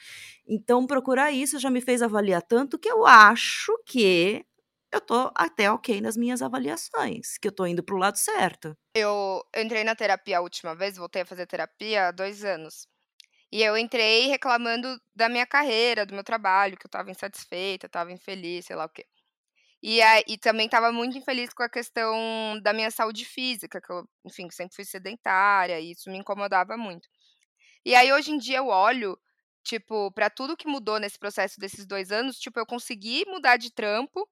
Então 0.46 0.86
procurar 0.86 1.32
isso 1.32 1.58
já 1.58 1.70
me 1.70 1.80
fez 1.80 2.02
avaliar 2.02 2.42
tanto 2.42 2.78
que 2.78 2.88
eu 2.90 3.06
acho 3.06 3.72
que 3.86 4.44
eu 4.92 5.00
tô 5.00 5.30
até 5.34 5.70
ok 5.70 6.00
nas 6.00 6.16
minhas 6.16 6.42
avaliações, 6.42 7.38
que 7.38 7.48
eu 7.48 7.52
tô 7.52 7.66
indo 7.66 7.82
pro 7.82 7.96
lado 7.96 8.16
certo. 8.16 8.76
Eu 8.94 9.42
entrei 9.56 9.84
na 9.84 9.94
terapia 9.94 10.38
a 10.38 10.40
última 10.40 10.74
vez, 10.74 10.96
voltei 10.96 11.22
a 11.22 11.26
fazer 11.26 11.46
terapia 11.46 12.08
há 12.08 12.10
dois 12.10 12.44
anos. 12.44 12.86
E 13.52 13.62
eu 13.62 13.76
entrei 13.76 14.26
reclamando 14.28 15.00
da 15.14 15.28
minha 15.28 15.46
carreira, 15.46 16.06
do 16.06 16.14
meu 16.14 16.22
trabalho, 16.22 16.76
que 16.76 16.86
eu 16.86 16.90
tava 16.90 17.10
insatisfeita, 17.10 17.88
tava 17.88 18.12
infeliz, 18.12 18.66
sei 18.66 18.76
lá 18.76 18.84
o 18.84 18.88
quê. 18.88 19.06
E, 19.82 20.00
e 20.28 20.38
também 20.38 20.66
estava 20.66 20.92
muito 20.92 21.16
infeliz 21.16 21.52
com 21.54 21.62
a 21.62 21.68
questão 21.68 22.60
da 22.62 22.72
minha 22.72 22.90
saúde 22.90 23.24
física, 23.24 23.80
que 23.80 23.90
eu, 23.90 24.06
enfim, 24.24 24.50
sempre 24.50 24.76
fui 24.76 24.84
sedentária, 24.84 25.80
e 25.80 25.92
isso 25.92 26.10
me 26.10 26.18
incomodava 26.18 26.76
muito. 26.76 27.08
E 27.84 27.94
aí, 27.94 28.12
hoje 28.12 28.30
em 28.32 28.38
dia, 28.38 28.58
eu 28.58 28.66
olho, 28.68 29.18
tipo, 29.64 30.12
para 30.12 30.30
tudo 30.30 30.56
que 30.56 30.68
mudou 30.68 31.00
nesse 31.00 31.18
processo 31.18 31.58
desses 31.58 31.86
dois 31.86 32.12
anos, 32.12 32.38
tipo, 32.38 32.58
eu 32.60 32.66
consegui 32.66 33.24
mudar 33.26 33.56
de 33.56 33.72
trampo. 33.72 34.28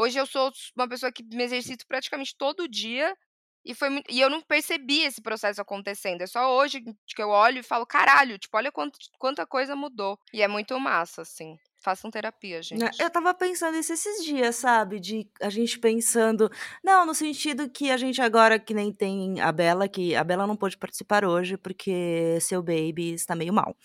Hoje 0.00 0.18
eu 0.18 0.24
sou 0.24 0.50
uma 0.74 0.88
pessoa 0.88 1.12
que 1.12 1.22
me 1.22 1.44
exercito 1.44 1.86
praticamente 1.86 2.34
todo 2.34 2.66
dia. 2.66 3.14
E, 3.62 3.74
foi, 3.74 4.02
e 4.08 4.18
eu 4.18 4.30
não 4.30 4.40
percebi 4.40 5.02
esse 5.02 5.20
processo 5.20 5.60
acontecendo. 5.60 6.22
É 6.22 6.26
só 6.26 6.56
hoje 6.56 6.82
que 7.14 7.22
eu 7.22 7.28
olho 7.28 7.58
e 7.58 7.62
falo, 7.62 7.84
caralho, 7.84 8.38
tipo, 8.38 8.56
olha 8.56 8.72
quanto, 8.72 8.98
quanta 9.18 9.46
coisa 9.46 9.76
mudou. 9.76 10.18
E 10.32 10.40
é 10.40 10.48
muito 10.48 10.80
massa, 10.80 11.20
assim. 11.20 11.58
Façam 11.82 12.10
terapia, 12.10 12.56
Né, 12.56 12.62
gente. 12.62 13.02
Eu 13.02 13.10
tava 13.10 13.34
pensando 13.34 13.76
isso 13.76 13.92
esses 13.92 14.24
dias, 14.24 14.56
sabe? 14.56 14.98
De 14.98 15.28
a 15.38 15.50
gente 15.50 15.78
pensando. 15.78 16.50
Não, 16.82 17.04
no 17.04 17.14
sentido 17.14 17.68
que 17.68 17.90
a 17.90 17.98
gente 17.98 18.22
agora, 18.22 18.58
que 18.58 18.72
nem 18.72 18.90
tem 18.90 19.38
a 19.40 19.52
Bela, 19.52 19.86
que 19.86 20.14
a 20.14 20.24
Bela 20.24 20.46
não 20.46 20.56
pôde 20.56 20.78
participar 20.78 21.26
hoje 21.26 21.58
porque 21.58 22.38
seu 22.40 22.62
baby 22.62 23.12
está 23.12 23.34
meio 23.34 23.52
mal. 23.52 23.76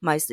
Mas 0.00 0.26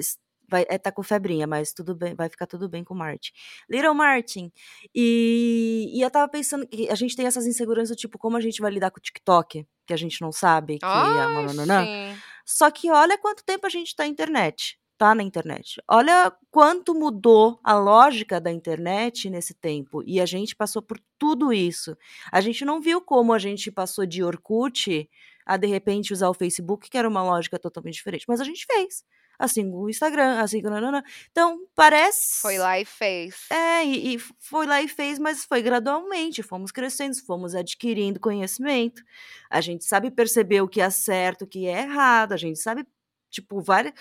vai, 0.48 0.66
é, 0.70 0.78
tá 0.78 0.92
com 0.92 1.04
febrinha, 1.04 1.46
mas 1.46 1.74
tudo 1.74 1.96
bem, 1.96 2.16
vai 2.16 2.30
ficar 2.30 2.48
tudo 2.48 2.70
bem 2.70 2.84
com 2.84 2.94
o 2.94 2.98
Martin. 2.98 3.32
Little 3.70 3.94
Martin. 3.94 4.52
E, 4.94 5.92
e 5.94 6.02
eu 6.02 6.10
tava 6.10 6.30
pensando 6.30 6.68
que 6.68 6.90
a 6.90 6.96
gente 6.96 7.16
tem 7.16 7.26
essas 7.26 7.46
inseguranças, 7.46 7.98
tipo, 7.98 8.18
como 8.18 8.38
a 8.38 8.42
gente 8.42 8.62
vai 8.62 8.72
lidar 8.72 8.92
com 8.92 9.00
o 9.00 9.02
TikTok, 9.02 9.66
que 9.86 9.94
a 9.94 9.98
gente 9.98 10.22
não 10.22 10.32
sabe, 10.32 10.80
que 10.80 10.86
é 10.86 10.88
Ai, 10.88 11.46
mananã. 11.46 11.86
sim. 11.86 12.22
Só 12.46 12.72
que 12.72 12.90
olha 12.90 13.18
quanto 13.18 13.44
tempo 13.44 13.68
a 13.68 13.70
gente 13.70 13.96
tá 13.96 14.04
na 14.04 14.10
internet. 14.10 14.80
Tá 14.98 15.14
na 15.14 15.22
internet. 15.22 15.80
Olha 15.88 16.34
quanto 16.50 16.96
mudou 16.96 17.60
a 17.64 17.78
lógica 17.78 18.42
da 18.42 18.52
internet 18.52 19.30
nesse 19.30 19.54
tempo. 19.54 20.02
E 20.08 20.20
a 20.20 20.26
gente 20.26 20.56
passou 20.56 20.82
por 20.82 21.00
tudo 21.20 21.54
isso. 21.54 21.96
A 22.32 22.42
gente 22.42 22.66
não 22.66 22.82
viu 22.82 23.00
como 23.00 23.32
a 23.32 23.38
gente 23.38 23.70
passou 23.70 24.08
de 24.08 24.24
Orkut 24.24 25.08
a 25.46 25.56
de 25.56 25.68
repente 25.68 26.12
usar 26.12 26.30
o 26.30 26.34
Facebook, 26.34 26.90
que 26.90 26.98
era 26.98 27.08
uma 27.08 27.22
lógica 27.22 27.60
totalmente 27.60 27.96
diferente. 27.96 28.26
Mas 28.28 28.42
a 28.42 28.44
gente 28.44 28.66
fez. 28.66 29.04
Assim, 29.40 29.72
o 29.72 29.88
Instagram, 29.88 30.40
assim, 30.40 30.62
nananã. 30.62 31.04
então 31.32 31.60
parece. 31.76 32.42
Foi 32.42 32.58
lá 32.58 32.80
e 32.80 32.86
fez. 32.86 33.36
É, 33.52 33.86
e, 33.86 34.16
e 34.16 34.20
foi 34.40 34.66
lá 34.66 34.82
e 34.82 34.88
fez, 34.88 35.20
mas 35.20 35.46
foi 35.46 35.62
gradualmente, 35.62 36.42
fomos 36.42 36.72
crescendo, 36.72 37.16
fomos 37.24 37.54
adquirindo 37.54 38.20
conhecimento. 38.20 39.04
A 39.50 39.62
gente 39.62 39.86
sabe 39.86 40.10
perceber 40.10 40.62
o 40.62 40.68
que 40.68 40.82
é 40.82 40.90
certo, 40.90 41.44
o 41.44 41.48
que 41.48 41.68
é 41.68 41.82
errado, 41.82 42.34
a 42.34 42.38
gente 42.38 42.58
sabe, 42.58 42.84
tipo, 43.30 43.62
várias. 43.62 43.94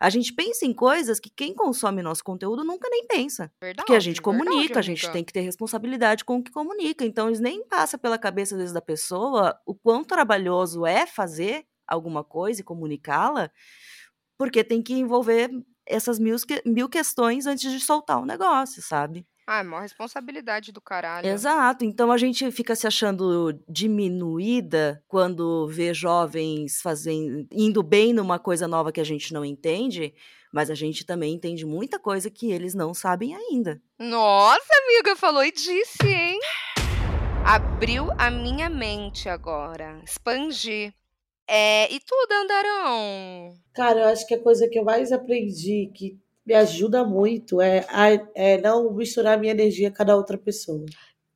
A 0.00 0.10
gente 0.10 0.32
pensa 0.32 0.66
em 0.66 0.72
coisas 0.72 1.20
que 1.20 1.30
quem 1.30 1.54
consome 1.54 2.02
nosso 2.02 2.24
conteúdo 2.24 2.64
nunca 2.64 2.88
nem 2.90 3.06
pensa. 3.06 3.52
Verdade. 3.60 3.84
Porque 3.84 3.94
a 3.94 4.00
gente 4.00 4.20
comunica, 4.20 4.56
verdade, 4.56 4.78
a 4.78 4.82
gente 4.82 5.10
tem 5.12 5.22
que 5.22 5.32
ter 5.32 5.42
responsabilidade 5.42 6.24
com 6.24 6.38
o 6.38 6.42
que 6.42 6.50
comunica. 6.50 7.04
Então, 7.04 7.28
eles 7.28 7.38
nem 7.38 7.62
passa 7.64 7.96
pela 7.96 8.18
cabeça, 8.18 8.56
vezes, 8.56 8.72
da 8.72 8.80
pessoa 8.80 9.60
o 9.64 9.74
quão 9.74 10.02
trabalhoso 10.02 10.84
é 10.84 11.06
fazer 11.06 11.64
alguma 11.86 12.24
coisa 12.24 12.60
e 12.60 12.64
comunicá-la, 12.64 13.50
porque 14.40 14.64
tem 14.64 14.80
que 14.80 14.94
envolver 14.94 15.50
essas 15.84 16.18
mil, 16.18 16.34
mil 16.64 16.88
questões 16.88 17.44
antes 17.44 17.70
de 17.70 17.78
soltar 17.78 18.22
o 18.22 18.24
negócio, 18.24 18.80
sabe? 18.80 19.26
Ah, 19.46 19.58
é 19.58 19.62
maior 19.62 19.82
responsabilidade 19.82 20.72
do 20.72 20.80
caralho. 20.80 21.28
Exato. 21.28 21.84
Então 21.84 22.10
a 22.10 22.16
gente 22.16 22.50
fica 22.50 22.74
se 22.74 22.86
achando 22.86 23.62
diminuída 23.68 25.04
quando 25.06 25.68
vê 25.68 25.92
jovens 25.92 26.80
fazendo, 26.80 27.46
indo 27.52 27.82
bem 27.82 28.14
numa 28.14 28.38
coisa 28.38 28.66
nova 28.66 28.90
que 28.90 29.00
a 29.00 29.04
gente 29.04 29.34
não 29.34 29.44
entende, 29.44 30.14
mas 30.50 30.70
a 30.70 30.74
gente 30.74 31.04
também 31.04 31.34
entende 31.34 31.66
muita 31.66 31.98
coisa 31.98 32.30
que 32.30 32.50
eles 32.50 32.72
não 32.74 32.94
sabem 32.94 33.34
ainda. 33.34 33.78
Nossa, 33.98 34.72
amiga, 34.86 35.14
falou 35.16 35.44
e 35.44 35.52
disse, 35.52 36.06
hein? 36.06 36.40
Abriu 37.44 38.08
a 38.16 38.30
minha 38.30 38.70
mente 38.70 39.28
agora. 39.28 40.00
Expandi. 40.02 40.94
É, 41.52 41.92
e 41.92 41.98
tu, 41.98 42.14
Dandarão? 42.28 43.54
Cara, 43.74 44.00
eu 44.02 44.04
acho 44.06 44.24
que 44.24 44.34
a 44.34 44.40
coisa 44.40 44.68
que 44.68 44.78
eu 44.78 44.84
mais 44.84 45.10
aprendi, 45.10 45.90
que 45.92 46.16
me 46.46 46.54
ajuda 46.54 47.04
muito, 47.04 47.60
é, 47.60 47.84
é 48.36 48.56
não 48.60 48.92
misturar 48.94 49.36
minha 49.36 49.50
energia 49.52 49.90
com 49.90 50.00
a 50.00 50.06
da 50.06 50.16
outra 50.16 50.38
pessoa. 50.38 50.84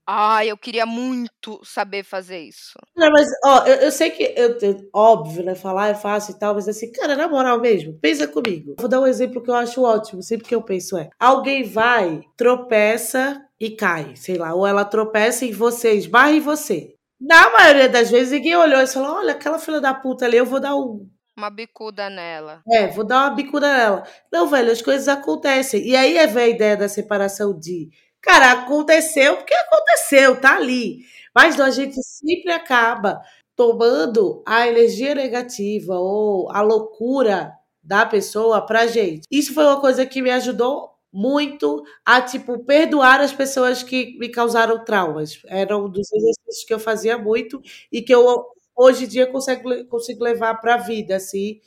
Ai, 0.06 0.50
eu 0.50 0.56
queria 0.56 0.86
muito 0.86 1.60
saber 1.64 2.04
fazer 2.04 2.38
isso. 2.38 2.74
Não, 2.96 3.10
mas, 3.10 3.28
ó, 3.44 3.66
eu, 3.66 3.74
eu 3.76 3.90
sei 3.90 4.10
que, 4.10 4.22
eu, 4.36 4.56
eu- 4.60 4.88
óbvio, 4.94 5.42
né, 5.42 5.56
falar 5.56 5.88
é 5.88 5.94
fácil 5.96 6.34
e 6.34 6.38
tal, 6.38 6.54
mas 6.54 6.68
assim, 6.68 6.92
cara, 6.92 7.16
na 7.16 7.26
moral 7.26 7.60
mesmo, 7.60 7.98
pensa 8.00 8.28
comigo. 8.28 8.76
Vou 8.78 8.88
dar 8.88 9.00
um 9.00 9.06
exemplo 9.06 9.42
que 9.42 9.50
eu 9.50 9.54
acho 9.54 9.82
ótimo, 9.82 10.22
sempre 10.22 10.46
que 10.46 10.54
eu 10.54 10.62
penso 10.62 10.96
é, 10.96 11.10
alguém 11.18 11.64
vai, 11.64 12.20
tropeça 12.36 13.42
e 13.58 13.70
cai, 13.70 14.14
sei 14.14 14.36
lá, 14.36 14.54
ou 14.54 14.64
ela 14.66 14.84
tropeça 14.84 15.44
em 15.44 15.50
você, 15.52 15.92
esbarra 15.94 16.32
em 16.32 16.40
você. 16.40 16.93
Na 17.26 17.50
maioria 17.50 17.88
das 17.88 18.10
vezes, 18.10 18.32
ninguém 18.32 18.54
olhou 18.54 18.82
e 18.82 18.86
falou, 18.86 19.16
olha, 19.16 19.32
aquela 19.32 19.58
filha 19.58 19.80
da 19.80 19.94
puta 19.94 20.26
ali, 20.26 20.36
eu 20.36 20.44
vou 20.44 20.60
dar 20.60 20.76
um, 20.76 21.08
Uma 21.36 21.48
bicuda 21.48 22.10
nela. 22.10 22.60
É, 22.70 22.88
vou 22.88 23.02
dar 23.04 23.28
uma 23.28 23.34
bicuda 23.34 23.66
nela. 23.66 24.04
Não, 24.30 24.46
velho, 24.46 24.70
as 24.70 24.82
coisas 24.82 25.08
acontecem. 25.08 25.82
E 25.86 25.96
aí 25.96 26.18
é 26.18 26.26
ver 26.26 26.42
a 26.42 26.48
ideia 26.48 26.76
da 26.76 26.88
separação 26.88 27.58
de, 27.58 27.88
cara, 28.20 28.52
aconteceu 28.52 29.36
porque 29.38 29.54
aconteceu, 29.54 30.38
tá 30.38 30.56
ali. 30.56 30.98
Mas 31.34 31.58
a 31.58 31.70
gente 31.70 31.96
sempre 32.02 32.52
acaba 32.52 33.22
tomando 33.56 34.42
a 34.46 34.68
energia 34.68 35.14
negativa 35.14 35.94
ou 35.94 36.50
a 36.50 36.60
loucura 36.60 37.52
da 37.82 38.04
pessoa 38.04 38.64
pra 38.64 38.86
gente. 38.86 39.26
Isso 39.30 39.54
foi 39.54 39.64
uma 39.64 39.80
coisa 39.80 40.04
que 40.04 40.20
me 40.20 40.30
ajudou 40.30 40.93
muito 41.14 41.84
a, 42.04 42.20
tipo, 42.20 42.58
perdoar 42.64 43.20
as 43.20 43.32
pessoas 43.32 43.82
que 43.84 44.18
me 44.18 44.28
causaram 44.28 44.84
traumas. 44.84 45.40
Era 45.46 45.78
um 45.78 45.88
dos 45.88 46.12
exercícios 46.12 46.64
que 46.66 46.74
eu 46.74 46.80
fazia 46.80 47.16
muito 47.16 47.62
e 47.92 48.02
que 48.02 48.12
eu 48.14 48.44
hoje 48.76 49.04
em 49.04 49.08
dia 49.08 49.26
consigo, 49.28 49.84
consigo 49.86 50.24
levar 50.24 50.54
pra 50.60 50.76
vida, 50.76 51.14
assim. 51.16 51.60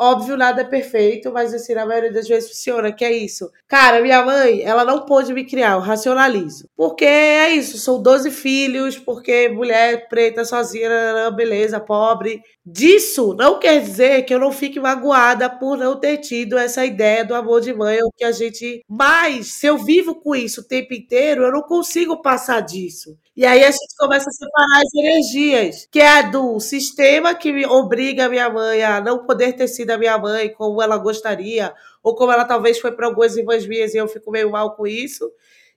Óbvio, 0.00 0.36
nada 0.36 0.62
é 0.62 0.64
perfeito, 0.64 1.32
mas 1.32 1.52
assim, 1.52 1.74
na 1.74 1.84
maioria 1.84 2.12
das 2.12 2.28
vezes 2.28 2.50
funciona, 2.50 2.92
que 2.92 3.04
é 3.04 3.12
isso. 3.12 3.50
Cara, 3.66 4.00
minha 4.00 4.24
mãe, 4.24 4.62
ela 4.62 4.84
não 4.84 5.04
pôde 5.04 5.34
me 5.34 5.44
criar, 5.44 5.72
eu 5.72 5.80
racionalizo. 5.80 6.68
Porque 6.76 7.04
é 7.04 7.50
isso, 7.50 7.78
são 7.78 8.00
12 8.00 8.30
filhos, 8.30 8.96
porque 8.96 9.48
mulher 9.48 10.08
preta 10.08 10.44
sozinha, 10.44 11.30
beleza, 11.32 11.80
pobre. 11.80 12.40
Disso 12.70 13.32
não 13.32 13.58
quer 13.58 13.80
dizer 13.80 14.24
que 14.24 14.34
eu 14.34 14.38
não 14.38 14.52
fique 14.52 14.78
magoada 14.78 15.48
por 15.48 15.78
não 15.78 15.98
ter 15.98 16.18
tido 16.18 16.58
essa 16.58 16.84
ideia 16.84 17.24
do 17.24 17.34
amor 17.34 17.62
de 17.62 17.72
mãe, 17.72 17.98
ou 18.02 18.12
que 18.12 18.22
a 18.22 18.30
gente. 18.30 18.84
Mas, 18.86 19.46
se 19.46 19.66
eu 19.66 19.78
vivo 19.78 20.16
com 20.16 20.36
isso 20.36 20.60
o 20.60 20.64
tempo 20.64 20.92
inteiro, 20.92 21.44
eu 21.44 21.52
não 21.52 21.62
consigo 21.62 22.20
passar 22.20 22.60
disso. 22.60 23.16
E 23.34 23.46
aí 23.46 23.64
a 23.64 23.70
gente 23.70 23.96
começa 23.96 24.28
a 24.28 24.32
separar 24.32 24.82
as 24.82 24.94
energias, 24.94 25.88
que 25.90 25.98
é 25.98 26.08
a 26.18 26.22
do 26.22 26.60
sistema 26.60 27.34
que 27.34 27.52
me 27.52 27.64
obriga 27.64 28.26
a 28.26 28.28
minha 28.28 28.50
mãe 28.50 28.82
a 28.82 29.00
não 29.00 29.24
poder 29.24 29.54
ter 29.54 29.68
sido 29.68 29.90
a 29.92 29.96
minha 29.96 30.18
mãe 30.18 30.52
como 30.52 30.82
ela 30.82 30.98
gostaria, 30.98 31.72
ou 32.02 32.14
como 32.14 32.32
ela 32.32 32.44
talvez 32.44 32.78
foi 32.78 32.92
para 32.92 33.06
algumas 33.06 33.34
irmãs 33.34 33.66
minhas 33.66 33.94
e 33.94 33.96
eu 33.96 34.08
fico 34.08 34.30
meio 34.30 34.50
mal 34.50 34.76
com 34.76 34.86
isso, 34.86 35.30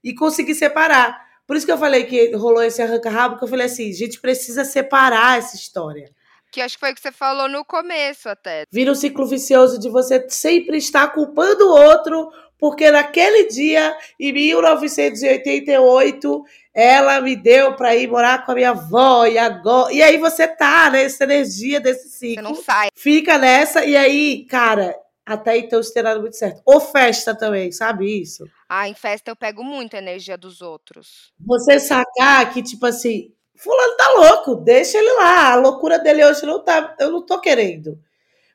e 0.04 0.14
conseguir 0.14 0.56
separar. 0.56 1.22
Por 1.48 1.56
isso 1.56 1.66
que 1.66 1.72
eu 1.72 1.78
falei 1.78 2.04
que 2.04 2.36
rolou 2.36 2.64
esse 2.64 2.82
arranca-rabo, 2.82 3.38
que 3.38 3.44
eu 3.46 3.48
falei 3.48 3.68
assim, 3.68 3.90
a 3.90 3.94
gente 3.94 4.20
precisa 4.20 4.66
separar 4.66 5.38
essa 5.38 5.56
história. 5.56 6.12
Que 6.52 6.62
acho 6.62 6.76
que 6.76 6.80
foi 6.82 6.92
o 6.92 6.96
que 6.96 7.02
você 7.02 7.12
falou 7.12 7.48
no 7.48 7.64
começo 7.64 8.28
até. 8.28 8.64
Vira 8.72 8.92
um 8.92 8.96
ciclo 8.96 9.26
vicioso 9.26 9.80
de 9.80 9.90
você 9.90 10.26
sempre 10.30 10.78
estar 10.78 11.08
culpando 11.14 11.66
o 11.66 11.72
outro, 11.74 12.30
porque 12.60 12.92
naquele 12.92 13.48
dia, 13.48 13.96
em 14.20 14.34
1988, 14.34 16.44
ela 16.74 17.22
me 17.22 17.36
deu 17.36 17.76
para 17.76 17.96
ir 17.96 18.08
morar 18.08 18.46
com 18.46 18.52
a 18.52 18.56
minha 18.56 18.72
avó 18.72 19.26
e 19.26 19.38
agora. 19.38 19.94
E 19.94 20.02
aí 20.02 20.18
você 20.18 20.48
tá 20.48 20.90
nessa 20.90 21.24
energia 21.24 21.80
desse 21.80 22.10
Você 22.10 22.18
ciclo. 22.18 22.44
não 22.44 22.56
sai. 22.56 22.90
Fica 22.96 23.38
nessa, 23.38 23.86
e 23.86 23.96
aí, 23.96 24.46
cara, 24.46 24.96
até 25.26 25.58
então 25.58 25.80
isso 25.80 25.94
tem 25.94 26.04
dado 26.04 26.22
muito 26.22 26.36
certo. 26.36 26.62
Ou 26.66 26.80
festa 26.80 27.36
também, 27.36 27.72
sabe 27.72 28.22
isso? 28.22 28.46
Ah, 28.68 28.88
em 28.88 28.94
festa 28.94 29.32
eu 29.32 29.36
pego 29.36 29.64
muito 29.64 29.96
a 29.96 30.00
energia 30.00 30.38
dos 30.38 30.62
outros. 30.62 31.32
Você 31.40 31.80
sacar 31.80 32.54
que, 32.54 32.62
tipo 32.62 32.86
assim, 32.86 33.32
fulano 33.62 33.98
tá 33.98 34.14
louco, 34.16 34.56
deixa 34.56 34.98
ele 34.98 35.14
lá. 35.14 35.54
A 35.54 35.56
loucura 35.56 36.00
dele 36.00 36.26
hoje 36.26 36.46
não 36.46 36.60
tá. 36.64 36.96
Eu 37.00 37.12
não 37.12 37.22
tô 37.22 37.40
querendo. 37.40 37.98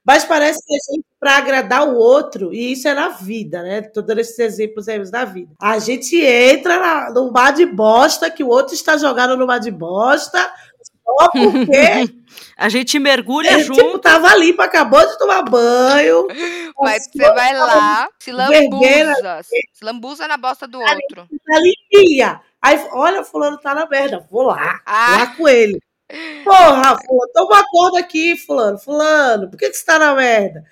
Mas 0.05 0.25
parece 0.25 0.65
que 0.65 0.73
a 0.73 0.79
gente, 0.93 1.05
pra 1.19 1.37
agradar 1.39 1.89
o 1.89 1.97
outro, 1.97 2.55
e 2.55 2.73
isso 2.73 2.87
é 2.87 2.95
na 2.95 3.09
vida, 3.09 3.63
né? 3.63 3.83
Tô 3.83 4.01
dando 4.01 4.21
esses 4.21 4.39
exemplos 4.39 4.89
aí, 4.89 4.99
na 5.11 5.25
vida. 5.25 5.53
A 5.61 5.81
gente 5.81 6.17
entra 6.17 6.79
na, 6.79 7.11
num 7.11 7.33
mar 7.33 7.53
de 7.53 7.67
bosta 7.67 8.31
que 8.31 8.45
o 8.45 8.49
outro 8.49 8.73
está 8.73 8.97
jogando 8.97 9.37
no 9.37 9.47
mar 9.49 9.59
de 9.59 9.73
bosta, 9.73 10.39
só 11.05 11.29
porque 11.29 12.15
A 12.57 12.69
gente 12.69 12.99
mergulha 12.99 13.53
ele, 13.53 13.65
junto. 13.65 13.83
tipo, 13.83 13.99
tava 13.99 14.35
limpo, 14.35 14.63
acabou 14.63 15.07
de 15.07 15.19
tomar 15.19 15.43
banho. 15.43 16.27
Mas 16.81 17.07
você 17.07 17.33
vai 17.33 17.57
lá, 17.57 18.09
se 18.19 18.33
vergueira. 18.33 19.11
lambuza. 19.11 19.41
Se 19.73 19.85
lambuza 19.85 20.29
na 20.29 20.37
bosta 20.37 20.67
do 20.67 20.81
outro. 20.81 21.29
Tá 21.47 21.59
limpinha. 21.59 22.41
Aí, 22.67 22.85
olha, 22.91 23.23
fulano 23.23 23.59
tá 23.59 23.73
na 23.73 23.87
merda. 23.87 24.27
Vou 24.29 24.43
lá. 24.43 24.81
Ah, 24.85 25.19
lá 25.19 25.37
com 25.37 25.47
ele. 25.47 25.81
Porra, 26.43 26.99
fulano, 26.99 27.33
toma 27.33 27.65
conta 27.71 28.01
aqui, 28.01 28.37
fulano. 28.37 28.77
Fulano, 28.77 29.49
por 29.49 29.57
que, 29.57 29.71
que 29.71 29.77
você 29.77 29.85
tá 29.85 30.01
na 30.01 30.13
merda? 30.17 30.65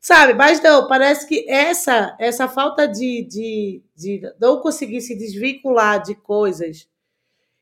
Sabe? 0.00 0.34
Mas 0.34 0.60
não, 0.60 0.88
parece 0.88 1.24
que 1.24 1.48
essa 1.48 2.16
essa 2.18 2.48
falta 2.48 2.88
de, 2.88 3.22
de, 3.30 3.82
de 3.94 4.22
não 4.40 4.60
conseguir 4.60 5.00
se 5.00 5.16
desvincular 5.16 6.02
de 6.02 6.16
coisas. 6.16 6.88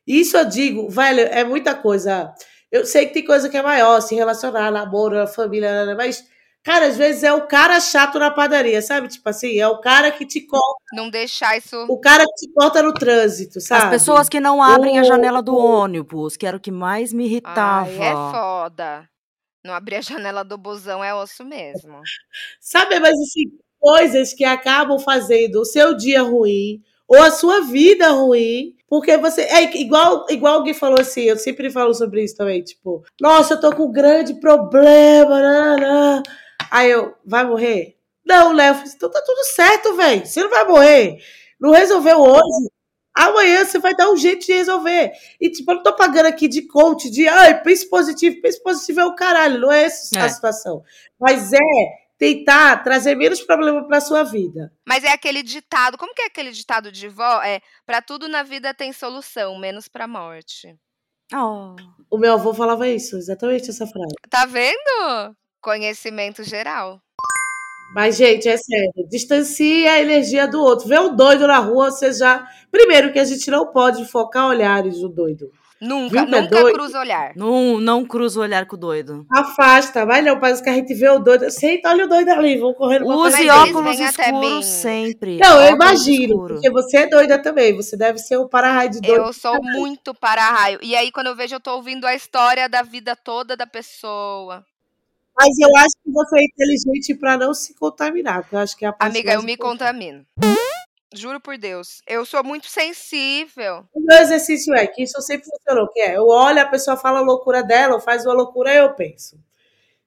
Isso 0.07 0.35
eu 0.35 0.45
digo, 0.45 0.89
velho, 0.89 1.21
é 1.21 1.43
muita 1.43 1.75
coisa. 1.75 2.33
Eu 2.71 2.87
sei 2.87 3.05
que 3.05 3.13
tem 3.13 3.25
coisa 3.25 3.49
que 3.49 3.57
é 3.57 3.61
maior, 3.61 4.01
se 4.01 4.15
relacionar, 4.15 4.71
namoro, 4.71 5.27
família, 5.27 5.95
mas, 5.95 6.25
cara, 6.65 6.87
às 6.87 6.97
vezes 6.97 7.23
é 7.23 7.31
o 7.31 7.45
cara 7.45 7.79
chato 7.79 8.17
na 8.17 8.31
padaria, 8.31 8.81
sabe? 8.81 9.07
Tipo 9.07 9.29
assim, 9.29 9.59
é 9.59 9.67
o 9.67 9.79
cara 9.79 10.11
que 10.11 10.25
te 10.25 10.41
corta, 10.41 10.83
Não 10.93 11.11
deixar 11.11 11.55
isso. 11.55 11.85
o 11.87 11.99
cara 11.99 12.25
que 12.25 12.47
te 12.47 12.51
corta 12.51 12.81
no 12.81 12.91
trânsito, 12.91 13.61
sabe? 13.61 13.83
As 13.83 13.89
pessoas 13.91 14.27
que 14.27 14.39
não 14.39 14.63
abrem 14.63 14.97
a 14.97 15.03
janela 15.03 15.43
do 15.43 15.55
ônibus, 15.55 16.35
que 16.35 16.47
era 16.47 16.57
o 16.57 16.59
que 16.59 16.71
mais 16.71 17.13
me 17.13 17.25
irritava. 17.25 17.87
Ai, 17.87 17.99
é 17.99 18.13
foda. 18.13 19.09
Não 19.63 19.75
abrir 19.75 19.97
a 19.97 20.01
janela 20.01 20.43
do 20.43 20.57
busão 20.57 21.03
é 21.03 21.13
osso 21.13 21.45
mesmo. 21.45 22.01
Sabe, 22.59 22.99
mas 22.99 23.13
assim, 23.13 23.43
coisas 23.79 24.33
que 24.33 24.43
acabam 24.43 24.97
fazendo 24.97 25.61
o 25.61 25.65
seu 25.65 25.95
dia 25.95 26.23
ruim 26.23 26.81
ou 27.07 27.21
a 27.21 27.29
sua 27.29 27.61
vida 27.61 28.09
ruim, 28.09 28.75
porque 28.87 29.15
você. 29.17 29.41
É 29.41 29.63
igual, 29.79 30.25
igual 30.29 30.55
alguém 30.55 30.73
falou 30.73 30.99
assim, 30.99 31.21
eu 31.21 31.37
sempre 31.37 31.69
falo 31.69 31.93
sobre 31.93 32.23
isso 32.23 32.35
também, 32.35 32.63
tipo, 32.63 33.03
nossa, 33.21 33.53
eu 33.53 33.59
tô 33.59 33.71
com 33.75 33.83
um 33.83 33.91
grande 33.91 34.39
problema, 34.39 35.39
nanã. 35.39 36.23
Aí 36.71 36.89
eu, 36.91 37.15
vai 37.25 37.45
morrer? 37.45 37.97
Não, 38.25 38.51
Léo, 38.53 38.75
falei, 38.75 38.91
então 38.95 39.09
tá 39.11 39.21
tudo 39.25 39.43
certo, 39.45 39.95
velho. 39.95 40.25
Você 40.25 40.41
não 40.41 40.49
vai 40.49 40.65
morrer. 40.67 41.17
Não 41.59 41.71
resolveu 41.71 42.19
hoje. 42.19 42.69
Amanhã 43.17 43.63
você 43.63 43.79
vai 43.79 43.95
dar 43.95 44.09
um 44.09 44.17
jeito 44.17 44.45
de 44.45 44.51
resolver. 44.53 45.11
E, 45.39 45.49
tipo, 45.49 45.71
eu 45.71 45.75
não 45.75 45.83
tô 45.83 45.95
pagando 45.95 46.25
aqui 46.25 46.47
de 46.49 46.63
coach, 46.63 47.09
de 47.09 47.27
ai, 47.27 47.61
pense 47.61 47.89
positivo. 47.89 48.41
Pense 48.41 48.61
positivo 48.61 48.99
é 48.99 49.05
o 49.05 49.15
caralho, 49.15 49.59
não 49.59 49.71
é 49.71 49.83
essa 49.83 50.19
a 50.19 50.25
É. 50.25 50.29
situação. 50.29 50.83
Mas 51.19 51.53
é 51.53 51.59
tentar 52.17 52.83
trazer 52.83 53.15
menos 53.15 53.41
problema 53.41 53.87
pra 53.87 54.01
sua 54.01 54.23
vida. 54.23 54.73
Mas 54.85 55.03
é 55.03 55.11
aquele 55.13 55.43
ditado. 55.43 55.97
Como 55.97 56.13
que 56.13 56.23
é 56.23 56.25
aquele 56.25 56.51
ditado 56.51 56.91
de 56.91 57.07
vó? 57.07 57.41
É 57.43 57.61
pra 57.85 58.01
tudo 58.01 58.27
na 58.27 58.43
vida 58.43 58.73
tem 58.73 58.91
solução, 58.91 59.57
menos 59.57 59.87
pra 59.87 60.07
morte. 60.07 60.75
Oh. 61.33 61.75
O 62.09 62.17
meu 62.17 62.33
avô 62.33 62.53
falava 62.53 62.87
isso, 62.87 63.15
exatamente 63.17 63.69
essa 63.69 63.87
frase. 63.87 64.13
Tá 64.29 64.45
vendo? 64.45 65.35
Conhecimento 65.65 66.43
geral. 66.43 66.99
Mas, 67.95 68.17
gente, 68.17 68.47
é 68.47 68.55
sério, 68.55 69.09
distancie 69.09 69.87
a 69.87 69.99
energia 69.99 70.47
do 70.47 70.61
outro. 70.61 70.87
Vê 70.87 70.99
um 70.99 71.15
doido 71.15 71.47
na 71.47 71.57
rua, 71.57 71.89
você 71.89 72.13
já. 72.13 72.47
Primeiro, 72.71 73.11
que 73.11 73.17
a 73.17 73.25
gente 73.25 73.49
não 73.49 73.71
pode 73.71 74.05
focar 74.05 74.47
olhares 74.47 75.01
no 75.01 75.09
doido. 75.09 75.49
Nunca, 75.81 76.23
Viu 76.23 76.35
é 76.35 76.41
nunca 76.41 76.61
doido? 76.61 76.75
cruza 76.75 76.99
olhar. 76.99 77.31
Não, 77.35 77.79
não 77.79 78.05
cruza 78.05 78.39
o 78.39 78.43
olhar 78.43 78.67
com 78.67 78.75
o 78.75 78.79
doido. 78.79 79.25
Afasta, 79.31 80.05
vai 80.05 80.21
não, 80.21 80.39
parece 80.39 80.61
que 80.61 80.69
a 80.69 80.73
gente 80.73 80.93
vê 80.93 81.09
o 81.09 81.17
doido. 81.17 81.49
Senta, 81.49 81.89
olha 81.89 82.05
o 82.05 82.07
doido 82.07 82.29
ali, 82.29 82.59
vão 82.59 82.71
correndo 82.75 83.07
pra 83.07 83.15
Use 83.15 83.49
óculos 83.49 83.99
escuros 83.99 84.55
mim. 84.57 84.61
sempre. 84.61 85.37
Não, 85.39 85.61
eu 85.63 85.73
óculos 85.73 85.91
imagino, 85.91 86.33
escuro. 86.35 86.53
porque 86.53 86.69
você 86.69 86.97
é 86.97 87.07
doida 87.07 87.41
também. 87.41 87.75
Você 87.75 87.97
deve 87.97 88.19
ser 88.19 88.37
o 88.37 88.47
para-raio 88.47 88.91
de 88.91 89.01
doido. 89.01 89.19
Eu 89.19 89.33
sou 89.33 89.59
muito 89.63 90.13
para-raio. 90.13 90.77
E 90.83 90.95
aí, 90.95 91.11
quando 91.11 91.27
eu 91.27 91.35
vejo, 91.35 91.55
eu 91.55 91.59
tô 91.59 91.73
ouvindo 91.73 92.05
a 92.05 92.13
história 92.13 92.69
da 92.69 92.83
vida 92.83 93.15
toda 93.15 93.57
da 93.57 93.65
pessoa. 93.65 94.63
Mas 95.37 95.57
eu 95.59 95.69
acho 95.77 95.95
que 96.03 96.11
você 96.11 96.39
é 96.39 96.43
inteligente 96.45 97.15
pra 97.15 97.37
não 97.37 97.53
se 97.53 97.73
contaminar, 97.75 98.47
eu 98.51 98.59
acho 98.59 98.77
que 98.77 98.85
é 98.85 98.89
a 98.89 98.95
Amiga, 98.99 99.33
eu 99.33 99.43
me 99.43 99.57
contamino. 99.57 100.25
Juro 101.13 101.39
por 101.39 101.57
Deus. 101.57 102.01
Eu 102.07 102.25
sou 102.25 102.43
muito 102.43 102.67
sensível. 102.67 103.85
O 103.93 104.01
meu 104.01 104.17
exercício 104.17 104.73
é 104.75 104.85
que 104.85 105.03
isso 105.03 105.21
sempre 105.21 105.47
funcionou, 105.49 105.87
que 105.89 105.99
é, 105.99 106.17
eu 106.17 106.27
olho, 106.27 106.61
a 106.61 106.65
pessoa 106.65 106.97
fala 106.97 107.19
a 107.19 107.21
loucura 107.21 107.63
dela, 107.63 107.95
ou 107.95 108.01
faz 108.01 108.25
uma 108.25 108.33
loucura, 108.33 108.73
eu 108.73 108.93
penso. 108.93 109.37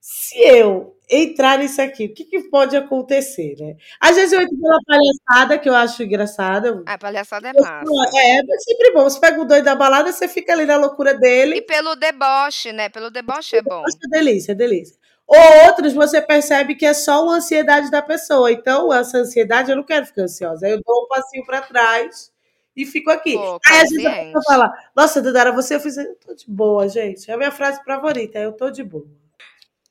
Se 0.00 0.38
eu 0.38 0.96
entrar 1.10 1.58
nisso 1.58 1.80
aqui, 1.82 2.06
o 2.06 2.14
que, 2.14 2.24
que 2.24 2.40
pode 2.50 2.76
acontecer, 2.76 3.56
né? 3.58 3.76
Às 4.00 4.16
vezes 4.16 4.32
eu 4.32 4.40
entro 4.40 4.56
pela 4.58 4.78
palhaçada, 4.86 5.58
que 5.58 5.68
eu 5.68 5.74
acho 5.74 6.02
engraçada. 6.02 6.82
A 6.86 6.98
palhaçada 6.98 7.48
é 7.48 7.52
Eu 7.54 7.62
massa. 7.62 8.16
É, 8.16 8.38
é 8.40 8.58
sempre 8.60 8.92
bom. 8.92 9.04
Você 9.04 9.18
pega 9.18 9.40
o 9.40 9.44
doido 9.44 9.64
da 9.64 9.74
balada, 9.74 10.12
você 10.12 10.28
fica 10.28 10.52
ali 10.52 10.66
na 10.66 10.76
loucura 10.76 11.12
E 11.12 11.18
dele. 11.18 11.62
pelo 11.62 11.96
deboche, 11.96 12.72
né? 12.72 12.88
Pelo 12.88 13.10
deboche 13.10 13.56
é 13.56 13.62
bom. 13.62 13.82
Nossa, 13.82 13.98
delícia, 14.10 14.54
delícia. 14.54 14.96
Ou 15.28 15.66
outros 15.66 15.92
você 15.92 16.22
percebe 16.22 16.74
que 16.74 16.86
é 16.86 16.94
só 16.94 17.22
uma 17.24 17.36
ansiedade 17.36 17.90
da 17.90 18.00
pessoa. 18.02 18.50
Então, 18.50 18.92
essa 18.92 19.18
ansiedade, 19.18 19.70
eu 19.70 19.76
não 19.76 19.84
quero 19.84 20.06
ficar 20.06 20.22
ansiosa. 20.22 20.66
Aí 20.66 20.72
eu 20.72 20.80
dou 20.84 21.04
um 21.04 21.08
passinho 21.08 21.44
pra 21.44 21.60
trás 21.60 22.32
e 22.74 22.86
fico 22.86 23.10
aqui. 23.10 23.34
Pô, 23.34 23.60
Aí 23.66 23.80
às 23.82 23.90
vezes 23.90 24.06
a 24.06 24.10
consciente. 24.10 24.32
pessoa 24.32 24.44
fala, 24.46 24.72
nossa, 24.96 25.20
Dandara, 25.22 25.52
você 25.52 25.74
eu 25.76 25.80
fiz. 25.80 25.96
Eu 25.98 26.14
tô 26.16 26.34
de 26.34 26.46
boa, 26.48 26.88
gente. 26.88 27.30
É 27.30 27.34
a 27.34 27.36
minha 27.36 27.52
frase 27.52 27.80
favorita, 27.84 28.38
eu 28.38 28.52
tô 28.52 28.70
de 28.70 28.82
boa. 28.82 29.06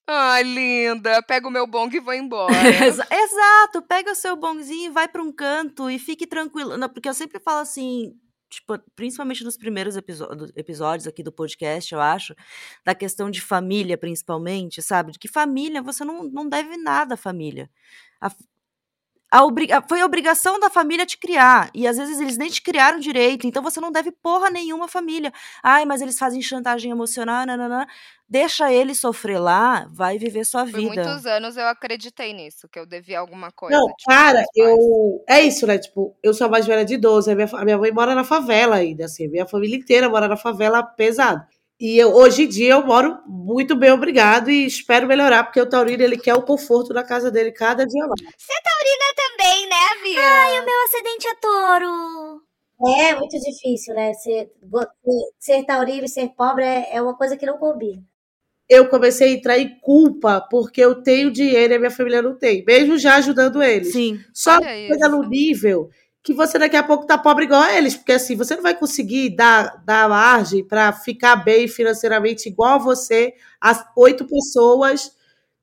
Ai, 0.10 0.42
linda. 0.44 1.22
Pega 1.22 1.48
o 1.48 1.52
meu 1.52 1.68
bong 1.68 1.96
e 1.96 2.00
vou 2.00 2.14
embora. 2.14 2.54
Exa- 2.86 3.08
Exato, 3.12 3.82
pega 3.82 4.12
o 4.12 4.16
seu 4.16 4.36
bonzinho, 4.36 4.92
vai 4.94 5.08
para 5.08 5.22
um 5.22 5.32
canto 5.32 5.90
e 5.90 6.00
fique 6.00 6.26
tranquilo. 6.26 6.78
Não, 6.78 6.90
porque 6.90 7.10
eu 7.10 7.14
sempre 7.14 7.40
falo 7.40 7.60
assim, 7.60 8.16
tipo, 8.50 8.78
principalmente 8.96 9.44
nos 9.44 9.58
primeiros 9.58 9.96
episódios 10.56 11.08
aqui 11.08 11.24
do 11.24 11.32
podcast, 11.32 11.94
eu 11.94 12.02
acho, 12.02 12.36
da 12.86 12.96
questão 12.96 13.30
de 13.30 13.42
família, 13.42 13.98
principalmente, 13.98 14.82
sabe? 14.82 15.12
De 15.12 15.20
que 15.20 15.28
família, 15.28 15.82
você 15.82 16.04
não, 16.06 16.24
não 16.24 16.48
deve 16.48 16.78
nada 16.78 17.16
à 17.16 17.18
família. 17.18 17.70
A, 18.22 18.32
a 19.32 19.44
obri- 19.44 19.72
a- 19.72 19.82
foi 19.82 20.02
a 20.02 20.06
obrigação 20.06 20.60
da 20.60 20.70
família 20.70 21.06
te 21.06 21.18
criar. 21.18 21.70
E 21.74 21.88
às 21.88 21.98
vezes 21.98 22.20
eles 22.20 22.38
nem 22.38 22.50
te 22.50 22.62
criaram 22.62 23.00
direito, 23.00 23.46
então 23.46 23.62
você 23.62 23.80
não 23.82 23.92
deve 23.92 24.12
porra 24.12 24.50
nenhuma 24.50 24.86
à 24.86 24.88
família. 24.88 25.32
Ai, 25.62 25.86
mas 25.86 26.02
eles 26.02 26.18
fazem 26.18 26.42
chantagem 26.42 26.92
emocional, 26.92 27.46
nananã. 27.46 27.86
Deixa 28.30 28.72
ele 28.74 28.94
sofrer 28.94 29.40
lá, 29.40 29.88
vai 29.90 30.18
viver 30.18 30.44
sua 30.44 30.66
Por 30.66 30.74
vida. 30.74 31.02
muitos 31.04 31.26
anos 31.26 31.56
eu 31.56 31.66
acreditei 31.66 32.34
nisso, 32.34 32.68
que 32.70 32.78
eu 32.78 32.86
devia 32.86 33.20
alguma 33.20 33.52
coisa. 33.52 33.78
Não, 33.78 33.88
tipo, 33.88 34.10
cara, 34.10 34.44
eu. 34.56 35.24
É 35.30 35.42
isso, 35.42 35.66
né? 35.66 35.78
Tipo, 35.78 36.14
eu 36.22 36.34
sou 36.34 36.48
a 36.48 36.50
mais 36.50 36.66
velha 36.66 36.84
de 36.84 36.98
12. 36.98 37.32
A 37.32 37.36
minha, 37.36 37.48
a 37.54 37.64
minha 37.64 37.78
mãe 37.78 37.92
mora 37.92 38.14
na 38.14 38.26
favela 38.26 38.76
ainda, 38.76 39.06
assim. 39.06 39.30
Minha 39.30 39.46
família 39.48 39.78
inteira 39.78 40.10
mora 40.10 40.28
na 40.28 40.36
favela 40.36 40.84
pesado. 40.84 41.42
E 41.80 41.98
eu, 41.98 42.12
hoje 42.14 42.44
em 42.44 42.48
dia 42.48 42.74
eu 42.74 42.86
moro 42.86 43.20
muito 43.28 43.76
bem, 43.76 43.92
obrigado, 43.92 44.50
e 44.50 44.66
espero 44.66 45.06
melhorar, 45.06 45.44
porque 45.44 45.62
o 45.62 45.70
Taurino 45.70 46.02
ele 46.02 46.18
quer 46.18 46.34
o 46.34 46.42
conforto 46.42 46.92
na 46.92 47.04
casa 47.04 47.30
dele 47.30 47.52
cada 47.52 47.86
dia 47.86 48.08
mais. 48.08 48.22
Também, 49.38 49.70
né, 49.70 49.76
Bia? 50.04 50.66
Meu 50.66 50.84
acidente 50.86 51.28
é 51.28 51.36
touro. 51.36 52.42
É 53.00 53.16
muito 53.16 53.38
difícil, 53.40 53.94
né? 53.94 54.14
Ser, 54.14 54.52
ser 55.40 55.64
taurino 55.64 56.06
e 56.06 56.10
ser 56.10 56.30
pobre 56.30 56.64
é, 56.64 56.96
é 56.96 57.02
uma 57.02 57.16
coisa 57.16 57.38
que 57.38 57.46
não 57.46 57.58
combina. 57.58 58.02
Eu 58.70 58.90
comecei 58.90 59.30
a 59.30 59.34
entrar 59.34 59.58
em 59.58 59.80
culpa 59.80 60.42
porque 60.42 60.82
eu 60.82 61.02
tenho 61.02 61.32
dinheiro 61.32 61.74
e 61.74 61.76
a 61.76 61.80
minha 61.80 61.92
família 61.92 62.22
não 62.22 62.38
tem, 62.38 62.64
mesmo 62.66 62.98
já 62.98 63.16
ajudando 63.16 63.64
eles. 63.64 63.94
Sim. 63.94 64.20
Só 64.34 64.56
Olha 64.56 64.66
que 64.66 64.88
chega 64.88 65.08
no 65.08 65.24
nível 65.24 65.90
que 66.28 66.34
você 66.34 66.60
daqui 66.60 66.76
a 66.76 66.84
pouco 66.84 67.08
tá 67.08 67.18
pobre 67.18 67.46
igual 67.46 67.62
a 67.62 67.74
eles, 67.74 67.96
porque 67.96 68.12
assim, 68.12 68.36
você 68.36 68.54
não 68.54 68.62
vai 68.62 68.76
conseguir 68.76 69.30
dar, 69.30 69.82
dar 69.86 70.10
margem 70.10 70.62
para 70.62 70.92
ficar 70.92 71.38
bem 71.38 71.70
financeiramente 71.70 72.50
igual 72.50 72.74
a 72.74 72.78
você, 72.78 73.34
as 73.62 73.82
oito 73.96 74.28
pessoas, 74.28 75.14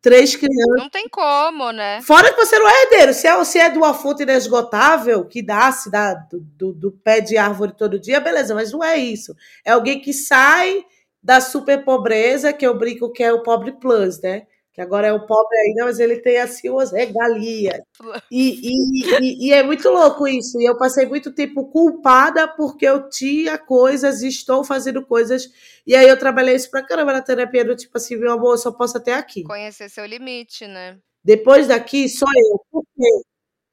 três 0.00 0.34
crianças. 0.34 0.78
Não 0.78 0.88
tem 0.88 1.06
como, 1.06 1.70
né? 1.70 2.00
Fora 2.00 2.32
que 2.32 2.42
você 2.42 2.58
não 2.58 2.66
é 2.66 2.82
herdeiro, 2.84 3.12
se 3.12 3.26
é, 3.26 3.44
se 3.44 3.58
é 3.58 3.68
de 3.68 3.76
uma 3.76 3.92
fonte 3.92 4.22
inesgotável, 4.22 5.26
que 5.26 5.42
nasce 5.42 5.90
da, 5.90 6.14
do, 6.14 6.40
do, 6.40 6.72
do 6.72 6.92
pé 6.92 7.20
de 7.20 7.36
árvore 7.36 7.74
todo 7.76 8.00
dia, 8.00 8.18
beleza, 8.18 8.54
mas 8.54 8.72
não 8.72 8.82
é 8.82 8.96
isso. 8.96 9.36
É 9.66 9.72
alguém 9.72 10.00
que 10.00 10.14
sai 10.14 10.82
da 11.22 11.42
super 11.42 11.84
pobreza, 11.84 12.54
que 12.54 12.66
eu 12.66 12.78
brinco 12.78 13.12
que 13.12 13.22
é 13.22 13.30
o 13.30 13.42
pobre 13.42 13.72
plus, 13.72 14.18
né? 14.22 14.46
Que 14.74 14.80
agora 14.80 15.06
é 15.06 15.12
o 15.12 15.24
pobre 15.24 15.56
ainda, 15.56 15.84
mas 15.84 16.00
ele 16.00 16.16
tem 16.16 16.36
assim 16.38 16.68
umas 16.68 16.90
regalias. 16.90 17.80
E, 18.28 18.60
e, 18.60 19.20
e, 19.20 19.46
e 19.46 19.52
é 19.52 19.62
muito 19.62 19.88
louco 19.88 20.26
isso. 20.26 20.60
E 20.60 20.64
eu 20.64 20.76
passei 20.76 21.06
muito 21.06 21.32
tempo 21.32 21.66
culpada 21.66 22.48
porque 22.48 22.84
eu 22.84 23.08
tinha 23.08 23.56
coisas 23.56 24.20
e 24.22 24.28
estou 24.28 24.64
fazendo 24.64 25.06
coisas. 25.06 25.48
E 25.86 25.94
aí 25.94 26.08
eu 26.08 26.18
trabalhei 26.18 26.56
isso 26.56 26.68
pra 26.70 26.82
caramba 26.82 27.12
na 27.12 27.22
terapia, 27.22 27.64
do 27.64 27.76
tipo 27.76 27.96
assim, 27.96 28.16
meu 28.16 28.32
amor, 28.32 28.54
eu 28.54 28.58
só 28.58 28.72
posso 28.72 28.96
até 28.98 29.14
aqui. 29.14 29.44
Conhecer 29.44 29.88
seu 29.88 30.04
limite, 30.04 30.66
né? 30.66 30.98
Depois 31.22 31.68
daqui, 31.68 32.08
sou 32.08 32.28
eu. 32.36 32.60
Por 32.72 32.84
quê? 32.96 33.22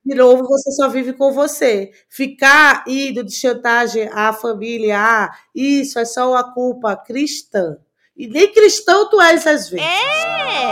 De 0.06 0.16
novo, 0.16 0.48
você 0.48 0.72
só 0.72 0.88
vive 0.88 1.14
com 1.14 1.32
você. 1.32 1.92
Ficar 2.10 2.84
indo 2.88 3.24
de 3.24 3.34
chantagem 3.34 4.08
à 4.14 4.32
família, 4.34 4.98
ah, 5.00 5.36
isso 5.56 5.98
é 5.98 6.06
só 6.06 6.30
uma 6.30 6.54
culpa 6.54 6.96
cristã. 6.96 7.78
E 8.22 8.28
nem 8.28 8.54
cristão 8.54 9.10
tu 9.10 9.20
és 9.20 9.48
às 9.48 9.68
vezes. 9.68 9.84
É. 9.84 10.72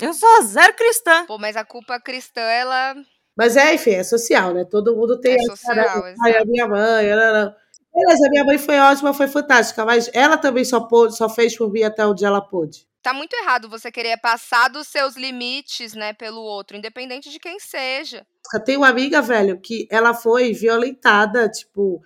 Eu 0.00 0.14
sou 0.14 0.42
zero 0.44 0.72
cristã. 0.72 1.26
Pô, 1.26 1.36
mas 1.36 1.54
a 1.54 1.66
culpa 1.66 2.00
cristã, 2.00 2.40
ela. 2.40 2.94
Mas 3.36 3.58
é, 3.58 3.74
enfim, 3.74 3.90
é 3.90 4.02
social, 4.02 4.54
né? 4.54 4.64
Todo 4.64 4.96
mundo 4.96 5.20
tem 5.20 5.34
É 5.34 5.42
social, 5.42 5.76
né? 5.76 6.14
Ai, 6.24 6.30
a 6.32 6.36
exato. 6.36 6.48
minha 6.48 6.66
mãe. 6.66 7.10
Não, 7.10 7.44
não. 7.44 7.54
Beleza, 7.94 8.26
a 8.26 8.30
minha 8.30 8.44
mãe 8.44 8.56
foi 8.56 8.78
ótima, 8.78 9.12
foi 9.12 9.28
fantástica, 9.28 9.84
mas 9.84 10.08
ela 10.14 10.38
também 10.38 10.64
só, 10.64 10.80
pôde, 10.80 11.14
só 11.14 11.28
fez 11.28 11.54
por 11.54 11.70
mim 11.70 11.82
até 11.82 12.06
onde 12.06 12.24
ela 12.24 12.40
pôde. 12.40 12.88
Tá 13.02 13.12
muito 13.12 13.34
errado 13.36 13.68
você 13.68 13.92
querer 13.92 14.16
passar 14.16 14.68
dos 14.70 14.86
seus 14.86 15.14
limites, 15.14 15.92
né, 15.92 16.14
pelo 16.14 16.40
outro, 16.40 16.78
independente 16.78 17.28
de 17.30 17.38
quem 17.38 17.60
seja. 17.60 18.26
Tem 18.64 18.78
uma 18.78 18.88
amiga, 18.88 19.20
velho, 19.20 19.60
que 19.60 19.86
ela 19.90 20.14
foi 20.14 20.54
violentada, 20.54 21.50
tipo, 21.50 22.02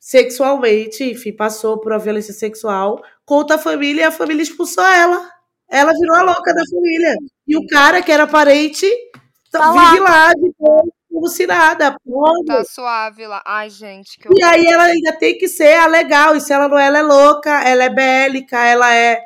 sexualmente, 0.00 1.04
enfim, 1.04 1.32
passou 1.32 1.78
por 1.80 1.92
uma 1.92 1.98
violência 1.98 2.32
sexual 2.34 3.02
contra 3.24 3.56
a 3.56 3.58
família 3.58 4.02
e 4.02 4.04
a 4.04 4.10
família 4.10 4.42
expulsou 4.42 4.84
ela. 4.84 5.30
Ela 5.70 5.92
virou 5.92 6.16
a 6.16 6.22
louca 6.22 6.54
da 6.54 6.62
família. 6.70 7.14
E 7.46 7.56
o 7.56 7.66
cara 7.66 8.02
que 8.02 8.10
era 8.12 8.26
parente 8.26 8.86
Tá 9.50 9.72
vive 9.72 10.00
lá, 10.00 10.32
de 10.34 10.52
boa, 10.58 10.84
como 11.10 11.28
se 11.28 11.46
nada. 11.46 11.96
Tá 12.46 12.64
suave 12.64 13.26
lá. 13.26 13.42
Ai, 13.46 13.70
gente, 13.70 14.18
E 14.36 14.42
aí 14.44 14.66
ela 14.66 14.84
ainda 14.84 15.16
tem 15.18 15.38
que 15.38 15.48
ser 15.48 15.74
a 15.76 15.86
legal. 15.86 16.36
E 16.36 16.40
se 16.40 16.52
ela 16.52 16.68
não 16.68 16.78
é, 16.78 16.86
ela 16.86 16.98
é 16.98 17.02
louca, 17.02 17.62
ela 17.66 17.84
é 17.84 17.90
bélica, 17.90 18.58
ela 18.64 18.94
é. 18.94 19.22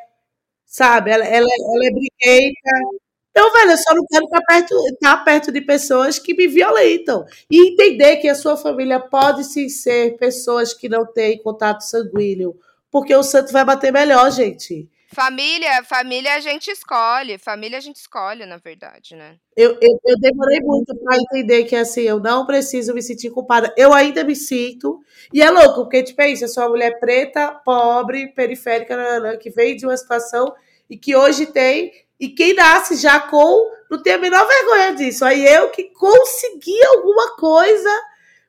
Sabe, 0.66 1.10
ela, 1.10 1.24
ela, 1.24 1.46
é- 1.46 1.74
ela 1.74 1.86
é 1.86 1.90
briguenta. 1.90 3.01
Então, 3.32 3.50
velho, 3.50 3.70
eu 3.70 3.78
só 3.78 3.94
não 3.94 4.04
quero 4.06 4.24
estar 4.26 4.42
perto, 4.42 4.74
estar 4.88 5.16
perto 5.24 5.50
de 5.50 5.62
pessoas 5.62 6.18
que 6.18 6.34
me 6.34 6.46
violentam. 6.46 7.24
E 7.50 7.72
entender 7.72 8.18
que 8.18 8.28
a 8.28 8.34
sua 8.34 8.58
família 8.58 9.00
pode 9.00 9.44
sim 9.44 9.70
ser 9.70 10.16
pessoas 10.18 10.74
que 10.74 10.88
não 10.88 11.10
têm 11.10 11.42
contato 11.42 11.80
sanguíneo. 11.80 12.54
Porque 12.90 13.14
o 13.14 13.22
santo 13.22 13.50
vai 13.50 13.64
bater 13.64 13.90
melhor, 13.90 14.30
gente. 14.30 14.86
Família, 15.14 15.82
família 15.84 16.34
a 16.34 16.40
gente 16.40 16.70
escolhe. 16.70 17.38
Família 17.38 17.78
a 17.78 17.80
gente 17.80 17.96
escolhe, 17.96 18.44
na 18.44 18.58
verdade, 18.58 19.14
né? 19.14 19.36
Eu, 19.56 19.78
eu, 19.80 20.00
eu 20.06 20.18
demorei 20.18 20.60
muito 20.60 20.94
para 20.96 21.16
entender 21.16 21.64
que 21.64 21.76
assim, 21.76 22.02
eu 22.02 22.20
não 22.20 22.46
preciso 22.46 22.94
me 22.94 23.02
sentir 23.02 23.30
culpada. 23.30 23.74
Eu 23.78 23.94
ainda 23.94 24.24
me 24.24 24.36
sinto. 24.36 25.00
E 25.32 25.42
é 25.42 25.50
louco, 25.50 25.82
porque, 25.82 26.02
tipo, 26.02 26.20
é 26.20 26.30
isso, 26.30 26.44
eu 26.44 26.48
sou 26.48 26.64
uma 26.64 26.70
mulher 26.70 26.98
preta, 26.98 27.50
pobre, 27.64 28.28
periférica, 28.28 29.36
que 29.38 29.50
veio 29.50 29.76
de 29.76 29.86
uma 29.86 29.96
situação 29.96 30.54
e 30.88 30.96
que 30.98 31.14
hoje 31.16 31.46
tem. 31.46 31.92
E 32.22 32.30
quem 32.30 32.54
nasce 32.54 32.96
já 32.96 33.20
com, 33.20 33.72
não 33.90 34.02
tem 34.02 34.14
a 34.14 34.18
menor 34.18 34.46
vergonha 34.48 34.94
disso. 34.96 35.24
Aí 35.26 35.44
eu 35.46 35.70
que 35.70 35.84
consegui 35.86 36.82
alguma 36.86 37.36
coisa, 37.36 37.90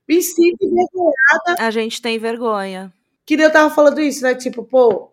me 0.07 0.21
sinto 0.21 0.57
envergonhada. 0.63 1.55
A 1.59 1.71
gente 1.71 2.01
tem 2.01 2.19
vergonha. 2.19 2.93
Que 3.25 3.37
nem 3.37 3.45
eu 3.45 3.51
tava 3.51 3.73
falando 3.73 4.01
isso, 4.01 4.23
né? 4.23 4.35
Tipo, 4.35 4.63
pô, 4.63 5.11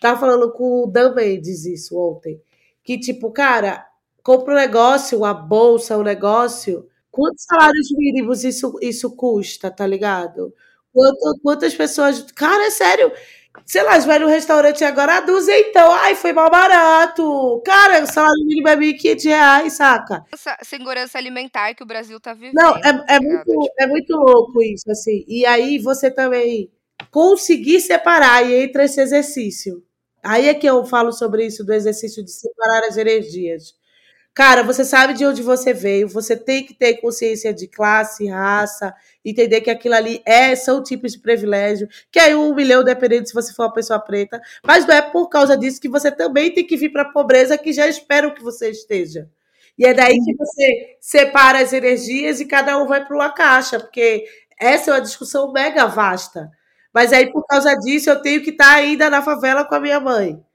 tava 0.00 0.18
falando 0.20 0.52
com 0.52 0.84
o 0.84 0.86
Dan 0.86 1.14
Mendes 1.14 1.64
isso 1.66 1.98
ontem. 1.98 2.40
Que, 2.84 2.98
tipo, 2.98 3.30
cara, 3.32 3.86
compra 4.22 4.54
um 4.54 4.56
negócio, 4.56 5.18
uma 5.18 5.34
bolsa, 5.34 5.96
um 5.98 6.02
negócio. 6.02 6.88
Quantos 7.10 7.44
salários 7.44 7.88
mínimos 7.92 8.44
isso, 8.44 8.78
isso 8.82 9.10
custa, 9.16 9.70
tá 9.70 9.86
ligado? 9.86 10.52
Quanto- 10.92 11.40
quantas 11.42 11.74
pessoas. 11.74 12.22
Cara, 12.32 12.66
é 12.66 12.70
sério. 12.70 13.12
Sei 13.64 13.82
lá, 13.82 13.98
vai 13.98 14.18
no 14.18 14.26
restaurante 14.26 14.84
agora, 14.84 15.16
a 15.16 15.20
dúzia 15.20 15.58
então. 15.58 15.90
Ai, 15.92 16.14
foi 16.14 16.32
mal 16.32 16.50
barato. 16.50 17.62
Cara, 17.64 18.02
o 18.02 18.06
salário 18.06 18.44
mínimo 18.44 18.68
é 18.68 18.76
1.500 18.76 19.24
reais, 19.24 19.72
saca? 19.72 20.24
Essa 20.32 20.56
segurança 20.62 21.18
alimentar 21.18 21.74
que 21.74 21.82
o 21.82 21.86
Brasil 21.86 22.20
tá 22.20 22.34
vivendo. 22.34 22.54
Não, 22.54 22.76
é, 22.76 22.88
é, 23.08 23.18
tá 23.18 23.20
muito, 23.20 23.72
é 23.78 23.86
muito 23.86 24.16
louco 24.16 24.62
isso, 24.62 24.90
assim. 24.90 25.24
E 25.26 25.46
aí 25.46 25.78
você 25.78 26.10
também 26.10 26.70
conseguir 27.10 27.80
separar 27.80 28.44
e 28.44 28.64
entra 28.64 28.84
esse 28.84 29.00
exercício. 29.00 29.82
Aí 30.22 30.48
é 30.48 30.54
que 30.54 30.66
eu 30.66 30.84
falo 30.84 31.12
sobre 31.12 31.46
isso, 31.46 31.64
do 31.64 31.72
exercício 31.72 32.24
de 32.24 32.30
separar 32.30 32.84
as 32.84 32.96
energias. 32.96 33.74
Cara, 34.36 34.62
você 34.62 34.84
sabe 34.84 35.14
de 35.14 35.24
onde 35.24 35.42
você 35.42 35.72
veio, 35.72 36.06
você 36.06 36.36
tem 36.36 36.62
que 36.62 36.74
ter 36.74 37.00
consciência 37.00 37.54
de 37.54 37.66
classe, 37.66 38.28
raça, 38.28 38.94
entender 39.24 39.62
que 39.62 39.70
aquilo 39.70 39.94
ali 39.94 40.20
é, 40.26 40.54
são 40.54 40.82
tipos 40.82 41.12
de 41.12 41.20
privilégio, 41.20 41.88
que 42.12 42.18
aí 42.18 42.34
um 42.34 42.54
milhão 42.54 42.84
dependendo 42.84 43.26
se 43.26 43.32
você 43.32 43.54
for 43.54 43.62
uma 43.62 43.72
pessoa 43.72 43.98
preta, 43.98 44.38
mas 44.62 44.84
não 44.86 44.94
é 44.94 45.00
por 45.00 45.30
causa 45.30 45.56
disso 45.56 45.80
que 45.80 45.88
você 45.88 46.12
também 46.12 46.52
tem 46.52 46.66
que 46.66 46.76
vir 46.76 46.90
para 46.92 47.00
a 47.00 47.10
pobreza 47.12 47.56
que 47.56 47.72
já 47.72 47.88
esperam 47.88 48.34
que 48.34 48.42
você 48.42 48.68
esteja. 48.68 49.26
E 49.78 49.86
é 49.86 49.94
daí 49.94 50.18
que 50.22 50.36
você 50.36 50.96
separa 51.00 51.60
as 51.62 51.72
energias 51.72 52.38
e 52.38 52.44
cada 52.44 52.76
um 52.76 52.86
vai 52.86 53.06
para 53.06 53.16
uma 53.16 53.32
caixa, 53.32 53.80
porque 53.80 54.26
essa 54.60 54.90
é 54.90 54.94
uma 54.94 55.00
discussão 55.00 55.50
mega 55.50 55.86
vasta. 55.86 56.50
Mas 56.92 57.10
aí, 57.10 57.32
por 57.32 57.46
causa 57.46 57.74
disso, 57.74 58.10
eu 58.10 58.20
tenho 58.20 58.42
que 58.42 58.50
estar 58.50 58.74
ainda 58.74 59.08
na 59.08 59.22
favela 59.22 59.64
com 59.64 59.74
a 59.74 59.80
minha 59.80 59.98
mãe. 59.98 60.45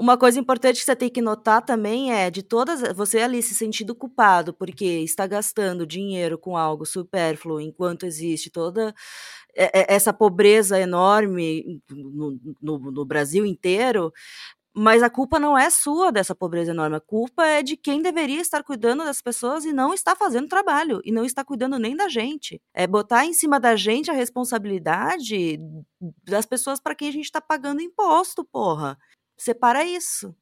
Uma 0.00 0.16
coisa 0.16 0.40
importante 0.40 0.78
que 0.80 0.86
você 0.86 0.96
tem 0.96 1.10
que 1.10 1.20
notar 1.20 1.62
também 1.62 2.10
é 2.14 2.30
de 2.30 2.42
todas 2.42 2.80
você 2.96 3.18
ali 3.20 3.42
se 3.42 3.54
sentindo 3.54 3.94
culpado 3.94 4.54
porque 4.54 4.82
está 5.00 5.26
gastando 5.26 5.86
dinheiro 5.86 6.38
com 6.38 6.56
algo 6.56 6.86
supérfluo 6.86 7.60
enquanto 7.60 8.06
existe 8.06 8.48
toda 8.48 8.94
e- 9.56 9.64
e- 9.64 9.86
essa 9.88 10.12
pobreza 10.12 10.80
enorme 10.80 11.82
no, 11.90 12.38
no- 12.62 12.90
no 12.92 13.04
Brasil 13.04 13.44
inteiro, 13.46 14.12
mas 14.74 15.02
a 15.02 15.10
culpa 15.10 15.38
não 15.40 15.58
é 15.58 15.70
sua 15.70 16.12
dessa 16.12 16.34
pobreza 16.34 16.72
enorme, 16.72 16.96
a 16.96 17.00
culpa 17.00 17.44
é 17.46 17.62
de 17.62 17.76
quem 17.76 18.02
deveria 18.02 18.40
estar 18.40 18.62
cuidando 18.64 19.04
das 19.04 19.20
pessoas 19.22 19.64
e 19.64 19.72
não 19.72 19.94
está 19.94 20.16
fazendo 20.16 20.48
trabalho 20.48 21.00
e 21.04 21.12
não 21.12 21.24
está 21.24 21.44
cuidando 21.44 21.78
nem 21.78 21.96
da 21.96 22.08
gente. 22.08 22.60
É 22.74 22.86
botar 22.86 23.26
em 23.26 23.34
cima 23.34 23.60
da 23.60 23.76
gente 23.76 24.10
a 24.10 24.14
responsabilidade 24.14 25.58
das 26.24 26.46
pessoas 26.46 26.80
para 26.80 26.94
quem 26.94 27.08
a 27.08 27.12
gente 27.12 27.24
está 27.26 27.40
pagando 27.40 27.82
imposto, 27.82 28.44
porra. 28.44 28.96
Separa 29.40 29.82
isso. 29.82 30.36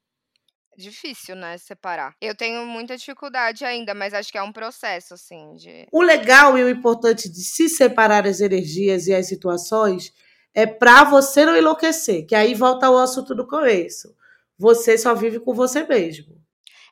Difícil, 0.76 1.36
né, 1.36 1.56
separar. 1.56 2.14
Eu 2.20 2.34
tenho 2.34 2.66
muita 2.66 2.96
dificuldade 2.96 3.64
ainda, 3.64 3.94
mas 3.94 4.12
acho 4.12 4.30
que 4.30 4.38
é 4.38 4.42
um 4.42 4.52
processo, 4.52 5.14
assim, 5.14 5.54
de. 5.54 5.86
O 5.92 6.02
legal 6.02 6.58
e 6.58 6.64
o 6.64 6.68
importante 6.68 7.28
de 7.28 7.40
se 7.44 7.68
separar 7.68 8.26
as 8.26 8.40
energias 8.40 9.06
e 9.06 9.14
as 9.14 9.28
situações 9.28 10.12
é 10.52 10.66
para 10.66 11.04
você 11.04 11.44
não 11.46 11.56
enlouquecer, 11.56 12.26
que 12.26 12.34
aí 12.34 12.54
volta 12.54 12.86
ao 12.86 12.98
assunto 12.98 13.36
do 13.36 13.46
começo. 13.46 14.12
Você 14.58 14.98
só 14.98 15.14
vive 15.14 15.38
com 15.38 15.54
você 15.54 15.84
mesmo. 15.84 16.36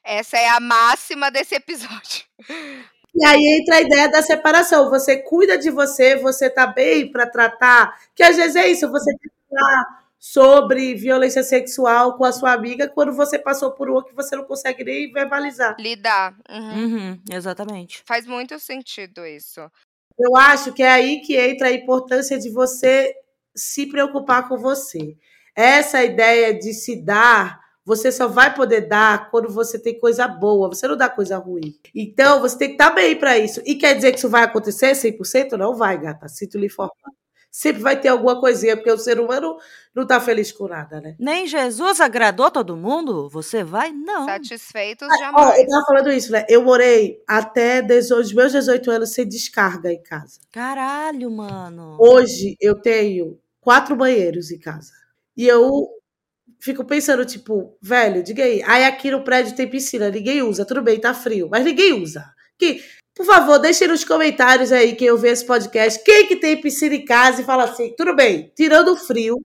Essa 0.05 0.39
é 0.39 0.49
a 0.49 0.61
máxima 0.61 1.29
desse 1.31 1.57
episódio. 1.57 2.25
E 3.19 3.25
aí 3.25 3.61
entra 3.61 3.77
a 3.77 3.81
ideia 3.81 4.09
da 4.09 4.23
separação. 4.23 4.91
Você 4.91 5.17
cuida 5.17 5.59
de 5.59 5.71
você, 5.71 6.15
você 6.17 6.49
tá 6.49 6.67
bem 6.67 7.11
para 7.11 7.27
tratar. 7.27 7.99
Que 8.15 8.23
às 8.23 8.37
vezes 8.37 8.55
é 8.55 8.69
isso, 8.69 8.91
você 8.91 9.11
tem 9.11 9.31
que 9.31 9.49
falar 9.49 10.06
sobre 10.19 10.95
violência 10.95 11.43
sexual 11.43 12.17
com 12.17 12.25
a 12.25 12.33
sua 12.33 12.53
amiga 12.53 12.89
quando 12.89 13.13
você 13.13 13.39
passou 13.39 13.73
por 13.73 13.89
uma 13.89 14.05
que 14.05 14.15
você 14.15 14.35
não 14.35 14.45
consegue 14.45 14.83
nem 14.85 15.13
verbalizar. 15.13 15.77
Lidar. 15.79 16.37
Uhum. 16.49 16.85
Uhum, 16.85 17.23
exatamente. 17.31 18.03
Faz 18.05 18.27
muito 18.27 18.59
sentido 18.59 19.27
isso. 19.27 19.61
Eu 20.19 20.35
acho 20.37 20.73
que 20.73 20.83
é 20.83 20.91
aí 20.91 21.21
que 21.21 21.37
entra 21.37 21.69
a 21.69 21.73
importância 21.73 22.39
de 22.39 22.51
você 22.51 23.15
se 23.55 23.87
preocupar 23.87 24.49
com 24.49 24.57
você. 24.57 25.17
Essa 25.55 26.03
ideia 26.03 26.59
de 26.59 26.73
se 26.73 27.03
dar, 27.03 27.61
você 27.85 28.11
só 28.11 28.27
vai 28.27 28.55
poder 28.55 28.83
dar 28.83 29.31
quando 29.31 29.49
você 29.49 29.79
tem 29.79 29.99
coisa 29.99 30.27
boa, 30.27 30.69
você 30.69 30.89
não 30.89 30.97
dá 30.97 31.09
coisa 31.09 31.39
ruim. 31.39 31.79
Então, 31.95 32.41
você 32.41 32.59
tem 32.59 32.69
que 32.69 32.75
estar 32.75 32.91
bem 32.91 33.17
para 33.17 33.39
isso. 33.39 33.63
E 33.65 33.75
quer 33.75 33.95
dizer 33.95 34.13
que 34.13 34.19
isso 34.19 34.29
vai 34.29 34.43
acontecer 34.43 34.93
100%? 34.93 35.53
Não 35.53 35.75
vai, 35.75 35.99
gata. 35.99 36.29
Sinto 36.29 36.59
lhe 36.59 36.67
informar. 36.67 37.13
Sempre 37.57 37.81
vai 37.81 37.99
ter 37.99 38.09
alguma 38.09 38.39
coisinha, 38.39 38.77
porque 38.77 38.93
o 38.93 38.99
ser 38.99 39.19
humano 39.19 39.57
não 39.95 40.03
está 40.03 40.21
feliz 40.21 40.53
com 40.53 40.69
nada, 40.69 41.01
né? 41.01 41.17
Nem 41.19 41.47
Jesus 41.47 42.03
agradou 42.03 42.51
todo 42.51 42.77
mundo? 42.77 43.31
Você 43.31 43.65
vai? 43.65 43.91
Não. 43.93 44.27
Satisfeitos 44.27 45.09
Ó, 45.09 45.15
eu 45.15 45.19
jamais. 45.19 45.67
tava 45.67 45.85
falando 45.87 46.13
isso, 46.13 46.33
né? 46.33 46.45
Eu 46.51 46.63
morei 46.63 47.19
até 47.27 47.81
18, 47.81 48.21
os 48.27 48.33
meus 48.35 48.53
18 48.53 48.91
anos 48.91 49.15
sem 49.15 49.27
descarga 49.27 49.91
em 49.91 50.03
casa. 50.03 50.39
Caralho, 50.53 51.31
mano. 51.31 51.97
Hoje 51.99 52.59
eu 52.61 52.79
tenho 52.79 53.41
quatro 53.59 53.97
banheiros 53.97 54.51
em 54.51 54.59
casa. 54.59 54.93
E 55.35 55.49
eu 55.49 55.89
fico 56.61 56.85
pensando, 56.85 57.25
tipo, 57.25 57.75
velho, 57.81 58.23
diga 58.23 58.45
aí. 58.45 58.63
Aí 58.65 58.85
aqui 58.85 59.11
no 59.11 59.25
prédio 59.25 59.57
tem 59.57 59.67
piscina, 59.67 60.11
ninguém 60.11 60.43
usa. 60.43 60.67
Tudo 60.67 60.83
bem, 60.83 61.01
tá 61.01 61.15
frio, 61.15 61.49
mas 61.51 61.65
ninguém 61.65 61.95
usa. 61.95 62.23
Que, 62.59 62.83
por 63.17 63.25
favor, 63.25 63.59
deixem 63.59 63.89
nos 63.89 64.05
comentários 64.05 64.71
aí 64.71 64.95
quem 64.95 65.11
ouvir 65.11 65.29
esse 65.29 65.47
podcast. 65.47 66.05
Quem 66.05 66.27
que 66.27 66.37
tem 66.37 66.61
piscina 66.61 66.95
em 66.95 67.05
casa 67.05 67.41
e 67.41 67.45
fala 67.47 67.65
assim, 67.65 67.95
tudo 67.97 68.15
bem, 68.15 68.53
tirando 68.55 68.93
o 68.93 68.97
frio, 68.97 69.41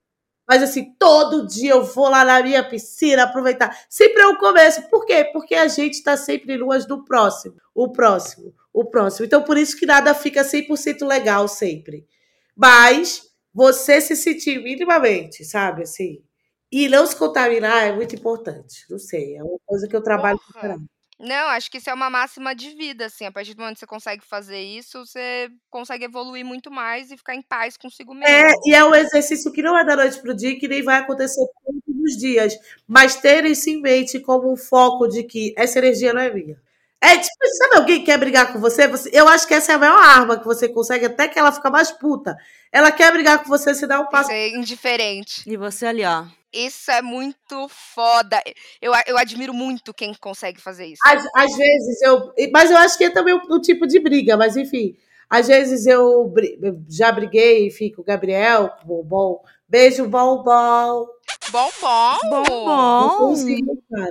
mas 0.46 0.62
assim, 0.62 0.94
todo 0.98 1.46
dia 1.46 1.70
eu 1.70 1.82
vou 1.82 2.10
lá 2.10 2.22
na 2.22 2.42
minha 2.42 2.62
piscina 2.62 3.22
aproveitar. 3.22 3.74
Sempre 3.88 4.20
é 4.20 4.26
o 4.26 4.36
começo. 4.36 4.82
Por 4.90 5.06
quê? 5.06 5.24
Porque 5.32 5.54
a 5.54 5.68
gente 5.68 6.02
tá 6.02 6.18
sempre 6.18 6.58
nuas 6.58 6.84
do 6.86 7.02
próximo. 7.02 7.54
O 7.74 7.90
próximo, 7.90 8.54
o 8.74 8.84
próximo. 8.84 9.24
Então, 9.24 9.42
por 9.42 9.56
isso 9.56 9.78
que 9.78 9.86
nada 9.86 10.12
fica 10.12 10.42
100% 10.42 11.06
legal 11.06 11.48
sempre. 11.48 12.06
Mas 12.54 13.22
você 13.54 14.02
se 14.02 14.14
sentir 14.14 14.62
minimamente, 14.62 15.46
sabe, 15.46 15.84
assim, 15.84 16.22
e 16.70 16.90
não 16.90 17.06
se 17.06 17.16
contaminar 17.16 17.84
é 17.86 17.92
muito 17.92 18.14
importante. 18.14 18.84
Não 18.90 18.98
sei, 18.98 19.36
é 19.36 19.42
uma 19.42 19.58
coisa 19.64 19.88
que 19.88 19.96
eu 19.96 20.02
trabalho 20.02 20.38
Porra. 20.52 20.76
Não, 21.22 21.48
acho 21.50 21.70
que 21.70 21.78
isso 21.78 21.88
é 21.88 21.94
uma 21.94 22.10
máxima 22.10 22.52
de 22.52 22.70
vida, 22.70 23.06
assim. 23.06 23.24
A 23.24 23.30
partir 23.30 23.54
do 23.54 23.60
momento 23.60 23.74
que 23.76 23.80
você 23.80 23.86
consegue 23.86 24.24
fazer 24.26 24.58
isso, 24.60 25.06
você 25.06 25.48
consegue 25.70 26.04
evoluir 26.04 26.44
muito 26.44 26.68
mais 26.68 27.12
e 27.12 27.16
ficar 27.16 27.36
em 27.36 27.42
paz 27.42 27.76
consigo 27.76 28.12
mesmo. 28.12 28.26
É, 28.34 28.50
e 28.66 28.74
é 28.74 28.84
um 28.84 28.92
exercício 28.92 29.52
que 29.52 29.62
não 29.62 29.78
é 29.78 29.84
da 29.84 29.94
noite 29.94 30.20
pro 30.20 30.34
dia, 30.34 30.58
que 30.58 30.66
nem 30.66 30.82
vai 30.82 30.98
acontecer 30.98 31.46
todos 31.64 31.82
os 32.12 32.18
dias. 32.18 32.54
Mas 32.88 33.14
ter 33.14 33.44
isso 33.44 33.70
em 33.70 33.80
mente 33.80 34.18
como 34.18 34.52
um 34.52 34.56
foco 34.56 35.06
de 35.06 35.22
que 35.22 35.54
essa 35.56 35.78
energia 35.78 36.12
não 36.12 36.20
é 36.20 36.34
minha. 36.34 36.60
É 37.00 37.16
tipo, 37.18 37.46
sabe 37.58 37.76
alguém 37.76 37.98
que 38.00 38.06
quer 38.06 38.18
brigar 38.18 38.52
com 38.52 38.58
você? 38.58 38.88
Você- 38.88 39.10
Eu 39.12 39.28
acho 39.28 39.46
que 39.46 39.54
essa 39.54 39.72
é 39.72 39.74
a 39.76 39.78
maior 39.78 40.02
arma 40.02 40.38
que 40.38 40.44
você 40.44 40.68
consegue, 40.68 41.06
até 41.06 41.28
que 41.28 41.38
ela 41.38 41.52
fica 41.52 41.70
mais 41.70 41.92
puta. 41.92 42.36
Ela 42.72 42.90
quer 42.90 43.12
brigar 43.12 43.38
com 43.42 43.48
você, 43.48 43.72
você 43.74 43.86
dá 43.86 44.00
um 44.00 44.06
passo. 44.08 44.30
Ser 44.30 44.50
indiferente. 44.56 45.42
E 45.48 45.56
você 45.56 45.86
ali, 45.86 46.04
ó. 46.04 46.24
Isso 46.52 46.90
é 46.90 47.00
muito 47.00 47.68
foda. 47.68 48.42
Eu, 48.80 48.92
eu 49.06 49.16
admiro 49.16 49.54
muito 49.54 49.94
quem 49.94 50.12
consegue 50.14 50.60
fazer 50.60 50.86
isso. 50.86 51.00
Às, 51.04 51.24
às 51.34 51.56
vezes 51.56 52.02
eu. 52.02 52.32
Mas 52.52 52.70
eu 52.70 52.76
acho 52.76 52.98
que 52.98 53.04
é 53.04 53.10
também 53.10 53.34
o, 53.34 53.40
o 53.54 53.60
tipo 53.60 53.86
de 53.86 53.98
briga, 53.98 54.36
mas 54.36 54.56
enfim. 54.56 54.96
Às 55.30 55.48
vezes 55.48 55.86
eu, 55.86 56.30
eu 56.62 56.82
já 56.90 57.10
briguei, 57.10 57.66
enfim, 57.66 57.90
com 57.90 58.02
o 58.02 58.04
Gabriel, 58.04 58.68
com 58.68 59.00
o 59.00 59.02
Bombom. 59.02 59.42
Beijo, 59.66 60.06
Bombom. 60.06 61.06
Bom, 61.50 61.70
bom. 61.80 62.18
Bom, 62.28 62.64
Não 62.66 63.08
bom. 63.08 63.16
consigo, 63.28 63.82
cara. 63.90 64.10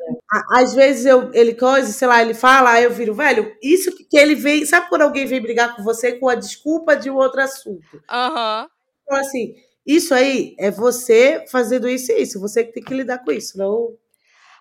Às 0.52 0.74
vezes 0.74 1.06
eu, 1.06 1.32
ele 1.34 1.54
coisa, 1.54 1.92
sei 1.92 2.08
lá, 2.08 2.24
ele 2.24 2.34
fala, 2.34 2.72
aí 2.72 2.86
eu 2.86 2.92
viro, 2.92 3.14
velho, 3.14 3.56
isso 3.62 3.96
que, 3.96 4.04
que 4.04 4.18
ele 4.18 4.34
vem. 4.34 4.66
Sabe 4.66 4.90
quando 4.90 5.04
alguém 5.04 5.28
vem 5.28 5.40
brigar 5.40 5.76
com 5.76 5.84
você 5.84 6.14
com 6.14 6.28
a 6.28 6.34
desculpa 6.34 6.96
de 6.96 7.12
um 7.12 7.18
outro 7.18 7.40
assunto? 7.42 8.02
Aham. 8.10 8.68
Então, 9.04 9.18
assim, 9.20 9.54
isso 9.86 10.14
aí 10.14 10.56
é 10.60 10.70
você 10.72 11.46
fazendo 11.52 11.88
isso 11.90 12.12
e 12.12 12.22
isso. 12.22 12.40
Você 12.40 12.64
que 12.64 12.74
tem 12.74 12.84
que 12.84 12.94
lidar 12.94 13.20
com 13.20 13.32
isso, 13.32 13.58
não. 13.58 13.98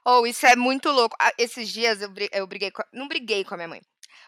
Ou 0.04 0.26
isso 0.26 0.46
é 0.46 0.56
muito 0.56 0.90
louco. 0.90 1.16
Ah, 1.20 1.32
Esses 1.38 1.68
dias 1.68 2.00
eu, 2.02 2.10
bri- 2.10 2.30
eu 2.32 2.46
briguei 2.46 2.70
com. 2.70 2.82
Não 2.92 3.06
briguei 3.08 3.44
com 3.44 3.54
a 3.54 3.56
minha 3.56 3.68
mãe. 3.68 3.80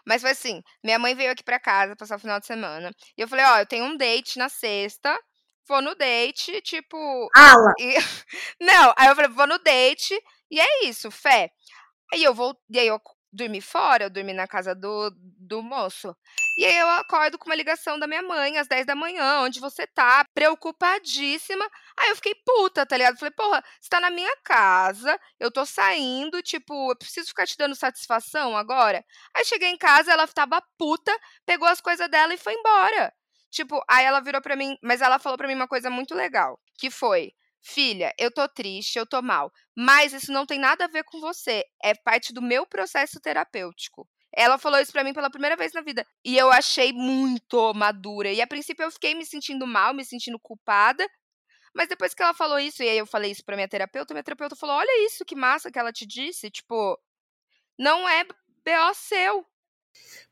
Mas 0.05 0.21
foi 0.21 0.31
assim: 0.31 0.61
minha 0.83 0.99
mãe 0.99 1.15
veio 1.15 1.31
aqui 1.31 1.43
pra 1.43 1.59
casa 1.59 1.95
passar 1.95 2.17
o 2.17 2.19
final 2.19 2.39
de 2.39 2.45
semana. 2.45 2.91
E 3.17 3.21
eu 3.21 3.27
falei: 3.27 3.45
Ó, 3.45 3.59
eu 3.59 3.65
tenho 3.65 3.85
um 3.85 3.97
date 3.97 4.37
na 4.37 4.49
sexta. 4.49 5.17
Vou 5.67 5.81
no 5.81 5.95
date, 5.95 6.61
tipo. 6.61 6.97
Ala! 7.35 7.73
e- 7.79 7.95
Não, 8.61 8.93
aí 8.97 9.07
eu 9.07 9.15
falei: 9.15 9.31
vou 9.31 9.47
no 9.47 9.57
date. 9.59 10.13
E 10.51 10.59
é 10.59 10.85
isso, 10.85 11.09
fé. 11.09 11.49
Aí 12.13 12.23
eu 12.23 12.33
vou. 12.33 12.55
E 12.69 12.79
aí 12.79 12.87
eu 12.87 12.99
dormi 13.33 13.59
fora, 13.59 14.05
eu 14.05 14.09
dormi 14.09 14.31
na 14.31 14.47
casa 14.47 14.75
do, 14.75 15.11
do 15.17 15.61
moço. 15.63 16.15
E 16.57 16.63
aí 16.63 16.77
eu 16.77 16.89
acordo 16.91 17.37
com 17.37 17.47
uma 17.47 17.55
ligação 17.55 17.97
da 17.97 18.07
minha 18.07 18.21
mãe 18.21 18.57
às 18.57 18.67
10 18.67 18.85
da 18.85 18.95
manhã, 18.95 19.41
onde 19.41 19.59
você 19.59 19.87
tá, 19.87 20.23
preocupadíssima. 20.33 21.67
Aí 21.97 22.09
eu 22.09 22.15
fiquei 22.15 22.35
puta, 22.45 22.85
tá 22.85 22.95
ligado? 22.95 23.17
Falei, 23.17 23.33
porra, 23.33 23.63
você 23.81 23.89
tá 23.89 23.99
na 23.99 24.11
minha 24.11 24.35
casa, 24.43 25.19
eu 25.39 25.51
tô 25.51 25.65
saindo, 25.65 26.41
tipo, 26.43 26.91
eu 26.91 26.95
preciso 26.95 27.27
ficar 27.29 27.47
te 27.47 27.57
dando 27.57 27.75
satisfação 27.75 28.55
agora? 28.55 29.03
Aí 29.35 29.43
cheguei 29.45 29.69
em 29.69 29.77
casa, 29.77 30.11
ela 30.11 30.27
tava 30.27 30.61
puta, 30.77 31.11
pegou 31.45 31.67
as 31.67 31.81
coisas 31.81 32.09
dela 32.09 32.33
e 32.33 32.37
foi 32.37 32.53
embora. 32.53 33.11
Tipo, 33.49 33.83
aí 33.87 34.05
ela 34.05 34.19
virou 34.19 34.41
pra 34.41 34.55
mim, 34.55 34.77
mas 34.81 35.01
ela 35.01 35.19
falou 35.19 35.37
pra 35.37 35.47
mim 35.47 35.55
uma 35.55 35.67
coisa 35.67 35.89
muito 35.89 36.15
legal, 36.15 36.59
que 36.77 36.89
foi: 36.89 37.33
Filha, 37.65 38.13
eu 38.19 38.29
tô 38.29 38.47
triste, 38.49 38.99
eu 38.99 39.05
tô 39.05 39.21
mal, 39.21 39.51
mas 39.75 40.11
isso 40.11 40.33
não 40.33 40.45
tem 40.45 40.59
nada 40.59 40.83
a 40.83 40.87
ver 40.89 41.03
com 41.05 41.21
você, 41.21 41.63
é 41.81 41.95
parte 41.95 42.33
do 42.33 42.41
meu 42.41 42.65
processo 42.67 43.21
terapêutico. 43.21 44.05
Ela 44.35 44.57
falou 44.57 44.79
isso 44.81 44.91
pra 44.91 45.03
mim 45.03 45.13
pela 45.13 45.29
primeira 45.29 45.55
vez 45.55 45.71
na 45.73 45.81
vida. 45.81 46.05
E 46.25 46.37
eu 46.37 46.51
achei 46.51 46.91
muito 46.91 47.73
madura. 47.73 48.31
E 48.31 48.41
a 48.41 48.47
princípio 48.47 48.83
eu 48.83 48.91
fiquei 48.91 49.13
me 49.15 49.25
sentindo 49.25 49.65
mal, 49.67 49.93
me 49.93 50.03
sentindo 50.03 50.39
culpada. 50.39 51.07
Mas 51.73 51.87
depois 51.87 52.13
que 52.13 52.23
ela 52.23 52.33
falou 52.33 52.59
isso, 52.59 52.83
e 52.83 52.89
aí 52.89 52.97
eu 52.97 53.05
falei 53.05 53.31
isso 53.31 53.45
pra 53.45 53.55
minha 53.55 53.67
terapeuta, 53.67 54.13
minha 54.13 54.23
terapeuta 54.23 54.55
falou: 54.55 54.75
Olha 54.77 55.05
isso, 55.05 55.25
que 55.25 55.35
massa 55.35 55.71
que 55.71 55.79
ela 55.79 55.91
te 55.93 56.05
disse. 56.05 56.49
Tipo, 56.51 56.99
não 57.77 58.09
é 58.09 58.23
BO 58.25 58.93
seu. 58.95 59.45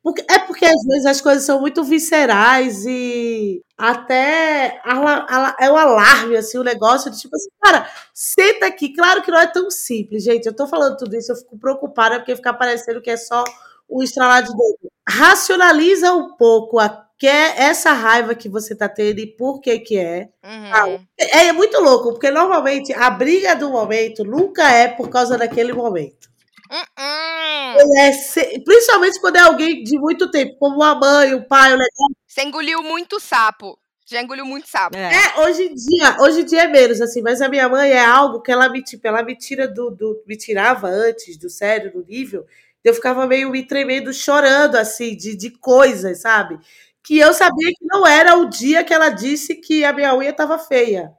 Porque, 0.03 0.25
é 0.27 0.39
porque 0.39 0.65
às 0.65 0.83
vezes 0.83 1.05
as 1.05 1.21
coisas 1.21 1.43
são 1.43 1.61
muito 1.61 1.83
viscerais 1.83 2.85
e 2.87 3.63
até 3.77 4.81
é 4.83 5.71
um 5.71 5.77
alarme, 5.77 6.35
assim, 6.35 6.57
o 6.57 6.63
negócio 6.63 7.11
de 7.11 7.19
tipo 7.19 7.35
assim, 7.35 7.49
cara, 7.61 7.87
senta 8.13 8.65
aqui. 8.65 8.93
Claro 8.93 9.21
que 9.21 9.29
não 9.29 9.39
é 9.39 9.45
tão 9.45 9.69
simples, 9.69 10.23
gente. 10.23 10.47
Eu 10.47 10.55
tô 10.55 10.67
falando 10.67 10.97
tudo 10.97 11.15
isso, 11.15 11.31
eu 11.31 11.35
fico 11.35 11.57
preocupada 11.57 12.17
porque 12.17 12.35
fica 12.35 12.53
parecendo 12.53 13.01
que 13.01 13.11
é 13.11 13.17
só 13.17 13.43
um 13.87 14.01
estralar 14.01 14.41
de 14.41 14.49
dedo. 14.49 14.91
Racionaliza 15.07 16.13
um 16.13 16.35
pouco 16.35 16.79
a, 16.79 17.05
que 17.19 17.27
é 17.27 17.61
essa 17.61 17.91
raiva 17.93 18.33
que 18.33 18.49
você 18.49 18.73
tá 18.73 18.89
tendo 18.89 19.19
e 19.19 19.27
por 19.27 19.61
que 19.61 19.77
que 19.77 19.99
é. 19.99 20.29
Uhum. 20.43 21.05
É, 21.19 21.45
é 21.47 21.51
muito 21.51 21.79
louco, 21.79 22.13
porque 22.13 22.31
normalmente 22.31 22.91
a 22.93 23.11
briga 23.11 23.55
do 23.55 23.69
momento 23.69 24.23
nunca 24.23 24.67
é 24.71 24.87
por 24.87 25.09
causa 25.09 25.37
daquele 25.37 25.73
momento. 25.73 26.30
Uhum. 26.71 27.97
É 27.99 28.13
se- 28.13 28.59
principalmente 28.63 29.19
quando 29.19 29.35
é 29.35 29.39
alguém 29.41 29.83
de 29.83 29.97
muito 29.99 30.29
tempo, 30.31 30.55
como 30.57 30.81
a 30.81 30.95
mãe, 30.95 31.33
o 31.33 31.45
pai, 31.47 31.69
o 31.73 31.77
negócio. 31.77 32.15
Você 32.27 32.43
engoliu 32.43 32.81
muito 32.81 33.19
sapo. 33.19 33.77
Já 34.05 34.21
engoliu 34.21 34.45
muito 34.45 34.67
sapo. 34.67 34.97
É. 34.97 35.11
É, 35.13 35.39
hoje 35.41 35.63
em 35.63 35.73
dia, 35.75 36.17
hoje 36.19 36.41
em 36.41 36.45
dia 36.45 36.63
é 36.63 36.67
menos, 36.67 36.99
assim, 37.01 37.21
mas 37.21 37.41
a 37.41 37.47
minha 37.49 37.67
mãe 37.69 37.91
é 37.91 38.03
algo 38.03 38.41
que 38.41 38.51
ela 38.51 38.67
me, 38.69 38.83
tipo, 38.83 39.07
ela 39.07 39.23
me 39.23 39.35
tira 39.37 39.67
do, 39.67 39.89
do- 39.91 40.23
me 40.27 40.35
tirava 40.37 40.87
antes 40.87 41.37
do 41.37 41.49
sério, 41.49 41.91
do 41.93 42.03
nível, 42.05 42.45
eu 42.83 42.93
ficava 42.93 43.25
meio 43.27 43.49
me 43.49 43.65
tremendo, 43.65 44.11
chorando, 44.13 44.75
assim, 44.75 45.15
de, 45.15 45.35
de 45.35 45.49
coisas, 45.51 46.21
sabe? 46.21 46.57
Que 47.03 47.17
eu 47.19 47.33
sabia 47.33 47.69
que 47.69 47.85
não 47.85 48.05
era 48.05 48.35
o 48.35 48.49
dia 48.49 48.83
que 48.83 48.93
ela 48.93 49.09
disse 49.09 49.55
que 49.55 49.85
a 49.85 49.93
minha 49.93 50.13
unha 50.15 50.33
tava 50.33 50.57
feia. 50.59 51.11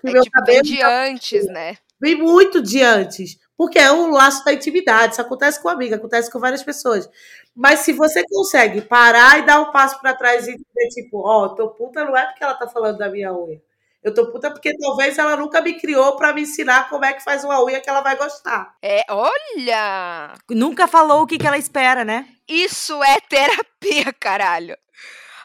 Que 0.00 0.08
o 0.08 0.10
É 0.10 0.12
meu 0.12 0.22
tipo, 0.22 0.36
vem 0.44 0.56
cabelo 0.56 0.62
de 0.62 0.82
antes, 0.82 1.46
né? 1.46 1.76
vem 2.00 2.16
muito 2.16 2.60
de 2.62 2.82
antes. 2.82 3.38
Porque 3.60 3.78
é 3.78 3.92
um 3.92 4.10
laço 4.10 4.42
da 4.42 4.54
intimidade. 4.54 5.12
Isso 5.12 5.20
acontece 5.20 5.60
com 5.60 5.68
amiga, 5.68 5.96
acontece 5.96 6.30
com 6.30 6.38
várias 6.38 6.62
pessoas. 6.62 7.06
Mas 7.54 7.80
se 7.80 7.92
você 7.92 8.24
consegue 8.26 8.80
parar 8.80 9.38
e 9.38 9.42
dar 9.42 9.60
um 9.60 9.70
passo 9.70 10.00
para 10.00 10.14
trás 10.14 10.48
e 10.48 10.52
dizer, 10.52 10.88
tipo, 10.94 11.18
ó, 11.18 11.46
tô 11.50 11.68
puta 11.68 12.02
não 12.02 12.16
é 12.16 12.24
porque 12.24 12.42
ela 12.42 12.54
tá 12.54 12.66
falando 12.66 12.96
da 12.96 13.10
minha 13.10 13.30
unha. 13.34 13.60
Eu 14.02 14.14
tô 14.14 14.32
puta 14.32 14.50
porque 14.50 14.74
talvez 14.78 15.18
ela 15.18 15.36
nunca 15.36 15.60
me 15.60 15.78
criou 15.78 16.16
para 16.16 16.32
me 16.32 16.40
ensinar 16.40 16.88
como 16.88 17.04
é 17.04 17.12
que 17.12 17.22
faz 17.22 17.44
uma 17.44 17.62
unha 17.62 17.82
que 17.82 17.90
ela 17.90 18.00
vai 18.00 18.16
gostar. 18.16 18.76
É, 18.80 19.04
olha! 19.10 20.32
Nunca 20.48 20.88
falou 20.88 21.20
o 21.20 21.26
que, 21.26 21.36
que 21.36 21.46
ela 21.46 21.58
espera, 21.58 22.02
né? 22.02 22.28
Isso 22.48 23.04
é 23.04 23.20
terapia, 23.20 24.10
caralho. 24.18 24.74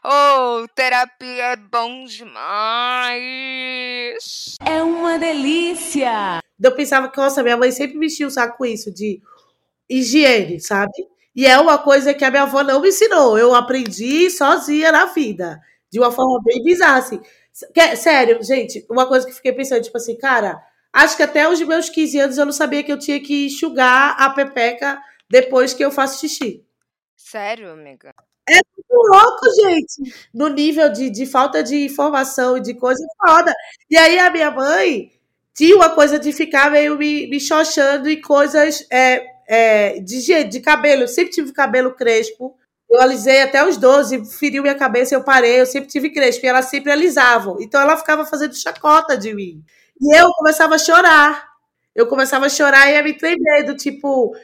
Oh, 0.07 0.67
terapia 0.75 1.53
é 1.53 1.55
bom 1.55 2.05
demais. 3.25 4.55
É 4.63 4.83
uma 4.83 5.17
delícia! 5.17 6.39
Eu 6.61 6.71
pensava 6.75 7.09
que, 7.09 7.17
nossa, 7.17 7.41
minha 7.41 7.57
mãe 7.57 7.71
sempre 7.71 7.97
me 7.97 8.05
enchia 8.05 8.27
o 8.27 8.31
saco 8.31 8.57
com 8.57 8.65
isso, 8.65 8.93
de 8.93 9.19
higiene, 9.89 10.59
sabe? 10.59 10.91
E 11.35 11.45
é 11.47 11.57
uma 11.59 11.77
coisa 11.79 12.13
que 12.13 12.23
a 12.23 12.31
minha 12.31 12.43
avó 12.43 12.63
não 12.63 12.81
me 12.81 12.89
ensinou. 12.89 13.37
Eu 13.37 13.53
aprendi 13.55 14.29
sozinha 14.29 14.91
na 14.91 15.07
vida. 15.07 15.59
De 15.91 15.99
uma 15.99 16.11
forma 16.11 16.39
bem 16.43 16.63
bizarra, 16.63 16.99
assim. 16.99 17.19
Que- 17.73 17.95
Sério, 17.95 18.43
gente, 18.43 18.85
uma 18.89 19.07
coisa 19.07 19.25
que 19.25 19.31
eu 19.31 19.35
fiquei 19.35 19.53
pensando, 19.53 19.81
tipo 19.83 19.97
assim, 19.97 20.17
cara, 20.17 20.61
acho 20.93 21.17
que 21.17 21.23
até 21.23 21.47
os 21.49 21.59
meus 21.61 21.89
15 21.89 22.19
anos 22.19 22.37
eu 22.37 22.45
não 22.45 22.53
sabia 22.53 22.83
que 22.83 22.91
eu 22.91 22.99
tinha 22.99 23.19
que 23.21 23.47
enxugar 23.47 24.15
a 24.21 24.29
pepeca 24.29 25.01
depois 25.29 25.73
que 25.73 25.83
eu 25.83 25.91
faço 25.91 26.19
xixi. 26.19 26.63
Sério, 27.17 27.71
amiga? 27.71 28.13
Muito 28.49 29.07
louco, 29.11 29.45
gente. 29.61 30.15
No 30.33 30.47
nível 30.49 30.89
de, 30.91 31.09
de 31.09 31.25
falta 31.25 31.63
de 31.63 31.85
informação 31.85 32.57
e 32.57 32.61
de 32.61 32.73
coisa 32.73 33.03
foda. 33.25 33.53
E 33.89 33.97
aí 33.97 34.19
a 34.19 34.29
minha 34.29 34.51
mãe 34.51 35.11
tinha 35.53 35.75
uma 35.75 35.89
coisa 35.89 36.19
de 36.19 36.31
ficar 36.31 36.69
meio 36.69 36.97
me, 36.97 37.27
me 37.27 37.39
xoxando 37.39 38.09
em 38.09 38.21
coisas 38.21 38.85
é, 38.91 39.25
é, 39.47 39.99
de, 39.99 40.43
de 40.43 40.59
cabelo. 40.59 41.03
Eu 41.03 41.07
sempre 41.07 41.31
tive 41.31 41.51
cabelo 41.53 41.95
crespo. 41.95 42.55
Eu 42.89 43.01
alisei 43.01 43.41
até 43.41 43.67
os 43.67 43.77
12, 43.77 44.25
feriu 44.37 44.61
minha 44.61 44.75
cabeça, 44.75 45.15
eu 45.15 45.23
parei, 45.23 45.59
eu 45.59 45.65
sempre 45.65 45.89
tive 45.89 46.11
crespo. 46.11 46.45
E 46.45 46.49
ela 46.49 46.61
sempre 46.61 46.91
alisava. 46.91 47.55
Então 47.59 47.81
ela 47.81 47.97
ficava 47.97 48.25
fazendo 48.25 48.55
chacota 48.55 49.17
de 49.17 49.33
mim. 49.33 49.63
E 49.99 50.15
eu 50.15 50.27
começava 50.33 50.75
a 50.75 50.79
chorar. 50.79 51.47
Eu 51.95 52.07
começava 52.07 52.45
a 52.45 52.49
chorar 52.49 52.89
e 52.89 52.93
ia 52.93 53.03
me 53.03 53.13
tremendo, 53.13 53.75
tipo... 53.75 54.35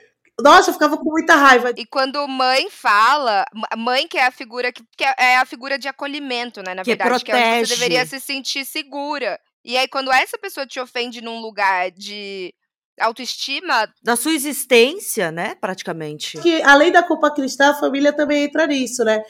Nossa, 0.41 0.69
eu 0.69 0.73
ficava 0.73 0.97
com 0.97 1.09
muita 1.09 1.35
raiva. 1.35 1.71
E 1.77 1.85
quando 1.85 2.27
mãe 2.27 2.69
fala, 2.69 3.45
mãe 3.77 4.07
que 4.07 4.17
é 4.17 4.25
a 4.25 4.31
figura 4.31 4.71
que, 4.71 4.83
que 4.97 5.03
é- 5.03 5.15
é 5.17 5.37
a 5.37 5.45
figura 5.45 5.77
de 5.79 5.87
acolhimento, 5.87 6.61
né, 6.61 6.73
na 6.73 6.83
Que 6.83 6.95
verdade, 6.95 7.23
que 7.23 7.31
é 7.31 7.35
onde 7.35 7.43
protege. 7.43 7.65
você 7.67 7.73
deveria 7.75 8.05
se 8.05 8.19
sentir 8.19 8.65
segura. 8.65 9.39
E 9.63 9.77
aí 9.77 9.87
quando 9.87 10.11
essa 10.11 10.37
pessoa 10.37 10.65
te 10.65 10.79
ofende 10.79 11.21
num 11.21 11.39
lugar 11.39 11.91
de 11.91 12.53
autoestima, 12.99 13.87
Da 14.03 14.15
sua 14.15 14.31
existência, 14.33 15.31
né? 15.31 15.55
Praticamente. 15.59 16.37
que 16.39 16.61
além 16.61 16.91
da 16.91 17.01
culpa 17.03 17.31
cristã, 17.33 17.71
a 17.71 17.73
família 17.79 18.13
também 18.13 18.43
entra 18.43 18.67
nisso, 18.67 19.03
né? 19.03 19.23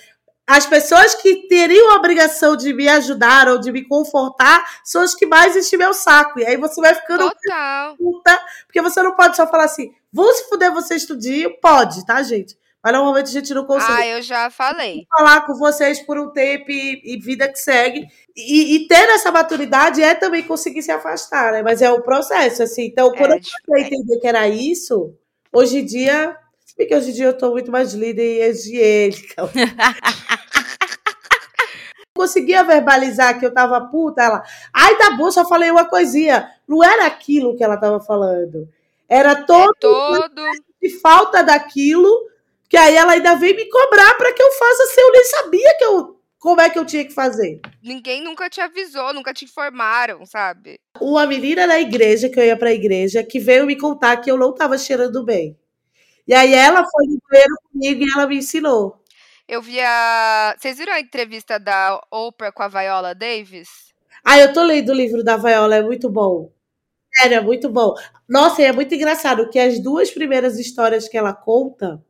As 0.53 0.65
pessoas 0.65 1.15
que 1.15 1.47
teriam 1.47 1.91
a 1.91 1.95
obrigação 1.95 2.57
de 2.57 2.73
me 2.73 2.87
ajudar 2.89 3.47
ou 3.47 3.57
de 3.59 3.71
me 3.71 3.87
confortar 3.87 4.63
são 4.83 5.01
as 5.01 5.15
que 5.15 5.25
mais 5.25 5.55
enchem 5.55 5.79
meu 5.79 5.93
saco. 5.93 6.39
E 6.39 6.45
aí 6.45 6.57
você 6.57 6.81
vai 6.81 6.93
ficando 6.93 7.29
total. 7.31 7.95
puta, 7.95 8.39
porque 8.67 8.81
você 8.81 9.01
não 9.01 9.15
pode 9.15 9.35
só 9.37 9.47
falar 9.47 9.63
assim, 9.63 9.91
vão 10.11 10.33
se 10.33 10.49
fuder 10.49 10.73
vocês 10.73 11.05
tudinho, 11.05 11.57
pode, 11.61 12.05
tá, 12.05 12.21
gente? 12.21 12.57
Mas 12.83 12.93
normalmente 12.93 13.27
a 13.27 13.31
gente 13.31 13.53
não 13.53 13.63
consegue 13.65 13.93
Ah, 14.01 14.07
eu 14.07 14.21
já 14.23 14.49
falei. 14.49 15.05
falar 15.15 15.45
com 15.45 15.53
vocês 15.53 16.01
por 16.01 16.17
um 16.19 16.31
tempo 16.31 16.65
e, 16.71 16.99
e 17.05 17.19
vida 17.21 17.47
que 17.47 17.59
segue. 17.59 18.07
E, 18.35 18.75
e 18.75 18.87
ter 18.87 19.07
essa 19.09 19.31
maturidade 19.31 20.01
é 20.01 20.15
também 20.15 20.43
conseguir 20.43 20.81
se 20.81 20.91
afastar, 20.91 21.51
né? 21.51 21.61
Mas 21.61 21.81
é 21.81 21.91
um 21.91 22.01
processo, 22.01 22.63
assim. 22.63 22.85
Então, 22.87 23.11
quando 23.11 23.33
É, 23.33 23.37
eu 23.37 23.41
comecei 23.67 23.83
a 23.83 23.87
entender 23.87 24.19
que 24.19 24.27
era 24.27 24.47
isso, 24.49 25.13
hoje 25.53 25.77
em 25.77 25.85
dia. 25.85 26.35
Se 26.65 26.75
bem 26.75 26.87
que 26.87 26.95
hoje 26.95 27.11
em 27.11 27.13
dia 27.13 27.25
eu 27.25 27.37
tô 27.37 27.51
muito 27.51 27.69
mais 27.71 27.93
líder 27.93 28.23
e 28.23 28.49
higiênica. 28.49 29.35
Conseguia 32.21 32.63
verbalizar 32.63 33.39
que 33.39 33.45
eu 33.47 33.51
tava 33.51 33.81
puta, 33.81 34.21
ela. 34.21 34.43
Ai, 34.71 34.95
tá 34.95 35.09
bom, 35.17 35.31
só 35.31 35.43
falei 35.43 35.71
uma 35.71 35.85
coisinha. 35.85 36.47
Não 36.67 36.83
era 36.83 37.07
aquilo 37.07 37.57
que 37.57 37.63
ela 37.63 37.77
tava 37.77 37.99
falando. 37.99 38.69
Era 39.09 39.31
É 39.31 39.43
todo 39.43 39.73
todo. 39.79 40.43
de 40.79 40.99
falta 40.99 41.41
daquilo, 41.43 42.07
que 42.69 42.77
aí 42.77 42.95
ela 42.95 43.13
ainda 43.13 43.33
vem 43.33 43.55
me 43.55 43.67
cobrar 43.67 44.13
para 44.17 44.31
que 44.33 44.43
eu 44.43 44.51
faça 44.51 44.85
se 44.93 45.01
eu 45.01 45.11
nem 45.11 45.25
sabia 45.25 45.77
que 45.79 45.83
eu, 45.83 46.19
como 46.37 46.61
é 46.61 46.69
que 46.69 46.77
eu 46.77 46.85
tinha 46.85 47.03
que 47.03 47.11
fazer. 47.11 47.59
Ninguém 47.81 48.23
nunca 48.23 48.47
te 48.47 48.61
avisou, 48.61 49.11
nunca 49.15 49.33
te 49.33 49.45
informaram, 49.45 50.23
sabe? 50.23 50.79
Uma 50.99 51.25
menina 51.25 51.67
da 51.67 51.79
igreja, 51.79 52.29
que 52.29 52.39
eu 52.39 52.45
ia 52.45 52.55
pra 52.55 52.71
igreja, 52.71 53.23
que 53.23 53.39
veio 53.39 53.65
me 53.65 53.75
contar 53.75 54.17
que 54.17 54.29
eu 54.29 54.37
não 54.37 54.53
tava 54.53 54.77
cheirando 54.77 55.25
bem. 55.25 55.57
E 56.27 56.35
aí 56.35 56.53
ela 56.53 56.85
foi 56.87 57.07
no 57.07 57.19
banheiro 57.27 57.55
comigo 57.71 58.03
e 58.03 58.11
ela 58.15 58.27
me 58.27 58.37
ensinou. 58.37 59.00
Eu 59.51 59.61
vi 59.61 59.81
a. 59.81 60.55
Vocês 60.57 60.77
viram 60.77 60.93
a 60.93 60.99
entrevista 61.01 61.59
da 61.59 62.01
Oprah 62.09 62.53
com 62.53 62.63
a 62.63 62.69
Viola 62.69 63.13
Davis? 63.13 63.93
Ah, 64.23 64.39
eu 64.39 64.53
tô 64.53 64.63
lendo 64.63 64.93
o 64.93 64.95
livro 64.95 65.25
da 65.25 65.35
Viola, 65.35 65.75
é 65.75 65.81
muito 65.81 66.09
bom. 66.09 66.53
Sério, 67.13 67.35
é 67.35 67.41
muito 67.41 67.69
bom. 67.69 67.93
Nossa, 68.29 68.61
e 68.61 68.63
é 68.63 68.71
muito 68.71 68.95
engraçado 68.95 69.49
que 69.49 69.59
as 69.59 69.77
duas 69.83 70.09
primeiras 70.09 70.57
histórias 70.57 71.09
que 71.09 71.17
ela 71.17 71.33
conta 71.33 72.01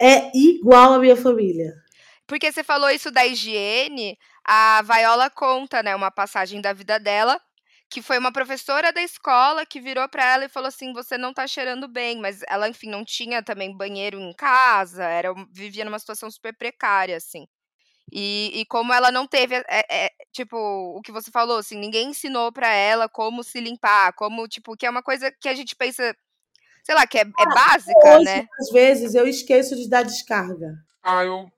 é 0.00 0.30
igual 0.32 0.92
à 0.92 1.00
minha 1.00 1.16
família. 1.16 1.74
Porque 2.28 2.52
você 2.52 2.62
falou 2.62 2.90
isso 2.90 3.10
da 3.10 3.26
higiene, 3.26 4.16
a 4.44 4.82
Viola 4.82 5.28
conta, 5.30 5.82
né, 5.82 5.96
uma 5.96 6.12
passagem 6.12 6.60
da 6.60 6.72
vida 6.72 6.96
dela, 7.00 7.40
que 7.92 8.00
foi 8.02 8.18
uma 8.18 8.32
professora 8.32 8.92
da 8.92 9.02
escola 9.02 9.66
que 9.66 9.80
virou 9.80 10.08
para 10.08 10.24
ela 10.24 10.44
e 10.46 10.48
falou 10.48 10.68
assim: 10.68 10.92
"Você 10.94 11.18
não 11.18 11.32
tá 11.34 11.46
cheirando 11.46 11.86
bem", 11.86 12.18
mas 12.20 12.40
ela, 12.48 12.68
enfim, 12.68 12.88
não 12.88 13.04
tinha 13.04 13.42
também 13.42 13.76
banheiro 13.76 14.18
em 14.18 14.32
casa, 14.32 15.04
era 15.04 15.32
vivia 15.52 15.84
numa 15.84 15.98
situação 15.98 16.30
super 16.30 16.56
precária 16.56 17.16
assim. 17.16 17.46
E, 18.12 18.60
e 18.60 18.66
como 18.66 18.92
ela 18.92 19.10
não 19.10 19.26
teve, 19.26 19.54
é, 19.56 19.84
é, 19.90 20.10
tipo, 20.32 20.56
o 20.56 21.00
que 21.02 21.12
você 21.12 21.30
falou, 21.30 21.58
assim, 21.58 21.78
ninguém 21.78 22.10
ensinou 22.10 22.52
para 22.52 22.72
ela 22.72 23.08
como 23.08 23.42
se 23.42 23.58
limpar, 23.60 24.12
como, 24.14 24.46
tipo, 24.48 24.76
que 24.76 24.84
é 24.86 24.90
uma 24.90 25.02
coisa 25.02 25.32
que 25.40 25.48
a 25.48 25.54
gente 25.54 25.74
pensa, 25.74 26.14
sei 26.84 26.94
lá, 26.94 27.06
que 27.06 27.18
é, 27.18 27.22
é 27.22 27.24
Ah, 27.38 27.54
básica, 27.54 28.16
Hoje, 28.16 28.24
né? 28.26 28.46
às 28.60 28.70
vezes, 28.70 29.14
eu 29.14 29.26
esqueço 29.26 29.74
de 29.76 29.88
dar 29.88 30.02
descarga. 30.02 30.74
Ah, 31.02 31.24
eu. 31.24 31.50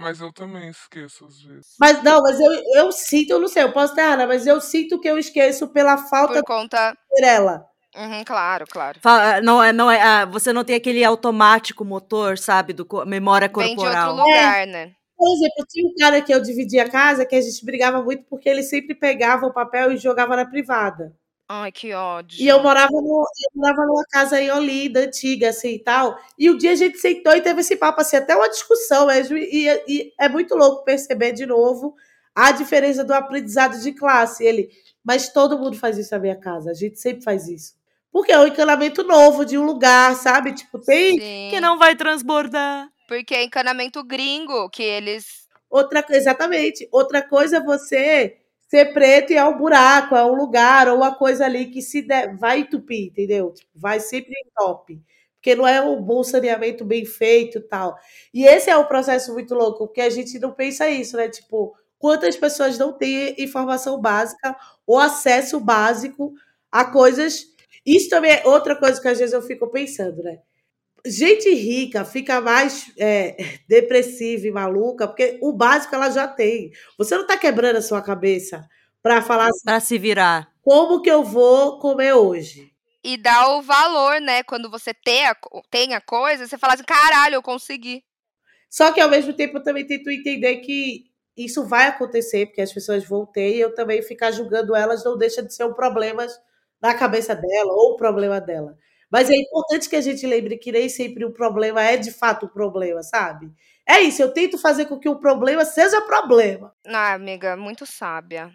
Mas 0.00 0.20
eu 0.20 0.32
também 0.32 0.68
esqueço 0.68 1.26
às 1.26 1.40
vezes. 1.40 1.74
Mas 1.78 2.02
não, 2.02 2.22
mas 2.22 2.40
eu, 2.40 2.52
eu 2.76 2.92
sinto, 2.92 3.30
eu 3.30 3.38
não 3.38 3.48
sei, 3.48 3.62
eu 3.62 3.72
posso 3.72 3.92
estar 3.92 4.02
errada, 4.02 4.26
mas 4.26 4.46
eu 4.46 4.60
sinto 4.60 5.00
que 5.00 5.08
eu 5.08 5.18
esqueço 5.18 5.68
pela 5.68 5.96
falta 5.96 6.34
Por 6.34 6.44
conta. 6.44 6.92
de 6.92 7.16
ter 7.16 7.26
ela. 7.26 7.66
Uhum, 7.96 8.22
claro, 8.24 8.66
claro. 8.70 9.00
Não 9.42 9.62
é, 9.62 9.72
não 9.72 9.90
é, 9.90 10.00
ah, 10.00 10.24
você 10.24 10.52
não 10.52 10.64
tem 10.64 10.76
aquele 10.76 11.04
automático 11.04 11.84
motor, 11.84 12.38
sabe, 12.38 12.72
do 12.72 12.86
memória 13.04 13.48
Vem 13.48 13.74
de 13.74 13.84
outro 13.84 14.00
corporal. 14.00 14.16
lugar, 14.16 14.66
né? 14.66 14.92
Por 15.16 15.28
exemplo, 15.34 15.66
tinha 15.68 15.86
um 15.86 15.94
cara 15.98 16.22
que 16.22 16.32
eu 16.32 16.40
dividia 16.40 16.84
a 16.84 16.88
casa 16.88 17.26
que 17.26 17.36
a 17.36 17.40
gente 17.40 17.64
brigava 17.64 18.02
muito 18.02 18.24
porque 18.24 18.48
ele 18.48 18.62
sempre 18.62 18.94
pegava 18.94 19.44
o 19.44 19.52
papel 19.52 19.92
e 19.92 19.98
jogava 19.98 20.34
na 20.34 20.46
privada. 20.46 21.12
Ai, 21.52 21.72
que 21.72 21.92
ódio. 21.92 22.40
E 22.40 22.46
eu 22.46 22.62
morava, 22.62 22.92
no, 22.92 23.24
eu 23.24 23.50
morava 23.56 23.84
numa 23.84 24.04
casa 24.04 24.40
em 24.40 24.52
Olinda, 24.52 25.00
antiga, 25.00 25.48
assim 25.48 25.70
e 25.70 25.78
tal. 25.80 26.16
E 26.38 26.48
um 26.48 26.56
dia 26.56 26.70
a 26.70 26.76
gente 26.76 26.96
sentou 26.98 27.34
e 27.34 27.40
teve 27.40 27.60
esse 27.60 27.74
papo, 27.74 28.00
assim, 28.00 28.16
até 28.16 28.36
uma 28.36 28.48
discussão 28.48 29.08
mesmo. 29.08 29.36
E, 29.36 29.66
e 29.88 30.12
é 30.16 30.28
muito 30.28 30.54
louco 30.54 30.84
perceber 30.84 31.32
de 31.32 31.44
novo 31.44 31.96
a 32.32 32.52
diferença 32.52 33.02
do 33.02 33.12
aprendizado 33.12 33.80
de 33.80 33.90
classe. 33.90 34.44
Ele, 34.44 34.70
mas 35.02 35.32
todo 35.32 35.58
mundo 35.58 35.76
faz 35.76 35.98
isso 35.98 36.14
na 36.14 36.20
minha 36.20 36.36
casa, 36.36 36.70
a 36.70 36.74
gente 36.74 37.00
sempre 37.00 37.24
faz 37.24 37.48
isso. 37.48 37.74
Porque 38.12 38.30
é 38.30 38.38
um 38.38 38.46
encanamento 38.46 39.02
novo 39.02 39.44
de 39.44 39.58
um 39.58 39.64
lugar, 39.64 40.14
sabe? 40.14 40.52
Tipo, 40.52 40.78
tem 40.78 41.18
Sim. 41.18 41.48
Que 41.50 41.60
não 41.60 41.76
vai 41.76 41.96
transbordar. 41.96 42.88
Porque 43.08 43.34
é 43.34 43.42
encanamento 43.42 44.04
gringo, 44.04 44.70
que 44.70 44.84
eles. 44.84 45.48
outra 45.68 46.06
exatamente. 46.10 46.88
Outra 46.92 47.20
coisa 47.20 47.56
é 47.56 47.60
você 47.60 48.39
ser 48.70 48.92
preto 48.92 49.32
é 49.32 49.44
um 49.44 49.56
buraco, 49.58 50.14
é 50.16 50.24
um 50.24 50.34
lugar, 50.34 50.88
ou 50.88 50.96
uma 50.98 51.14
coisa 51.14 51.44
ali 51.44 51.66
que 51.66 51.82
se 51.82 52.02
der, 52.02 52.36
vai 52.36 52.60
entupir, 52.60 53.08
entendeu? 53.08 53.52
Tipo, 53.52 53.70
vai 53.74 54.00
sempre 54.00 54.32
em 54.32 54.50
top. 54.56 55.00
Porque 55.36 55.54
não 55.54 55.66
é 55.66 55.80
um 55.80 56.00
bom 56.02 56.22
saneamento 56.22 56.84
bem 56.84 57.04
feito 57.06 57.60
tal. 57.62 57.96
E 58.32 58.44
esse 58.46 58.68
é 58.70 58.76
um 58.76 58.84
processo 58.84 59.32
muito 59.32 59.54
louco, 59.54 59.86
porque 59.86 60.00
a 60.02 60.10
gente 60.10 60.38
não 60.38 60.52
pensa 60.52 60.88
isso, 60.88 61.16
né? 61.16 61.28
Tipo, 61.28 61.74
quantas 61.98 62.36
pessoas 62.36 62.78
não 62.78 62.92
têm 62.92 63.34
informação 63.38 64.00
básica 64.00 64.56
ou 64.86 64.98
acesso 64.98 65.58
básico 65.60 66.32
a 66.70 66.84
coisas. 66.84 67.46
Isso 67.86 68.08
também 68.10 68.32
é 68.32 68.42
outra 68.46 68.76
coisa 68.76 69.00
que 69.00 69.08
às 69.08 69.18
vezes 69.18 69.32
eu 69.34 69.42
fico 69.42 69.68
pensando, 69.70 70.22
né? 70.22 70.40
Gente 71.06 71.48
rica 71.54 72.04
fica 72.04 72.40
mais 72.40 72.92
é, 72.98 73.36
depressiva 73.68 74.46
e 74.46 74.50
maluca, 74.50 75.06
porque 75.08 75.38
o 75.40 75.52
básico 75.52 75.94
ela 75.94 76.10
já 76.10 76.28
tem. 76.28 76.70
Você 76.98 77.16
não 77.16 77.26
tá 77.26 77.36
quebrando 77.36 77.76
a 77.76 77.82
sua 77.82 78.02
cabeça 78.02 78.68
para 79.02 79.22
falar 79.22 79.48
assim, 79.48 79.64
Pra 79.64 79.80
se 79.80 79.98
virar. 79.98 80.48
como 80.62 81.00
que 81.00 81.10
eu 81.10 81.22
vou 81.24 81.78
comer 81.78 82.12
hoje. 82.14 82.70
E 83.02 83.16
dá 83.16 83.48
o 83.56 83.62
valor, 83.62 84.20
né? 84.20 84.42
Quando 84.42 84.70
você 84.70 84.92
tem 84.92 85.26
a, 85.26 85.34
tem 85.70 85.94
a 85.94 86.00
coisa, 86.02 86.46
você 86.46 86.58
fala 86.58 86.74
assim: 86.74 86.84
caralho, 86.84 87.36
eu 87.36 87.42
consegui. 87.42 88.04
Só 88.68 88.92
que 88.92 89.00
ao 89.00 89.08
mesmo 89.08 89.32
tempo 89.32 89.56
eu 89.56 89.62
também 89.62 89.86
tento 89.86 90.10
entender 90.10 90.56
que 90.58 91.04
isso 91.36 91.66
vai 91.66 91.86
acontecer, 91.86 92.46
porque 92.46 92.60
as 92.60 92.72
pessoas 92.72 93.04
vão 93.04 93.24
ter, 93.24 93.56
e 93.56 93.60
eu 93.60 93.74
também 93.74 94.02
ficar 94.02 94.30
julgando 94.30 94.76
elas 94.76 95.02
não 95.02 95.16
deixa 95.16 95.42
de 95.42 95.54
ser 95.54 95.64
um 95.64 95.72
problema 95.72 96.26
na 96.80 96.94
cabeça 96.94 97.34
dela 97.34 97.72
ou 97.72 97.94
um 97.94 97.96
problema 97.96 98.40
dela. 98.40 98.76
Mas 99.10 99.28
é 99.30 99.34
importante 99.36 99.88
que 99.88 99.96
a 99.96 100.00
gente 100.00 100.26
lembre 100.26 100.56
que 100.56 100.70
nem 100.72 100.88
sempre 100.88 101.24
o 101.24 101.32
problema 101.32 101.82
é 101.82 101.96
de 101.96 102.12
fato 102.12 102.46
um 102.46 102.48
problema, 102.48 103.02
sabe? 103.02 103.50
É 103.86 104.00
isso, 104.00 104.22
eu 104.22 104.32
tento 104.32 104.56
fazer 104.58 104.86
com 104.86 104.98
que 104.98 105.08
o 105.08 105.16
problema 105.18 105.64
seja 105.64 106.00
problema. 106.02 106.72
Ah, 106.86 107.12
amiga, 107.14 107.56
muito 107.56 107.84
sábia. 107.86 108.50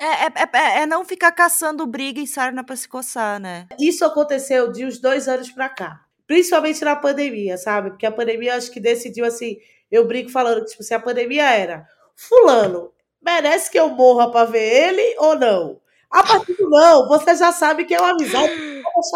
É, 0.00 0.26
é, 0.26 0.28
é- 0.54 0.82
é 0.82 0.86
não 0.86 1.04
ficar 1.04 1.32
caçando 1.32 1.86
briga 1.86 2.20
e 2.20 2.26
sarna 2.26 2.64
pra 2.64 2.76
se 2.76 2.88
coçar, 2.88 3.40
né? 3.40 3.66
Isso 3.78 4.04
aconteceu 4.04 4.70
de 4.72 4.84
uns 4.84 4.98
dois 4.98 5.28
anos 5.28 5.50
pra 5.50 5.68
cá. 5.68 6.00
Principalmente 6.26 6.84
na 6.84 6.96
pandemia, 6.96 7.56
sabe? 7.56 7.90
Porque 7.90 8.06
a 8.06 8.12
pandemia 8.12 8.56
acho 8.56 8.70
que 8.70 8.80
decidiu 8.80 9.24
assim. 9.24 9.58
Eu 9.90 10.06
brinco 10.06 10.30
falando 10.30 10.60
que, 10.64 10.70
tipo, 10.72 10.82
se 10.82 10.94
a 10.94 11.00
pandemia 11.00 11.48
era 11.50 11.86
Fulano, 12.16 12.92
merece 13.22 13.70
que 13.70 13.78
eu 13.78 13.88
morra 13.90 14.30
pra 14.30 14.44
ver 14.44 14.62
ele 14.88 15.16
ou 15.18 15.38
não? 15.38 15.80
A 16.14 16.22
partir 16.22 16.54
do 16.54 16.70
não, 16.70 17.08
você 17.08 17.34
já 17.34 17.50
sabe 17.52 17.84
que 17.84 17.94
é 17.94 18.00
uma 18.00 18.10
amizade. 18.12 18.52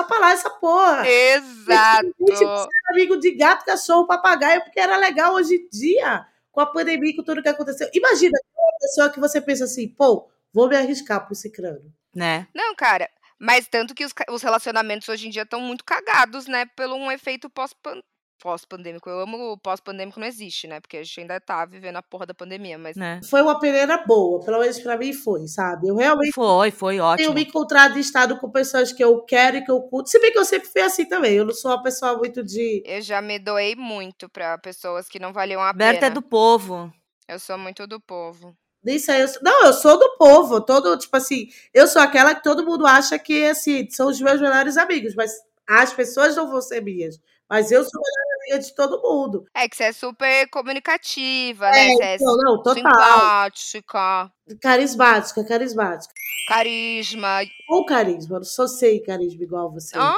Pra 0.09 0.19
lá 0.19 0.33
essa 0.33 0.51
porra. 0.51 1.09
Exato. 1.09 2.09
Era 2.29 2.69
amigo 2.91 3.17
de 3.17 3.31
gato, 3.37 3.65
cachorro, 3.65 4.07
papagaio, 4.07 4.63
porque 4.65 4.81
era 4.81 4.97
legal 4.97 5.35
hoje 5.35 5.55
em 5.55 5.69
dia, 5.71 6.27
com 6.51 6.61
a 6.61 6.67
pandemia 6.67 7.11
e 7.11 7.17
com 7.17 7.23
tudo 7.23 7.43
que 7.43 7.49
aconteceu. 7.49 7.89
Imagina 7.95 8.37
uma 8.57 8.79
pessoa 8.81 9.11
que 9.11 9.21
você 9.21 9.41
pensa 9.41 9.65
assim, 9.65 9.89
pô, 9.89 10.29
vou 10.53 10.69
me 10.69 10.77
arriscar 10.77 11.25
pro 11.25 11.35
cicrano. 11.35 11.93
Né? 12.15 12.49
Não, 12.55 12.75
cara. 12.75 13.09
Mas 13.39 13.69
tanto 13.69 13.95
que 13.95 14.05
os, 14.05 14.13
os 14.31 14.43
relacionamentos 14.43 15.09
hoje 15.09 15.29
em 15.29 15.31
dia 15.31 15.43
estão 15.43 15.61
muito 15.61 15.85
cagados, 15.85 16.49
né? 16.49 16.67
Pelo 16.75 16.97
um 16.97 17.13
efeito 17.13 17.49
pós-pan- 17.49 18.03
pós-pandêmico. 18.39 19.09
Eu 19.09 19.21
amo 19.21 19.53
o 19.53 19.59
pós-pandêmico 19.59 20.19
não 20.21 20.27
existe, 20.27 20.67
né? 20.67 20.81
Porque 20.81 20.97
a 20.97 21.03
gente 21.03 21.21
ainda 21.21 21.41
tá 21.41 21.65
vivendo 21.65 21.97
a 21.97 22.03
porra 22.03 22.27
da 22.27 22.35
pandemia, 22.35 22.79
mas 22.79 22.97
né? 22.97 23.21
Foi 23.29 23.43
uma 23.43 23.59
peneira 23.59 23.99
boa, 24.07 24.45
pelo 24.45 24.61
menos 24.61 24.79
pra 24.81 24.97
mim 24.97 25.13
foi, 25.13 25.47
sabe? 25.47 25.89
Eu 25.89 25.97
realmente 25.97 26.33
Foi, 26.33 26.71
foi 26.71 26.95
tenho 26.95 27.05
ótimo. 27.05 27.35
me 27.35 27.43
encontrado 27.45 27.97
em 27.97 28.01
estado 28.01 28.39
com 28.39 28.51
pessoas 28.51 28.93
que 28.93 29.03
eu 29.03 29.21
quero 29.25 29.59
e 29.59 29.65
que 29.65 29.71
eu 29.71 29.81
curto. 29.83 30.09
Se 30.11 30.19
bem 30.21 30.33
que 30.33 30.39
eu 30.39 30.45
sempre 30.45 30.69
fui 30.69 30.81
assim 30.83 31.07
também. 31.07 31.35
Eu 31.35 31.45
não 31.45 31.55
sou 31.55 31.71
uma 31.71 31.83
pessoa 31.83 32.17
muito 32.17 32.43
de. 32.43 32.83
eu 32.87 33.01
já 33.03 33.21
me 33.21 33.39
doei 33.39 33.75
muito 33.77 34.29
pra 34.29 34.57
pessoas 34.59 35.09
que 35.09 35.19
não 35.19 35.33
valiam 35.33 35.61
a 35.61 35.73
Berta 35.73 36.01
pena. 36.01 36.07
é 36.07 36.11
do 36.11 36.23
povo. 36.23 36.93
Eu 37.29 37.39
sou 37.39 37.59
muito 37.59 37.87
do 37.87 38.01
povo. 38.01 38.57
Nisso 38.83 39.11
aí 39.11 39.21
eu 39.21 39.29
sou... 39.29 39.43
Não, 39.43 39.65
eu 39.67 39.73
sou 39.73 39.99
do 39.99 40.17
povo. 40.17 40.61
Todo, 40.61 40.97
tipo 40.97 41.17
assim, 41.17 41.49
eu 41.75 41.87
sou 41.89 42.01
aquela 42.01 42.35
que 42.35 42.43
todo 42.43 42.65
mundo 42.65 42.87
acha 42.87 43.19
que 43.19 43.45
assim, 43.47 43.91
são 43.91 44.09
os 44.09 44.21
meus 44.21 44.41
melhores 44.41 44.77
amigos, 44.77 45.15
mas 45.15 45.33
as 45.69 45.93
pessoas 45.93 46.37
não 46.37 46.49
vão 46.49 46.63
ser 46.63 46.81
minhas. 46.83 47.19
Mas 47.49 47.73
eu 47.73 47.83
sou 47.83 47.91
a 48.01 48.03
melhor 48.03 48.37
amiga 48.43 48.59
de 48.59 48.75
todo 48.75 49.01
mundo. 49.03 49.45
É 49.55 49.69
que 49.69 49.77
você 49.77 49.85
é 49.85 49.93
super 49.93 50.49
comunicativa, 50.51 51.71
né? 51.71 51.89
Você 51.97 52.03
é 52.03 52.17
Não, 52.21 52.37
não, 52.37 52.63
total. 52.63 52.75
simpática, 52.75 54.33
Carismática, 54.61 55.45
carismática. 55.45 56.13
carisma. 56.49 57.41
Ou 57.69 57.85
carisma, 57.87 58.37
eu 58.37 58.41
não 58.41 58.45
sou 58.45 58.69
sem 58.69 59.03
carisma 59.03 59.43
igual 59.43 59.71
você. 59.73 59.97
Ah, 59.99 60.15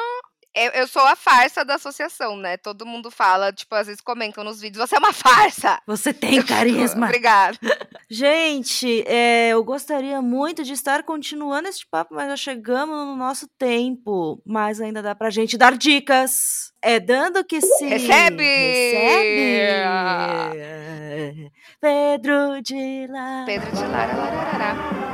eu, 0.55 0.71
eu 0.73 0.87
sou 0.87 1.03
a 1.03 1.15
farsa 1.15 1.65
da 1.65 1.75
associação, 1.77 2.37
né? 2.37 2.57
Todo 2.57 2.87
mundo 2.87 3.11
fala, 3.11 3.53
tipo, 3.53 3.75
às 3.75 3.87
vezes 3.87 4.01
comentam 4.01 4.43
nos 4.43 4.61
vídeos, 4.61 4.89
você 4.89 4.97
é 4.97 4.99
uma 4.99 5.13
farsa! 5.13 5.81
Você 5.87 6.13
tem 6.15 6.43
carisma. 6.43 7.07
Obrigada. 7.07 7.59
Gente, 8.11 9.05
é, 9.07 9.51
eu 9.51 9.63
gostaria 9.63 10.21
muito 10.21 10.65
de 10.65 10.73
estar 10.73 11.03
continuando 11.05 11.69
este 11.69 11.87
papo, 11.89 12.15
mas 12.15 12.29
já 12.29 12.37
chegamos 12.37 12.97
no 13.07 13.17
nosso 13.17 13.47
tempo. 13.59 14.43
Mas 14.45 14.81
ainda 14.81 15.03
dá 15.03 15.15
pra 15.15 15.31
gente 15.31 15.57
dar 15.57 15.77
dicas. 15.77 16.73
É 16.83 16.99
dando 16.99 17.45
que 17.45 17.61
se 17.61 17.87
Recebe! 17.87 18.43
recebe. 20.51 21.53
Pedro 21.81 22.61
de 22.63 23.07
lá. 23.09 23.45
Pedro 23.47 23.71
de 23.71 23.87
Lara, 23.87 24.15
lararará. 24.17 25.10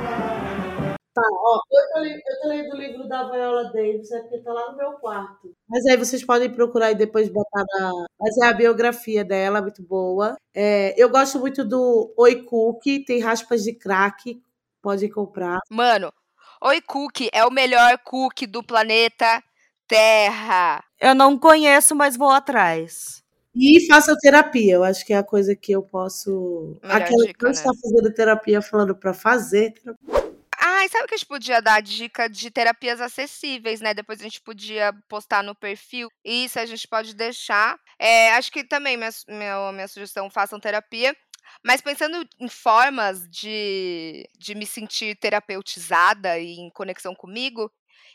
Tá, 1.16 1.22
ó, 1.32 1.60
eu 1.72 1.92
tô, 1.94 2.00
lendo, 2.00 2.20
eu 2.28 2.40
tô 2.42 2.48
lendo 2.48 2.74
o 2.74 2.76
livro 2.76 3.08
da 3.08 3.30
Viola 3.30 3.72
Davis, 3.72 4.12
é 4.12 4.20
porque 4.20 4.38
tá 4.40 4.52
lá 4.52 4.70
no 4.70 4.76
meu 4.76 4.92
quarto. 4.98 5.50
Mas 5.66 5.86
aí 5.86 5.96
vocês 5.96 6.22
podem 6.22 6.52
procurar 6.52 6.90
e 6.90 6.94
depois 6.94 7.30
botar 7.30 7.64
na. 7.72 7.90
Mas 8.20 8.36
é 8.36 8.46
a 8.46 8.52
biografia 8.52 9.24
dela, 9.24 9.62
muito 9.62 9.82
boa. 9.82 10.36
É, 10.54 10.94
eu 11.02 11.08
gosto 11.08 11.38
muito 11.38 11.64
do 11.64 12.12
Oi 12.18 12.42
Cookie, 12.42 13.02
tem 13.02 13.18
raspas 13.22 13.62
de 13.62 13.72
crack, 13.72 14.42
podem 14.82 15.08
comprar. 15.08 15.58
Mano, 15.70 16.12
Oi 16.62 16.82
Cookie 16.82 17.30
é 17.32 17.46
o 17.46 17.50
melhor 17.50 17.96
cookie 18.04 18.46
do 18.46 18.62
planeta 18.62 19.42
Terra. 19.88 20.84
Eu 21.00 21.14
não 21.14 21.38
conheço, 21.38 21.94
mas 21.94 22.14
vou 22.14 22.28
atrás. 22.30 23.24
E 23.58 23.86
façam 23.86 24.14
terapia, 24.18 24.74
eu 24.74 24.84
acho 24.84 25.04
que 25.06 25.14
é 25.14 25.16
a 25.16 25.22
coisa 25.22 25.56
que 25.56 25.72
eu 25.72 25.82
posso. 25.82 26.76
Melhor 26.82 26.96
Aquela 26.96 27.22
que 27.22 27.28
dica, 27.28 27.46
não 27.46 27.48
né? 27.48 27.54
está 27.54 27.70
fazendo 27.82 28.12
terapia 28.12 28.60
falando 28.60 28.94
pra 28.94 29.14
fazer. 29.14 29.72
terapia. 29.72 30.05
Sabe 30.88 31.08
que 31.08 31.14
a 31.14 31.16
gente 31.16 31.26
podia 31.26 31.60
dar 31.60 31.80
dica 31.82 32.28
de 32.28 32.50
terapias 32.50 33.00
acessíveis, 33.00 33.80
né? 33.80 33.94
Depois 33.94 34.20
a 34.20 34.22
gente 34.24 34.40
podia 34.40 34.92
postar 35.08 35.42
no 35.42 35.54
perfil. 35.54 36.08
Isso 36.24 36.58
a 36.58 36.66
gente 36.66 36.86
pode 36.88 37.14
deixar. 37.14 37.78
É, 37.98 38.32
acho 38.32 38.50
que 38.52 38.64
também 38.64 38.96
minha, 38.96 39.10
minha, 39.28 39.72
minha 39.72 39.88
sugestão, 39.88 40.30
façam 40.30 40.60
terapia. 40.60 41.14
Mas 41.64 41.80
pensando 41.80 42.28
em 42.40 42.48
formas 42.48 43.28
de, 43.28 44.28
de 44.38 44.54
me 44.54 44.66
sentir 44.66 45.16
terapeutizada 45.16 46.38
e 46.38 46.56
em 46.56 46.70
conexão 46.70 47.14
comigo, 47.14 47.70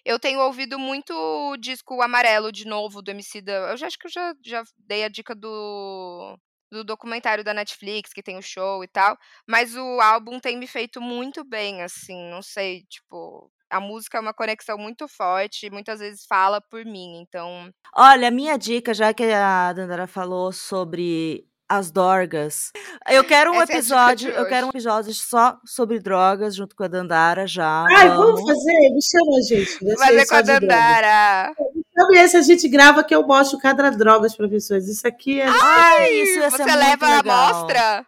eu 0.06 0.20
tenho 0.20 0.40
ouvido 0.40 0.80
muito 0.80 1.14
o 1.14 1.58
disco 1.58 2.02
amarelo 2.02 2.52
de 2.52 2.66
novo 2.66 3.02
do 3.02 3.12
Emicida. 3.12 3.52
Eu 3.52 3.78
já 3.78 3.88
acho 3.88 3.98
que 4.00 4.08
eu 4.08 4.12
já, 4.12 4.34
já 4.44 4.64
dei 4.78 5.04
a 5.04 5.10
dica 5.10 5.36
do, 5.36 6.38
do 6.72 6.84
documentário 6.84 7.44
da 7.44 7.54
Netflix, 7.54 8.14
que 8.14 8.24
tem 8.24 8.38
o 8.38 8.42
show 8.42 8.84
e 8.84 8.88
tal. 8.88 9.18
Mas 9.48 9.76
o 9.76 10.00
álbum 10.00 10.40
tem 10.40 10.58
me 10.58 10.68
feito 10.68 11.02
muito 11.02 11.44
bem, 11.44 11.82
assim, 11.82 12.30
não 12.30 12.42
sei, 12.42 12.84
tipo. 12.90 13.52
A 13.70 13.80
música 13.80 14.18
é 14.18 14.22
uma 14.22 14.34
conexão 14.34 14.78
muito 14.78 15.08
forte 15.08 15.66
e 15.66 15.70
muitas 15.70 16.02
vezes 16.02 16.26
fala 16.26 16.60
por 16.60 16.84
mim, 16.84 17.22
então. 17.22 17.72
Olha, 17.96 18.28
a 18.28 18.32
minha 18.32 18.58
dica, 18.58 18.94
já 18.94 19.14
que 19.14 19.24
a 19.24 19.72
Dandara 19.72 20.08
falou 20.08 20.52
sobre 20.52 21.48
as 21.72 21.90
dorgas. 21.90 22.70
Eu 23.10 23.24
quero 23.24 23.52
um 23.52 23.62
Essa 23.62 23.72
é 23.72 23.76
episódio, 23.78 24.30
de 24.30 24.38
eu 24.38 24.46
quero 24.46 24.68
um 24.68 24.72
episódio 24.72 25.14
só 25.14 25.58
sobre 25.66 26.02
drogas 26.02 26.54
junto 26.54 26.76
com 26.76 26.84
a 26.84 26.88
Dandara 26.90 27.48
já. 27.48 27.86
Ai, 27.90 28.10
vamos 28.10 28.42
vamos. 28.42 28.42
fazer? 28.42 28.90
Me 28.90 29.00
chama, 29.02 29.42
gente. 29.48 29.98
Fazer 29.98 30.28
com 30.28 30.36
a 30.36 30.42
drogas. 30.42 31.56
Sabe, 32.02 32.18
esse 32.18 32.38
a 32.38 32.42
gente 32.42 32.68
grava 32.68 33.04
que 33.04 33.14
eu 33.14 33.26
mostro 33.26 33.60
cada 33.60 33.90
droga 33.92 34.28
para 34.36 34.50
pessoas. 34.50 34.88
Isso 34.88 35.08
aqui 35.08 35.40
é. 35.40 35.46
Ai, 35.48 36.14
isso 36.22 36.40
ia 36.40 36.50
ser 36.50 36.58
Você 36.58 36.64
muito 36.64 36.80
leva 36.80 37.06
a 37.06 37.20
amostra? 37.20 38.06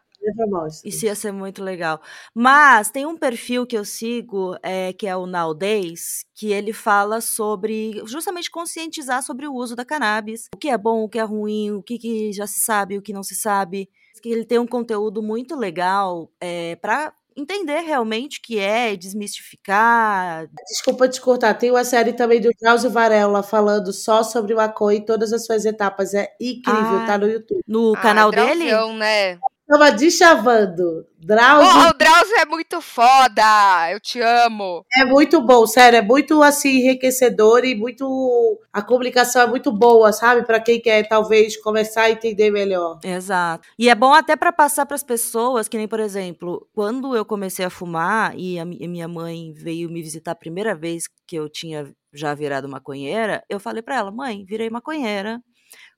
Isso 0.88 1.06
ia 1.06 1.16
ser 1.16 1.32
muito 1.32 1.62
legal. 1.62 2.02
Mas 2.34 2.90
tem 2.90 3.06
um 3.06 3.18
perfil 3.18 3.68
que 3.68 3.78
eu 3.78 3.84
sigo, 3.84 4.58
é, 4.64 4.94
que 4.94 5.06
é 5.06 5.16
o 5.16 5.28
Nowadays, 5.28 6.26
que 6.34 6.52
ele 6.52 6.72
fala 6.72 7.20
sobre 7.20 8.02
justamente 8.06 8.50
conscientizar 8.50 9.22
sobre 9.22 9.48
o 9.48 9.54
uso 9.54 9.76
da 9.76 9.84
cannabis. 9.84 10.48
O 10.56 10.58
que 10.58 10.70
é 10.70 10.78
bom, 10.78 11.04
o 11.04 11.10
que 11.10 11.20
é 11.20 11.24
ruim, 11.24 11.72
o 11.72 11.84
que, 11.84 11.98
que 11.98 12.32
já 12.32 12.48
se 12.48 12.62
sabe, 12.62 12.98
o 12.98 13.02
que 13.02 13.14
não 13.14 13.24
se 13.24 13.36
sabe. 13.36 13.90
Que 14.22 14.30
ele 14.30 14.46
tem 14.46 14.58
um 14.58 14.68
conteúdo 14.68 15.22
muito 15.22 15.56
legal 15.56 16.32
é, 16.40 16.78
para 16.78 17.14
entender 17.38 17.80
realmente 17.82 18.40
o 18.40 18.42
que 18.44 18.60
é, 18.60 18.96
desmistificar. 18.96 20.48
Desculpa 20.68 21.08
te 21.08 21.20
cortar. 21.22 21.54
Tem 21.56 21.72
uma 21.72 21.84
série 21.84 22.14
também 22.14 22.40
do 22.42 22.50
Drauzio 22.62 22.90
Varela 22.90 23.44
falando 23.44 23.92
só 23.94 24.24
sobre 24.24 24.56
maconha 24.56 24.98
em 25.00 25.06
todas 25.06 25.34
as 25.34 25.46
suas 25.46 25.66
etapas. 25.66 26.14
É 26.14 26.30
incrível, 26.40 27.00
Ah. 27.00 27.06
tá 27.06 27.18
no 27.18 27.28
YouTube. 27.28 27.62
No 27.68 27.94
Ah, 27.96 28.02
canal 28.02 28.32
dele? 28.32 28.68
Drauzião, 28.70 28.96
né? 28.96 29.38
Chama 29.70 29.92
Deschavando. 29.92 31.06
Drauzio 31.18 31.72
Porra, 31.72 31.90
o 31.90 31.94
Drauzio 31.98 32.36
é 32.38 32.46
muito 32.46 32.82
foda! 32.82 33.92
Eu 33.92 34.00
te 34.00 34.20
amo! 34.20 34.86
é 34.94 35.06
muito 35.06 35.42
bom, 35.42 35.66
sério. 35.66 35.98
É 35.98 36.02
muito 36.02 36.44
assim 36.44 36.70
enriquecedor 36.80 37.64
e 37.64 37.74
muito. 37.74 38.60
A 38.74 38.82
comunicação 38.82 39.42
é 39.42 39.48
muito 39.48 39.72
boa, 39.72 40.12
sabe? 40.12 40.46
Pra 40.46 40.60
quem 40.60 40.82
quer 40.82 41.08
talvez 41.08 41.56
começar 41.62 42.04
a 42.04 42.12
entender 42.12 42.52
melhor. 42.52 43.00
Exato. 43.04 43.66
E 43.80 43.90
é 43.90 43.96
bom 43.96 44.14
até 44.14 44.36
para 44.36 44.52
passar 44.52 44.86
para 44.86 44.96
as 44.96 45.04
pessoas, 45.04 45.70
que 45.70 45.78
nem, 45.78 45.88
por 45.88 46.02
exemplo, 46.02 46.68
quando 46.74 47.16
eu 47.16 47.24
comecei 47.24 47.64
a 47.64 47.70
fumar 47.70 48.38
e 48.38 48.60
a 48.60 48.66
mi- 48.66 48.86
minha 48.86 49.08
mãe 49.08 49.54
veio 49.56 49.90
me 49.90 50.02
visitar 50.02 50.32
a 50.32 50.36
primeira 50.36 50.76
vez 50.76 51.06
que 51.26 51.38
eu 51.38 51.48
tinha 51.50 51.90
já 52.14 52.34
virado 52.36 52.68
maconheira, 52.70 53.42
eu 53.50 53.60
falei 53.62 53.82
para 53.82 53.96
ela: 53.96 54.12
"Mãe, 54.12 54.44
virei 54.46 54.70
maconheira. 54.70 55.40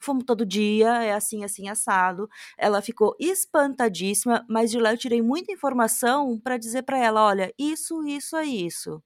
Fumo 0.05 0.23
todo 0.23 0.45
dia, 0.45 1.03
é 1.03 1.13
assim, 1.13 1.43
assim 1.43 1.69
assado". 1.69 2.29
Ela 2.57 2.81
ficou 2.81 3.15
espantadíssima, 3.19 4.45
mas 4.49 4.71
de 4.71 4.79
lá 4.79 4.93
eu 4.93 4.97
tirei 4.97 5.21
muita 5.21 5.51
informação 5.51 6.39
para 6.39 6.57
dizer 6.57 6.83
para 6.83 6.97
ela: 6.99 7.23
"Olha, 7.25 7.53
isso, 7.59 8.03
isso 8.05 8.35
é 8.37 8.45
isso". 8.45 9.01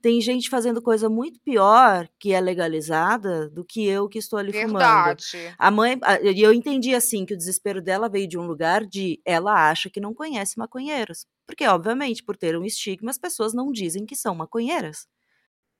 Tem 0.00 0.20
gente 0.20 0.50
fazendo 0.50 0.82
coisa 0.82 1.08
muito 1.08 1.40
pior 1.40 2.08
que 2.18 2.32
é 2.32 2.40
legalizada 2.40 3.48
do 3.50 3.64
que 3.64 3.86
eu 3.86 4.08
que 4.08 4.18
estou 4.18 4.38
ali 4.38 4.52
fumando. 4.52 5.16
Verdade. 5.16 5.58
A 5.58 5.70
mãe, 5.70 5.96
e 6.22 6.40
eu 6.42 6.52
entendi 6.52 6.94
assim 6.94 7.24
que 7.24 7.34
o 7.34 7.36
desespero 7.36 7.80
dela 7.80 8.08
veio 8.08 8.26
de 8.28 8.36
um 8.38 8.46
lugar 8.46 8.84
de 8.84 9.20
ela 9.24 9.70
acha 9.70 9.88
que 9.90 10.00
não 10.00 10.12
conhece 10.14 10.58
maconheiros. 10.58 11.24
Porque, 11.46 11.66
obviamente, 11.66 12.22
por 12.24 12.36
ter 12.36 12.56
um 12.56 12.64
estigma, 12.64 13.10
as 13.10 13.18
pessoas 13.18 13.54
não 13.54 13.70
dizem 13.72 14.04
que 14.06 14.16
são 14.16 14.34
maconheiras. 14.34 15.06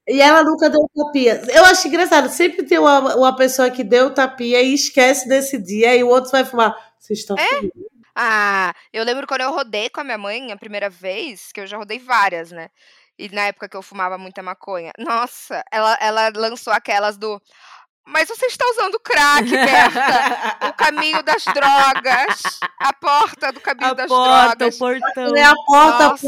E 0.08 0.20
ela 0.20 0.42
nunca 0.42 0.68
deu 0.68 0.80
tapinha. 0.94 1.40
Eu 1.52 1.64
acho 1.64 1.86
engraçado, 1.86 2.28
sempre 2.28 2.64
tem 2.64 2.78
uma, 2.78 3.14
uma 3.14 3.36
pessoa 3.36 3.70
que 3.70 3.84
deu 3.84 4.12
tapinha 4.12 4.60
e 4.60 4.74
esquece 4.74 5.28
desse 5.28 5.58
dia, 5.58 5.94
e 5.94 6.02
o 6.02 6.08
outro 6.08 6.30
vai 6.30 6.44
fumar. 6.44 6.76
Vocês 6.98 7.20
estão 7.20 7.36
fumando? 7.36 7.72
Ah, 8.14 8.74
eu 8.92 9.04
lembro 9.04 9.26
quando 9.26 9.40
eu 9.40 9.52
rodei 9.52 9.88
com 9.88 10.00
a 10.00 10.04
minha 10.04 10.18
mãe 10.18 10.52
a 10.52 10.56
primeira 10.56 10.90
vez, 10.90 11.50
que 11.52 11.60
eu 11.60 11.66
já 11.66 11.78
rodei 11.78 11.98
várias, 11.98 12.50
né? 12.50 12.68
E 13.18 13.28
na 13.28 13.42
época 13.42 13.68
que 13.68 13.76
eu 13.76 13.82
fumava 13.82 14.18
muita 14.18 14.42
maconha. 14.42 14.92
Nossa, 14.98 15.62
ela, 15.70 15.96
ela 16.00 16.32
lançou 16.34 16.72
aquelas 16.72 17.16
do. 17.16 17.40
Mas 18.04 18.28
você 18.28 18.46
está 18.46 18.64
usando 18.66 18.98
crack, 18.98 19.48
Berta! 19.48 20.68
o 20.68 20.72
caminho 20.72 21.22
das 21.22 21.44
drogas! 21.44 22.60
A 22.80 22.92
porta 22.92 23.52
do 23.52 23.60
caminho 23.60 23.90
A 23.90 23.94
das 23.94 24.08
porta, 24.08 24.56
drogas! 24.56 24.74
o 24.74 24.78
portão. 24.78 25.36
É 25.36 25.44
a 25.44 25.54
porta. 25.54 26.08
Nossa. 26.08 26.26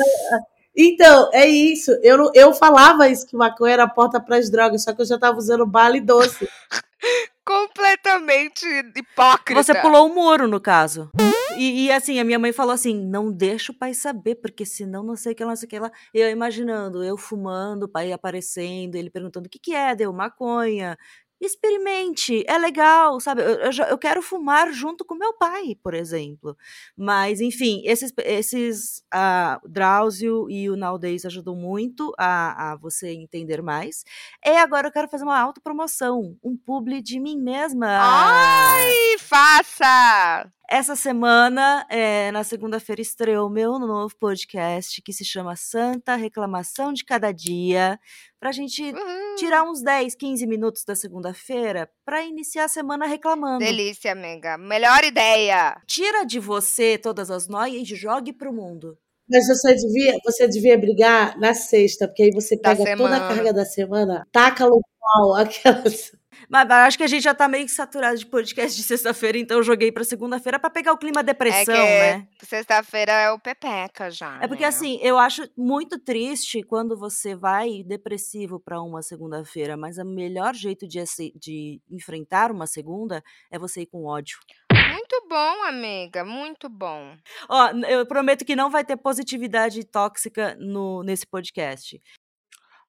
Então, 0.76 1.30
é 1.32 1.46
isso. 1.46 1.90
Eu, 2.02 2.18
não- 2.18 2.30
eu 2.34 2.52
falava 2.52 3.08
isso 3.08 3.26
que 3.26 3.36
maconha 3.36 3.74
era 3.74 3.84
a 3.84 3.88
porta 3.88 4.20
para 4.20 4.36
as 4.36 4.50
drogas, 4.50 4.82
só 4.82 4.92
que 4.92 5.02
eu 5.02 5.06
já 5.06 5.18
tava 5.18 5.38
usando 5.38 5.66
bala 5.66 5.96
e 5.96 6.00
doce. 6.00 6.48
Completamente 7.46 8.64
hipócrita. 8.96 9.62
Você 9.62 9.74
pulou 9.74 10.10
o 10.10 10.14
muro, 10.14 10.48
no 10.48 10.58
caso. 10.58 11.10
E, 11.58 11.84
e, 11.86 11.92
assim, 11.92 12.18
a 12.18 12.24
minha 12.24 12.38
mãe 12.38 12.52
falou 12.52 12.72
assim: 12.72 12.98
não 13.06 13.30
deixa 13.30 13.70
o 13.70 13.74
pai 13.74 13.92
saber, 13.92 14.36
porque 14.36 14.64
senão 14.64 15.02
não 15.04 15.14
sei 15.14 15.32
o 15.32 15.36
que 15.36 15.44
lá, 15.44 15.50
não 15.50 15.56
sei 15.56 15.66
o 15.66 15.70
que 15.70 15.78
lá. 15.78 15.90
Eu 16.14 16.30
imaginando, 16.30 17.04
eu 17.04 17.18
fumando, 17.18 17.84
o 17.84 17.88
pai 17.88 18.12
aparecendo, 18.12 18.96
ele 18.96 19.10
perguntando 19.10 19.46
o 19.46 19.50
que, 19.50 19.58
que 19.58 19.74
é, 19.74 19.94
deu 19.94 20.10
maconha. 20.12 20.96
Experimente, 21.40 22.44
é 22.46 22.56
legal, 22.56 23.20
sabe? 23.20 23.42
Eu, 23.42 23.56
eu, 23.56 23.70
eu 23.90 23.98
quero 23.98 24.22
fumar 24.22 24.72
junto 24.72 25.04
com 25.04 25.14
meu 25.14 25.34
pai, 25.34 25.76
por 25.82 25.92
exemplo. 25.92 26.56
Mas, 26.96 27.40
enfim, 27.40 27.82
esses, 27.84 28.12
esses 28.18 29.02
ah, 29.12 29.60
Drauzio 29.68 30.48
e 30.48 30.70
o 30.70 30.76
Nowadays 30.76 31.24
ajudam 31.24 31.54
muito 31.54 32.12
a, 32.18 32.72
a 32.72 32.76
você 32.76 33.10
entender 33.10 33.62
mais. 33.62 34.04
E 34.44 34.56
agora 34.56 34.88
eu 34.88 34.92
quero 34.92 35.08
fazer 35.08 35.24
uma 35.24 35.38
autopromoção, 35.38 36.36
um 36.42 36.56
publi 36.56 37.02
de 37.02 37.18
mim 37.20 37.36
mesma. 37.36 37.88
Ai, 37.88 39.18
faça! 39.18 40.50
Essa 40.68 40.96
semana, 40.96 41.86
eh, 41.90 42.32
na 42.32 42.42
segunda-feira, 42.42 43.02
estreou 43.02 43.48
o 43.48 43.50
meu 43.50 43.78
novo 43.78 44.16
podcast 44.18 45.02
que 45.02 45.12
se 45.12 45.22
chama 45.22 45.54
Santa 45.56 46.16
Reclamação 46.16 46.90
de 46.90 47.04
Cada 47.04 47.30
Dia. 47.32 48.00
Pra 48.44 48.52
gente 48.52 48.82
Uhul. 48.82 49.36
tirar 49.38 49.62
uns 49.62 49.80
10, 49.80 50.14
15 50.16 50.46
minutos 50.46 50.84
da 50.84 50.94
segunda-feira 50.94 51.88
pra 52.04 52.22
iniciar 52.22 52.64
a 52.64 52.68
semana 52.68 53.06
reclamando. 53.06 53.64
Delícia, 53.64 54.12
amiga. 54.12 54.58
Melhor 54.58 55.02
ideia. 55.02 55.80
Tira 55.86 56.26
de 56.26 56.38
você 56.38 56.98
todas 56.98 57.30
as 57.30 57.48
noias 57.48 57.90
e 57.90 57.94
jogue 57.96 58.34
pro 58.34 58.52
mundo. 58.52 58.98
Mas 59.26 59.48
você 59.48 59.74
devia, 59.74 60.18
você 60.22 60.46
devia 60.46 60.76
brigar 60.76 61.40
na 61.40 61.54
sexta, 61.54 62.06
porque 62.06 62.24
aí 62.24 62.30
você 62.32 62.54
pega 62.58 62.94
toda 62.94 63.16
a 63.16 63.28
carga 63.28 63.50
da 63.50 63.64
semana, 63.64 64.28
taca 64.30 64.66
no 64.66 64.78
pau 65.00 65.36
aquelas. 65.36 66.12
Mas 66.48 66.70
acho 66.70 66.98
que 66.98 67.04
a 67.04 67.06
gente 67.06 67.22
já 67.22 67.34
tá 67.34 67.48
meio 67.48 67.64
que 67.64 67.70
saturado 67.70 68.16
de 68.16 68.26
podcast 68.26 68.76
de 68.76 68.82
sexta-feira, 68.82 69.38
então 69.38 69.58
eu 69.58 69.62
joguei 69.62 69.90
pra 69.90 70.04
segunda-feira 70.04 70.58
pra 70.58 70.70
pegar 70.70 70.92
o 70.92 70.98
clima 70.98 71.22
depressão, 71.22 71.74
é 71.74 72.16
né? 72.16 72.28
sexta-feira 72.42 73.12
é 73.12 73.30
o 73.30 73.38
Pepeca 73.38 74.10
já. 74.10 74.38
É 74.42 74.48
porque 74.48 74.62
né? 74.62 74.68
assim, 74.68 74.98
eu 75.02 75.18
acho 75.18 75.48
muito 75.56 75.98
triste 75.98 76.62
quando 76.62 76.98
você 76.98 77.34
vai 77.34 77.82
depressivo 77.84 78.60
pra 78.60 78.80
uma 78.80 79.02
segunda-feira, 79.02 79.76
mas 79.76 79.98
o 79.98 80.04
melhor 80.04 80.54
jeito 80.54 80.86
de, 80.86 81.02
de 81.34 81.80
enfrentar 81.90 82.50
uma 82.50 82.66
segunda 82.66 83.22
é 83.50 83.58
você 83.58 83.82
ir 83.82 83.86
com 83.86 84.04
ódio. 84.04 84.38
Muito 84.72 85.28
bom, 85.28 85.64
amiga. 85.64 86.24
Muito 86.24 86.68
bom. 86.68 87.16
Ó, 87.48 87.70
eu 87.88 88.06
prometo 88.06 88.44
que 88.44 88.56
não 88.56 88.70
vai 88.70 88.84
ter 88.84 88.96
positividade 88.96 89.84
tóxica 89.84 90.56
no, 90.58 91.02
nesse 91.02 91.26
podcast. 91.26 92.00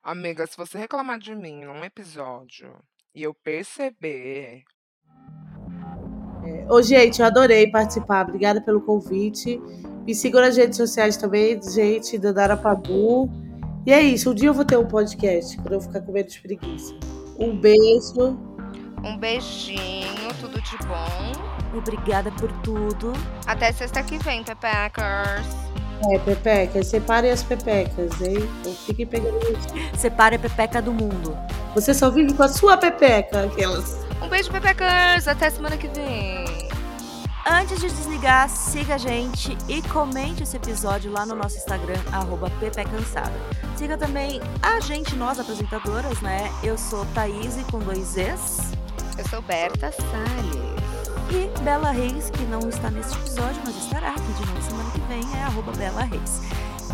Amiga, 0.03 0.45
se 0.45 0.55
você 0.55 0.77
reclamar 0.77 1.17
de 1.17 1.33
mim 1.33 1.65
num 1.65 1.83
episódio 1.83 2.79
e 3.15 3.23
eu 3.23 3.33
perceber. 3.33 4.63
Ô, 6.69 6.81
gente, 6.81 7.21
eu 7.21 7.25
adorei 7.25 7.71
participar. 7.71 8.23
Obrigada 8.27 8.61
pelo 8.61 8.81
convite. 8.81 9.59
Me 10.05 10.13
sigam 10.13 10.41
nas 10.41 10.57
redes 10.57 10.77
sociais 10.77 11.17
também, 11.17 11.59
gente, 11.61 12.17
Dandara 12.17 12.57
Padu. 12.57 13.29
E 13.85 13.93
é 13.93 14.01
isso. 14.01 14.31
Um 14.31 14.33
dia 14.33 14.49
eu 14.49 14.53
vou 14.53 14.65
ter 14.65 14.77
um 14.77 14.85
podcast, 14.85 15.57
quando 15.57 15.73
eu 15.73 15.81
ficar 15.81 16.01
com 16.01 16.11
menos 16.11 16.37
preguiça. 16.37 16.93
Um 17.39 17.59
beijo. 17.59 18.37
Um 19.03 19.17
beijinho, 19.17 20.33
tudo 20.41 20.61
de 20.61 20.77
bom. 20.85 21.77
Obrigada 21.77 22.31
por 22.31 22.51
tudo. 22.61 23.13
Até 23.45 23.71
sexta 23.71 24.01
que 24.03 24.17
vem, 24.17 24.43
Pepecas. 24.43 25.45
É, 26.11 26.19
pepecas. 26.19 26.87
Separem 26.87 27.31
as 27.31 27.43
pepecas, 27.43 28.21
hein? 28.21 28.49
Não 28.63 28.73
fiquem 28.73 29.05
pegando 29.05 29.37
isso. 29.37 29.97
Separe 29.97 30.35
a 30.35 30.39
pepeca 30.39 30.81
do 30.81 30.91
mundo. 30.91 31.37
Você 31.73 31.93
só 31.93 32.09
vive 32.09 32.33
com 32.33 32.43
a 32.43 32.49
sua 32.49 32.77
pepeca, 32.77 33.45
aquelas. 33.45 34.05
Um 34.21 34.29
beijo, 34.29 34.51
Pepecas. 34.51 35.27
Até 35.27 35.49
semana 35.49 35.77
que 35.77 35.87
vem. 35.87 36.45
Antes 37.47 37.79
de 37.79 37.87
desligar, 37.89 38.49
siga 38.49 38.95
a 38.95 38.97
gente 38.97 39.55
e 39.67 39.79
comente 39.89 40.41
esse 40.41 40.57
episódio 40.57 41.11
lá 41.11 41.27
no 41.27 41.35
nosso 41.35 41.57
Instagram, 41.57 41.99
arroba 42.11 42.49
ppcansada. 42.49 43.33
Siga 43.75 43.95
também 43.95 44.41
a 44.63 44.79
gente, 44.79 45.15
nós 45.15 45.39
apresentadoras, 45.39 46.19
né? 46.21 46.51
Eu 46.63 46.75
sou 46.75 47.05
Thaís 47.13 47.55
com 47.69 47.77
dois 47.77 48.17
Es. 48.17 48.71
Eu 49.15 49.27
sou 49.29 49.43
Berta 49.43 49.91
Salles. 49.91 50.75
E 51.29 51.63
Bela 51.63 51.91
Reis, 51.91 52.31
que 52.31 52.43
não 52.45 52.67
está 52.67 52.89
neste 52.89 53.15
episódio, 53.15 53.61
mas 53.63 53.75
estará 53.77 54.09
aqui 54.09 54.33
de 54.33 54.45
novo 54.47 54.64
vem, 55.15 55.39
é 55.39 55.43
arroba 55.43 55.71
Bela 55.71 56.03
Reis. 56.03 56.41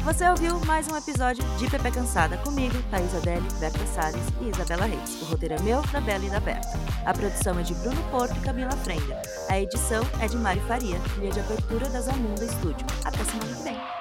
Você 0.04 0.28
ouviu 0.28 0.60
mais 0.66 0.88
um 0.88 0.96
episódio 0.96 1.44
de 1.58 1.70
Pepe 1.70 1.92
Cansada 1.92 2.38
comigo, 2.38 2.76
Thaís 2.90 3.14
Adeli, 3.16 3.48
Berta 3.60 3.86
Salles 3.88 4.26
e 4.42 4.50
Isabela 4.50 4.86
Reis. 4.86 5.22
O 5.22 5.26
roteiro 5.26 5.56
é 5.56 5.62
meu, 5.62 5.82
da 5.88 6.02
Bela 6.02 6.26
e 6.26 6.30
da 6.30 6.40
Berta. 6.40 6.70
A 7.06 7.14
produção 7.14 7.60
é 7.60 7.64
de 7.64 7.74
Bruno 7.76 8.02
Porto 8.10 8.36
e 8.38 8.42
Camila 8.42 8.72
Frender. 8.72 9.18
A 9.50 9.60
edição 9.60 10.04
é 10.20 10.28
de 10.28 10.38
Mari 10.38 10.62
Faria, 10.62 11.00
trilha 11.16 11.32
de 11.32 11.40
abertura 11.40 11.90
da 11.90 12.02
Zamunda 12.02 12.46
Estúdio. 12.46 12.86
Até 13.04 13.24
semana 13.24 13.56
que 13.56 13.64
vem. 13.64 14.01